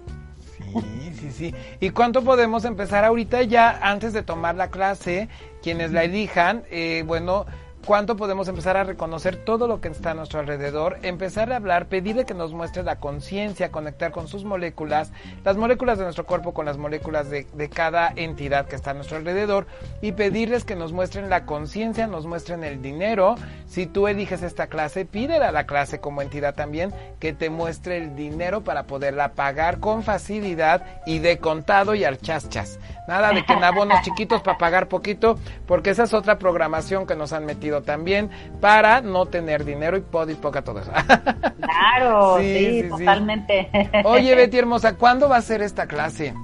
Sí, 0.80 1.12
sí, 1.18 1.30
sí. 1.32 1.54
¿Y 1.80 1.90
cuánto 1.90 2.22
podemos 2.22 2.64
empezar 2.64 3.04
ahorita 3.04 3.42
ya 3.42 3.78
antes 3.82 4.12
de 4.12 4.22
tomar 4.22 4.54
la 4.54 4.70
clase? 4.70 5.28
Quienes 5.62 5.92
la 5.92 6.04
elijan, 6.04 6.64
eh, 6.70 7.04
bueno, 7.06 7.46
cuánto 7.86 8.16
podemos 8.16 8.48
empezar 8.48 8.76
a 8.76 8.84
reconocer 8.84 9.36
todo 9.36 9.66
lo 9.66 9.80
que 9.80 9.88
está 9.88 10.12
a 10.12 10.14
nuestro 10.14 10.40
alrededor, 10.40 10.98
empezar 11.02 11.52
a 11.52 11.56
hablar, 11.56 11.86
pedirle 11.86 12.24
que 12.24 12.34
nos 12.34 12.52
muestre 12.52 12.82
la 12.82 12.96
conciencia, 12.96 13.72
conectar 13.72 14.12
con 14.12 14.28
sus 14.28 14.44
moléculas, 14.44 15.12
las 15.44 15.56
moléculas 15.56 15.98
de 15.98 16.04
nuestro 16.04 16.24
cuerpo 16.24 16.54
con 16.54 16.66
las 16.66 16.78
moléculas 16.78 17.30
de, 17.30 17.46
cada 17.72 18.12
entidad 18.14 18.66
que 18.66 18.76
está 18.76 18.90
a 18.90 18.94
nuestro 18.94 19.16
alrededor 19.16 19.66
y 20.00 20.12
pedirles 20.12 20.64
que 20.64 20.76
nos 20.76 20.92
muestren 20.92 21.30
la 21.30 21.46
conciencia, 21.46 22.06
nos 22.06 22.26
muestren 22.26 22.64
el 22.64 22.82
dinero. 22.82 23.36
Si 23.66 23.86
tú 23.86 24.08
eliges 24.08 24.42
esta 24.42 24.66
clase, 24.66 25.04
pídele 25.04 25.44
a 25.44 25.52
la 25.52 25.66
clase 25.66 26.00
como 26.00 26.22
entidad 26.22 26.54
también 26.54 26.92
que 27.18 27.32
te 27.32 27.50
muestre 27.50 27.96
el 27.96 28.14
dinero 28.14 28.62
para 28.62 28.84
poderla 28.84 29.32
pagar 29.32 29.80
con 29.80 30.02
facilidad 30.02 30.84
y 31.06 31.18
de 31.18 31.38
contado 31.38 31.94
y 31.94 32.04
al 32.04 32.18
chas. 32.18 32.78
Nada 33.08 33.32
de 33.32 33.44
que 33.44 33.52
en 33.52 33.64
abonos 33.64 34.02
chiquitos 34.02 34.42
para 34.42 34.58
pagar 34.58 34.88
poquito, 34.88 35.38
porque 35.66 35.90
esa 35.90 36.04
es 36.04 36.14
otra 36.14 36.38
programación 36.38 37.06
que 37.06 37.16
nos 37.16 37.32
han 37.32 37.44
metido 37.44 37.71
también 37.80 38.28
para 38.60 39.00
no 39.00 39.24
tener 39.26 39.64
dinero 39.64 39.96
y 39.96 40.00
poco 40.02 40.30
y 40.30 40.34
poca 40.34 40.62
todo 40.62 40.80
eso. 40.80 40.92
Claro, 41.62 42.38
sí, 42.38 42.82
sí, 42.82 42.88
totalmente. 42.88 43.68
Sí. 43.72 43.88
Oye, 44.04 44.34
Betty 44.36 44.58
hermosa, 44.58 44.96
¿cuándo 44.96 45.28
va 45.28 45.36
a 45.36 45.42
ser 45.42 45.62
esta 45.62 45.86
clase? 45.86 46.34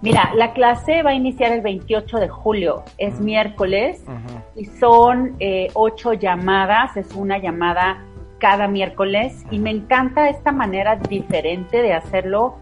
Mira, 0.00 0.32
la 0.34 0.52
clase 0.54 1.02
va 1.02 1.10
a 1.10 1.14
iniciar 1.14 1.52
el 1.52 1.60
28 1.60 2.18
de 2.18 2.28
julio, 2.28 2.84
es 2.96 3.14
uh 3.14 3.16
-huh. 3.18 3.20
miércoles 3.20 4.02
uh 4.06 4.12
-huh. 4.12 4.42
y 4.56 4.64
son 4.64 5.36
eh, 5.40 5.68
ocho 5.74 6.14
llamadas, 6.14 6.96
es 6.96 7.12
una 7.14 7.38
llamada 7.38 8.02
cada 8.38 8.66
miércoles 8.66 9.44
y 9.50 9.58
me 9.58 9.70
encanta 9.70 10.28
esta 10.28 10.52
manera 10.52 10.96
diferente 10.96 11.82
de 11.82 11.92
hacerlo 11.92 12.56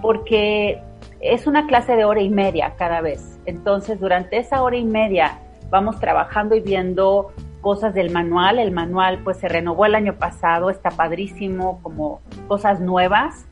porque 0.00 0.80
es 1.20 1.46
una 1.46 1.66
clase 1.66 1.96
de 1.96 2.04
hora 2.04 2.20
y 2.20 2.30
media 2.30 2.74
cada 2.78 3.00
vez. 3.00 3.38
Entonces, 3.46 3.98
durante 4.00 4.38
esa 4.38 4.62
hora 4.62 4.76
y 4.76 4.84
media 4.84 5.40
vamos 5.70 5.98
trabajando 6.00 6.54
y 6.54 6.60
viendo 6.60 7.32
cosas 7.60 7.94
del 7.94 8.10
manual. 8.10 8.58
El 8.58 8.70
manual 8.70 9.20
pues 9.24 9.38
se 9.38 9.48
renovó 9.48 9.86
el 9.86 9.94
año 9.94 10.14
pasado, 10.14 10.70
está 10.70 10.90
padrísimo, 10.90 11.80
como 11.82 12.20
cosas 12.48 12.80
nuevas. 12.80 13.46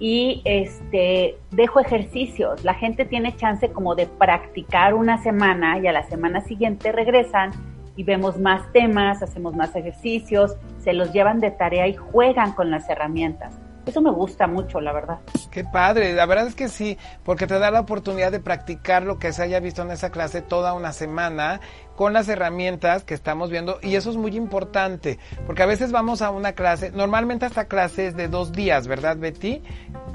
Y 0.00 0.42
este 0.44 1.36
dejo 1.50 1.80
ejercicios. 1.80 2.64
La 2.64 2.74
gente 2.74 3.04
tiene 3.04 3.36
chance 3.36 3.70
como 3.70 3.94
de 3.94 4.06
practicar 4.06 4.94
una 4.94 5.18
semana 5.18 5.78
y 5.78 5.86
a 5.86 5.92
la 5.92 6.04
semana 6.04 6.40
siguiente 6.40 6.92
regresan 6.92 7.50
y 7.96 8.04
vemos 8.04 8.38
más 8.38 8.72
temas, 8.72 9.22
hacemos 9.22 9.56
más 9.56 9.74
ejercicios, 9.74 10.56
se 10.78 10.92
los 10.92 11.12
llevan 11.12 11.40
de 11.40 11.50
tarea 11.50 11.88
y 11.88 11.94
juegan 11.94 12.52
con 12.52 12.70
las 12.70 12.88
herramientas. 12.88 13.58
Eso 13.88 14.02
me 14.02 14.10
gusta 14.10 14.46
mucho, 14.46 14.82
la 14.82 14.92
verdad. 14.92 15.18
Qué 15.50 15.64
padre, 15.64 16.12
la 16.12 16.26
verdad 16.26 16.46
es 16.46 16.54
que 16.54 16.68
sí, 16.68 16.98
porque 17.24 17.46
te 17.46 17.58
da 17.58 17.70
la 17.70 17.80
oportunidad 17.80 18.30
de 18.30 18.38
practicar 18.38 19.02
lo 19.02 19.18
que 19.18 19.32
se 19.32 19.42
haya 19.42 19.60
visto 19.60 19.80
en 19.80 19.90
esa 19.90 20.10
clase 20.10 20.42
toda 20.42 20.74
una 20.74 20.92
semana 20.92 21.60
con 21.98 22.12
las 22.12 22.28
herramientas 22.28 23.02
que 23.02 23.12
estamos 23.12 23.50
viendo 23.50 23.80
y 23.82 23.96
eso 23.96 24.10
es 24.10 24.16
muy 24.16 24.36
importante, 24.36 25.18
porque 25.46 25.64
a 25.64 25.66
veces 25.66 25.90
vamos 25.90 26.22
a 26.22 26.30
una 26.30 26.52
clase, 26.52 26.92
normalmente 26.92 27.44
esta 27.44 27.64
clase 27.64 28.06
es 28.06 28.16
de 28.16 28.28
dos 28.28 28.52
días, 28.52 28.86
¿verdad 28.86 29.16
Betty? 29.16 29.62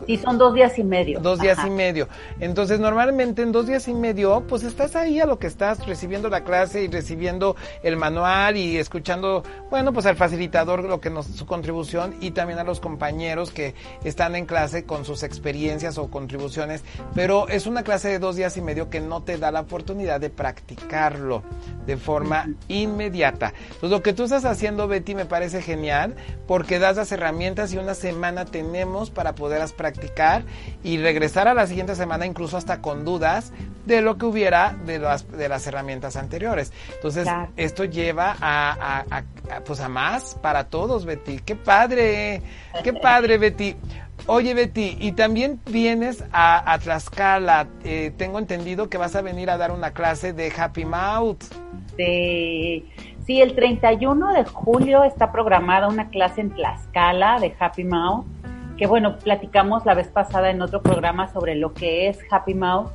Sí, 0.08 0.18
son 0.18 0.38
dos 0.38 0.54
días 0.54 0.80
y 0.80 0.84
medio. 0.84 1.20
Dos 1.20 1.40
días 1.40 1.60
Ajá. 1.60 1.68
y 1.68 1.72
medio. 1.72 2.08
Entonces, 2.40 2.80
normalmente 2.80 3.42
en 3.42 3.52
dos 3.52 3.68
días 3.68 3.88
y 3.88 3.94
medio, 3.94 4.46
pues 4.48 4.64
estás 4.64 4.96
ahí 4.96 5.20
a 5.20 5.26
lo 5.26 5.40
que 5.40 5.48
estás 5.48 5.86
recibiendo 5.86 6.30
la 6.30 6.44
clase 6.44 6.84
y 6.84 6.88
recibiendo 6.88 7.56
el 7.84 7.98
manual 7.98 8.58
y 8.58 8.78
escuchando, 8.78 9.44
bueno, 9.70 9.94
pues 9.94 10.06
al 10.06 10.16
facilitador 10.16 10.84
lo 10.84 11.00
que 11.00 11.10
nos, 11.10 11.28
su 11.28 11.46
contribución 11.46 12.16
y 12.22 12.32
también 12.32 12.60
a 12.60 12.64
los 12.64 12.80
compañeros 12.80 13.52
que 13.52 13.76
están 14.04 14.36
en 14.36 14.46
clase 14.46 14.86
con 14.86 15.06
sus 15.06 15.24
experiencias 15.24 15.98
o 15.98 16.10
contribuciones, 16.10 16.84
pero 17.14 17.48
es 17.50 17.66
una 17.66 17.84
clase 17.84 18.10
de 18.10 18.20
dos 18.20 18.36
días 18.36 18.58
y 18.58 18.62
medio 18.62 18.90
que 18.90 19.00
no 19.00 19.24
te 19.24 19.38
da 19.38 19.52
la 19.52 19.62
oportunidad 19.62 20.20
de 20.20 20.30
practicarlo 20.30 21.44
de 21.86 21.98
forma 21.98 22.50
inmediata. 22.68 23.54
Entonces, 23.66 23.90
lo 23.90 24.02
que 24.02 24.14
tú 24.14 24.24
estás 24.24 24.46
haciendo, 24.46 24.88
Betty, 24.88 25.16
me 25.16 25.26
parece 25.26 25.62
genial 25.62 26.16
porque 26.48 26.80
das 26.80 26.98
las 26.98 27.12
herramientas 27.12 27.74
y 27.74 27.78
una 27.78 27.94
semana 27.94 28.46
tenemos 28.46 29.10
para 29.10 29.36
poderlas 29.36 29.74
practicar 29.74 30.44
y 30.84 30.98
regresar 30.98 31.48
a 31.48 31.54
la 31.54 31.68
siguiente 31.68 31.96
semana 31.96 32.26
incluso 32.26 32.58
hasta 32.58 32.82
con 32.82 33.06
dudas 33.06 33.52
de 33.86 34.02
lo 34.02 34.18
que 34.18 34.26
hubiera 34.26 34.78
de 34.86 35.00
las, 35.00 35.30
de 35.30 35.50
las 35.50 35.68
herramientas 35.68 36.16
anteriores. 36.16 36.72
Entonces, 36.96 37.24
claro. 37.24 37.50
esto 37.58 37.84
lleva 37.84 38.36
a, 38.40 39.04
a, 39.10 39.18
a, 39.18 39.60
pues 39.62 39.80
a 39.80 39.90
más 39.90 40.36
para 40.42 40.66
todos, 40.66 41.06
Betty. 41.06 41.40
¡Qué 41.40 41.56
padre! 41.56 42.42
¡Qué 42.84 42.94
padre, 42.94 43.38
Betty! 43.38 43.76
Oye, 44.26 44.54
Betty, 44.54 44.96
y 45.02 45.12
también 45.14 45.60
vienes 45.66 46.24
a, 46.32 46.72
a 46.72 46.80
Tlaxcala. 46.80 47.68
Eh, 47.84 48.14
tengo 48.16 48.40
entendido 48.40 48.90
que 48.90 48.98
vas 48.98 49.16
a 49.16 49.22
venir 49.22 49.50
a 49.50 49.58
dar 49.58 49.72
una 49.72 49.92
clase 49.92 50.32
de 50.32 50.54
Happy 50.56 50.86
Mouth. 50.86 51.44
De... 51.98 52.84
Sí, 53.26 53.42
el 53.42 53.56
31 53.56 54.34
de 54.34 54.46
julio 54.46 55.04
está 55.04 55.32
programada 55.32 55.88
una 55.88 56.10
clase 56.10 56.42
en 56.42 56.50
Tlaxcala 56.52 57.40
de 57.40 57.54
Happy 57.58 57.84
Mouth, 57.84 58.26
que 58.78 58.88
bueno, 58.88 59.18
platicamos 59.18 59.86
la 59.86 59.94
vez 59.94 60.08
pasada 60.08 60.50
en 60.50 60.62
otro 60.62 60.82
programa 60.82 61.32
sobre 61.32 61.56
lo 61.56 61.74
que 61.74 62.10
es 62.10 62.20
Happy 62.30 62.54
Mouth, 62.54 62.90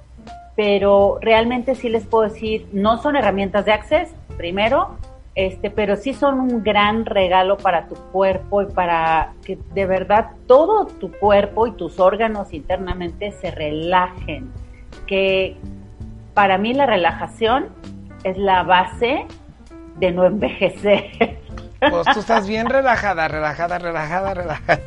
pero 0.54 1.18
realmente 1.20 1.74
sí 1.74 1.88
les 1.88 2.04
puedo 2.04 2.24
decir, 2.24 2.66
no 2.72 3.00
son 3.00 3.16
herramientas 3.16 3.64
de 3.64 3.72
Access, 3.72 4.12
primero, 4.36 4.98
este, 5.38 5.70
pero 5.70 5.94
sí 5.94 6.14
son 6.14 6.40
un 6.40 6.64
gran 6.64 7.06
regalo 7.06 7.58
para 7.58 7.86
tu 7.86 7.94
cuerpo 7.94 8.62
y 8.62 8.66
para 8.66 9.34
que 9.44 9.56
de 9.72 9.86
verdad 9.86 10.32
todo 10.48 10.86
tu 10.86 11.12
cuerpo 11.12 11.68
y 11.68 11.70
tus 11.70 12.00
órganos 12.00 12.52
internamente 12.52 13.30
se 13.30 13.52
relajen. 13.52 14.50
Que 15.06 15.56
para 16.34 16.58
mí 16.58 16.74
la 16.74 16.86
relajación 16.86 17.68
es 18.24 18.36
la 18.36 18.62
base 18.62 19.26
de 19.96 20.12
no 20.12 20.24
envejecer. 20.26 21.38
Pues 21.80 22.06
tú 22.12 22.20
estás 22.20 22.48
bien 22.48 22.68
relajada, 22.68 23.28
relajada, 23.28 23.78
relajada, 23.78 24.34
relajada. 24.34 24.80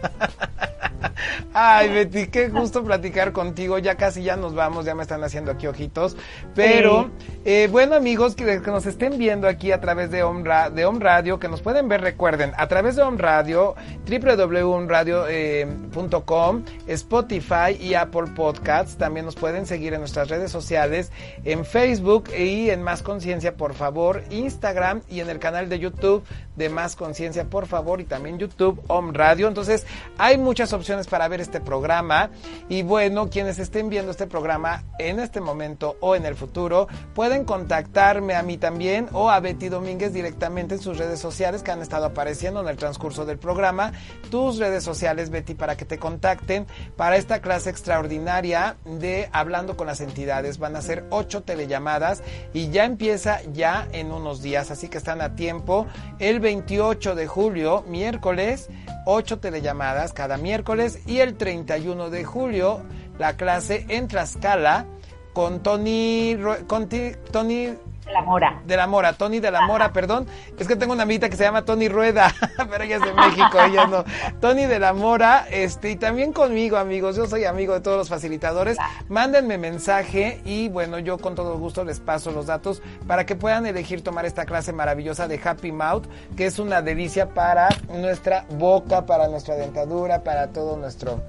Ay, 1.54 1.90
Betty, 1.90 2.28
qué 2.28 2.50
gusto 2.50 2.84
platicar 2.84 3.32
contigo. 3.32 3.78
Ya 3.78 3.96
casi 3.96 4.24
ya 4.24 4.36
nos 4.36 4.54
vamos, 4.54 4.86
ya 4.86 4.96
me 4.96 5.04
están 5.04 5.24
haciendo 5.24 5.52
aquí 5.52 5.68
ojitos. 5.68 6.18
Pero, 6.56 7.12
sí. 7.20 7.26
eh, 7.46 7.70
bueno, 7.72 7.96
amigos 7.96 8.36
que, 8.36 8.62
que, 8.62 8.72
nos 8.72 8.86
estén 8.86 9.18
viendo 9.18 9.48
aquí 9.48 9.72
a 9.72 9.82
través 9.82 10.12
de 10.12 10.24
Om, 10.24 10.44
de 10.74 10.86
Om 10.86 11.00
Radio, 11.00 11.40
que 11.40 11.48
nos 11.48 11.62
pueden 11.62 11.88
ver, 11.88 12.02
recuerden, 12.02 12.52
a 12.58 12.68
través 12.68 12.96
de 12.96 13.04
Om 13.04 13.18
Radio, 13.18 13.76
www.omradio.com, 14.10 16.64
eh, 16.88 16.94
Spotify 16.94 17.78
y 17.80 17.94
Apple 17.94 18.32
Podcasts. 18.36 18.98
También 18.98 19.26
nos 19.26 19.36
pueden 19.36 19.66
seguir 19.66 19.94
en 19.94 20.02
nuestras 20.02 20.30
redes 20.30 20.52
sociales, 20.52 21.12
en 21.44 21.66
Facebook 21.66 22.30
y 22.38 22.70
en 22.70 22.84
Más 22.84 23.02
Conciencia, 23.02 23.56
por 23.56 23.74
favor, 23.74 24.24
Instagram 24.30 25.02
y 25.10 25.20
en 25.20 25.30
el 25.30 25.40
canal 25.40 25.70
de 25.70 25.80
YouTube 25.80 26.24
de 26.56 26.70
Más 26.70 26.96
Conciencia, 26.96 27.46
por 27.46 27.66
favor, 27.66 28.02
y 28.02 28.06
también 28.06 28.38
YouTube, 28.38 28.82
Om 28.88 29.14
Radio. 29.14 29.48
Entonces, 29.48 29.86
hay 30.18 30.38
muchas 30.38 30.74
opciones 30.74 31.08
para 31.12 31.28
ver 31.28 31.41
este 31.41 31.59
programa. 31.59 32.32
Y 32.70 32.82
bueno, 32.82 33.30
quienes 33.30 33.59
estén 33.59 33.89
viendo 33.89 34.12
este 34.12 34.26
programa 34.26 34.86
en 34.97 35.20
este 35.20 35.41
momento 35.41 35.97
o 35.99 36.16
en 36.16 36.26
el 36.26 36.36
futuro, 36.36 36.88
pueden 37.14 37.43
contactarme 37.43 38.34
a 38.34 38.41
mí 38.41 38.57
también 38.57 39.09
o 39.12 39.30
a 39.30 39.41
Betty 39.41 39.68
Domínguez 39.68 40.14
directamente 40.14 40.76
en 40.76 40.82
sus 40.82 40.97
redes 40.97 41.20
sociales 41.20 41.64
que 41.64 41.72
han 41.72 41.82
estado 41.82 42.05
apareciendo 42.05 42.62
en 42.62 42.70
el 42.70 42.78
transcurso 42.78 43.26
del 43.26 43.38
programa. 43.38 43.91
Tus 44.30 44.57
redes 44.57 44.84
sociales, 44.84 45.30
Betty, 45.30 45.53
para 45.53 45.76
que 45.76 45.84
te 45.86 45.99
contacten 45.99 46.66
para 46.95 47.18
esta 47.18 47.41
clase 47.41 47.70
extraordinaria 47.70 48.78
de 48.86 49.30
Hablando 49.34 49.76
con 49.76 49.88
las 49.88 49.99
entidades. 49.99 50.57
Van 50.59 50.78
a 50.78 50.82
ser 50.82 51.05
ocho 51.09 51.43
telellamadas 51.43 52.24
y 52.53 52.70
ya 52.70 52.86
empieza 52.86 53.41
ya 53.51 53.88
en 53.91 54.14
unos 54.14 54.41
días, 54.41 54.72
así 54.72 54.88
que 54.88 54.97
están 54.97 55.20
a 55.20 55.36
tiempo. 55.36 55.88
El 56.20 56.39
28 56.39 57.16
de 57.16 57.28
julio, 57.28 57.84
miércoles, 57.88 58.70
ocho 59.06 59.39
telellamadas 59.39 60.14
cada 60.14 60.38
miércoles 60.38 60.99
y 61.06 61.20
el 61.20 61.36
31 61.36 62.10
de 62.10 62.24
julio 62.24 62.82
la 63.20 63.38
clase 63.38 63.86
en 63.89 64.08
Tlaxcala 64.08 64.86
con 65.34 65.64
Tony, 65.64 66.38
con 66.68 66.89
Tony 67.32 67.76
de 68.06 68.12
la 68.12 68.22
Mora. 68.22 68.62
De 68.66 68.76
la 68.76 68.88
Mora, 68.88 69.14
Tony 69.14 69.39
de 69.39 69.52
la 69.52 69.62
Mora, 69.68 69.93
perdón. 69.93 70.26
Es 70.58 70.68
que 70.68 70.76
tengo 70.76 70.93
una 70.93 71.04
amiguita 71.04 71.30
que 71.30 71.36
se 71.36 71.43
llama 71.43 71.64
Tony 71.64 71.88
Rueda, 71.88 72.34
pero 72.70 72.84
ella 72.84 72.97
es 72.97 73.02
de 73.02 73.14
México, 73.14 73.60
ella 73.66 73.86
no. 73.86 74.04
Tony 74.39 74.66
de 74.66 74.80
la 74.80 74.93
Mora, 74.93 75.45
este, 75.49 75.91
y 75.91 75.95
también 75.95 76.34
conmigo, 76.34 76.78
amigos. 76.78 77.16
Yo 77.16 77.28
soy 77.28 77.45
amigo 77.45 77.74
de 77.74 77.82
todos 77.82 77.97
los 77.97 78.10
facilitadores. 78.10 78.78
Mándenme 79.08 79.58
mensaje 79.58 80.41
y 80.45 80.70
bueno, 80.70 80.99
yo 80.99 81.18
con 81.20 81.36
todo 81.36 81.58
gusto 81.58 81.84
les 81.84 81.99
paso 81.99 82.32
los 82.32 82.47
datos 82.47 82.82
para 83.08 83.26
que 83.26 83.36
puedan 83.36 83.66
elegir 83.66 84.04
tomar 84.04 84.26
esta 84.26 84.45
clase 84.45 84.74
maravillosa 84.74 85.28
de 85.28 85.39
Happy 85.43 85.72
Mouth, 85.72 86.06
que 86.36 86.45
es 86.45 86.60
una 86.60 86.82
delicia 86.82 87.30
para 87.30 87.70
nuestra 87.89 88.45
boca, 88.58 89.06
para 89.06 89.28
nuestra 89.28 89.56
dentadura, 89.56 90.24
para 90.24 90.47
todo 90.47 90.76
nuestro, 90.76 91.22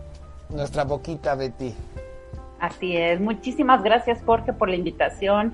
nuestra 0.48 0.84
boquita, 0.84 1.34
Betty. 1.34 1.74
Así 2.60 2.96
es. 2.96 3.20
Muchísimas 3.20 3.82
gracias, 3.82 4.22
Jorge, 4.24 4.52
por 4.52 4.68
la 4.68 4.76
invitación 4.76 5.52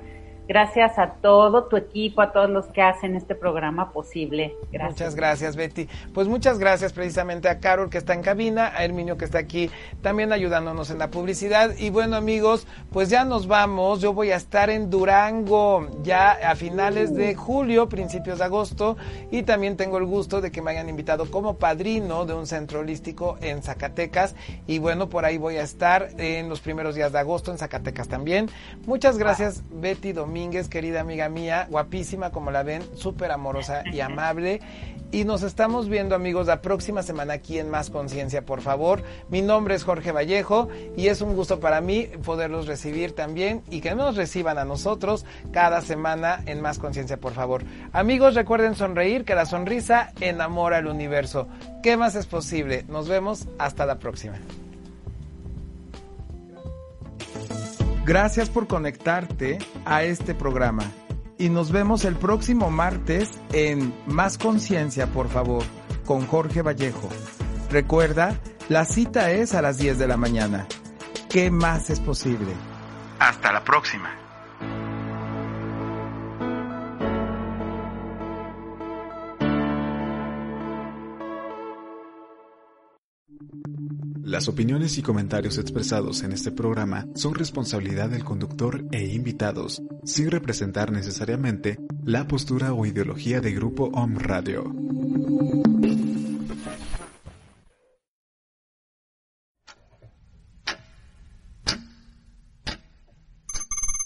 Gracias 0.48 0.98
a 0.98 1.10
todo 1.20 1.64
tu 1.64 1.76
equipo, 1.76 2.22
a 2.22 2.32
todos 2.32 2.48
los 2.48 2.64
que 2.68 2.80
hacen 2.80 3.14
este 3.16 3.34
programa 3.34 3.92
posible. 3.92 4.56
Gracias. 4.72 4.92
Muchas 4.92 5.14
gracias, 5.14 5.56
Betty. 5.56 5.88
Pues 6.14 6.26
muchas 6.26 6.58
gracias 6.58 6.94
precisamente 6.94 7.50
a 7.50 7.60
Carol 7.60 7.90
que 7.90 7.98
está 7.98 8.14
en 8.14 8.22
cabina, 8.22 8.72
a 8.74 8.82
Herminio 8.82 9.18
que 9.18 9.26
está 9.26 9.40
aquí 9.40 9.70
también 10.00 10.32
ayudándonos 10.32 10.88
en 10.88 11.00
la 11.00 11.10
publicidad. 11.10 11.76
Y 11.76 11.90
bueno, 11.90 12.16
amigos, 12.16 12.66
pues 12.90 13.10
ya 13.10 13.26
nos 13.26 13.46
vamos. 13.46 14.00
Yo 14.00 14.14
voy 14.14 14.30
a 14.30 14.36
estar 14.36 14.70
en 14.70 14.88
Durango 14.88 15.86
ya 16.02 16.30
a 16.30 16.56
finales 16.56 17.14
de 17.14 17.34
julio, 17.34 17.90
principios 17.90 18.38
de 18.38 18.44
agosto. 18.44 18.96
Y 19.30 19.42
también 19.42 19.76
tengo 19.76 19.98
el 19.98 20.06
gusto 20.06 20.40
de 20.40 20.50
que 20.50 20.62
me 20.62 20.70
hayan 20.70 20.88
invitado 20.88 21.30
como 21.30 21.58
padrino 21.58 22.24
de 22.24 22.32
un 22.32 22.46
centro 22.46 22.80
holístico 22.80 23.36
en 23.42 23.62
Zacatecas. 23.62 24.34
Y 24.66 24.78
bueno, 24.78 25.10
por 25.10 25.26
ahí 25.26 25.36
voy 25.36 25.56
a 25.56 25.62
estar 25.62 26.08
en 26.16 26.48
los 26.48 26.60
primeros 26.60 26.94
días 26.94 27.12
de 27.12 27.18
agosto 27.18 27.50
en 27.50 27.58
Zacatecas 27.58 28.08
también. 28.08 28.48
Muchas 28.86 29.18
gracias, 29.18 29.62
Betty 29.70 30.12
Domínguez 30.12 30.37
querida 30.70 31.00
amiga 31.00 31.28
mía, 31.28 31.66
guapísima 31.68 32.30
como 32.30 32.50
la 32.50 32.62
ven, 32.62 32.82
súper 32.94 33.32
amorosa 33.32 33.82
y 33.92 34.00
amable. 34.00 34.60
Y 35.10 35.24
nos 35.24 35.42
estamos 35.42 35.88
viendo 35.88 36.14
amigos 36.14 36.48
la 36.48 36.60
próxima 36.60 37.02
semana 37.02 37.34
aquí 37.34 37.58
en 37.58 37.70
Más 37.70 37.88
Conciencia, 37.88 38.44
por 38.44 38.60
favor. 38.60 39.02
Mi 39.30 39.40
nombre 39.40 39.74
es 39.74 39.82
Jorge 39.82 40.12
Vallejo 40.12 40.68
y 40.96 41.06
es 41.08 41.22
un 41.22 41.34
gusto 41.34 41.60
para 41.60 41.80
mí 41.80 42.08
poderlos 42.24 42.66
recibir 42.66 43.14
también 43.14 43.62
y 43.70 43.80
que 43.80 43.94
nos 43.94 44.16
reciban 44.16 44.58
a 44.58 44.66
nosotros 44.66 45.24
cada 45.50 45.80
semana 45.80 46.42
en 46.44 46.60
Más 46.60 46.78
Conciencia, 46.78 47.16
por 47.16 47.32
favor. 47.32 47.64
Amigos, 47.92 48.34
recuerden 48.34 48.74
sonreír, 48.74 49.24
que 49.24 49.34
la 49.34 49.46
sonrisa 49.46 50.12
enamora 50.20 50.78
el 50.78 50.86
universo. 50.86 51.48
¿Qué 51.82 51.96
más 51.96 52.14
es 52.14 52.26
posible? 52.26 52.84
Nos 52.88 53.08
vemos 53.08 53.48
hasta 53.58 53.86
la 53.86 53.98
próxima. 53.98 54.38
Gracias 58.08 58.48
por 58.48 58.66
conectarte 58.66 59.58
a 59.84 60.02
este 60.02 60.34
programa 60.34 60.82
y 61.36 61.50
nos 61.50 61.70
vemos 61.70 62.06
el 62.06 62.16
próximo 62.16 62.70
martes 62.70 63.38
en 63.52 63.94
Más 64.06 64.38
Conciencia, 64.38 65.08
por 65.08 65.28
favor, 65.28 65.62
con 66.06 66.26
Jorge 66.26 66.62
Vallejo. 66.62 67.10
Recuerda, 67.70 68.40
la 68.70 68.86
cita 68.86 69.30
es 69.30 69.54
a 69.54 69.60
las 69.60 69.76
10 69.76 69.98
de 69.98 70.08
la 70.08 70.16
mañana. 70.16 70.66
¿Qué 71.28 71.50
más 71.50 71.90
es 71.90 72.00
posible? 72.00 72.54
Hasta 73.18 73.52
la 73.52 73.62
próxima. 73.62 74.27
Las 84.28 84.46
opiniones 84.46 84.98
y 84.98 85.02
comentarios 85.02 85.56
expresados 85.56 86.22
en 86.22 86.32
este 86.32 86.52
programa 86.52 87.06
son 87.14 87.34
responsabilidad 87.34 88.10
del 88.10 88.24
conductor 88.24 88.84
e 88.92 89.06
invitados, 89.06 89.80
sin 90.04 90.30
representar 90.30 90.92
necesariamente 90.92 91.78
la 92.04 92.28
postura 92.28 92.74
o 92.74 92.84
ideología 92.84 93.40
de 93.40 93.54
Grupo 93.54 93.84
OM 93.84 94.18
Radio. 94.18 94.70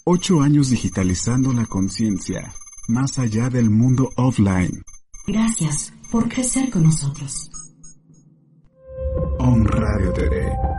Ocho 0.05 0.39
años 0.41 0.69
digitalizando 0.69 1.51
la 1.51 1.65
conciencia, 1.65 2.53
más 2.87 3.19
allá 3.19 3.49
del 3.49 3.69
mundo 3.69 4.09
offline. 4.15 4.83
Gracias 5.27 5.91
por 6.09 6.29
crecer 6.29 6.69
con 6.69 6.83
nosotros. 6.83 7.52
On 9.43 9.61
Radio 9.65 10.13
Today. 10.13 10.72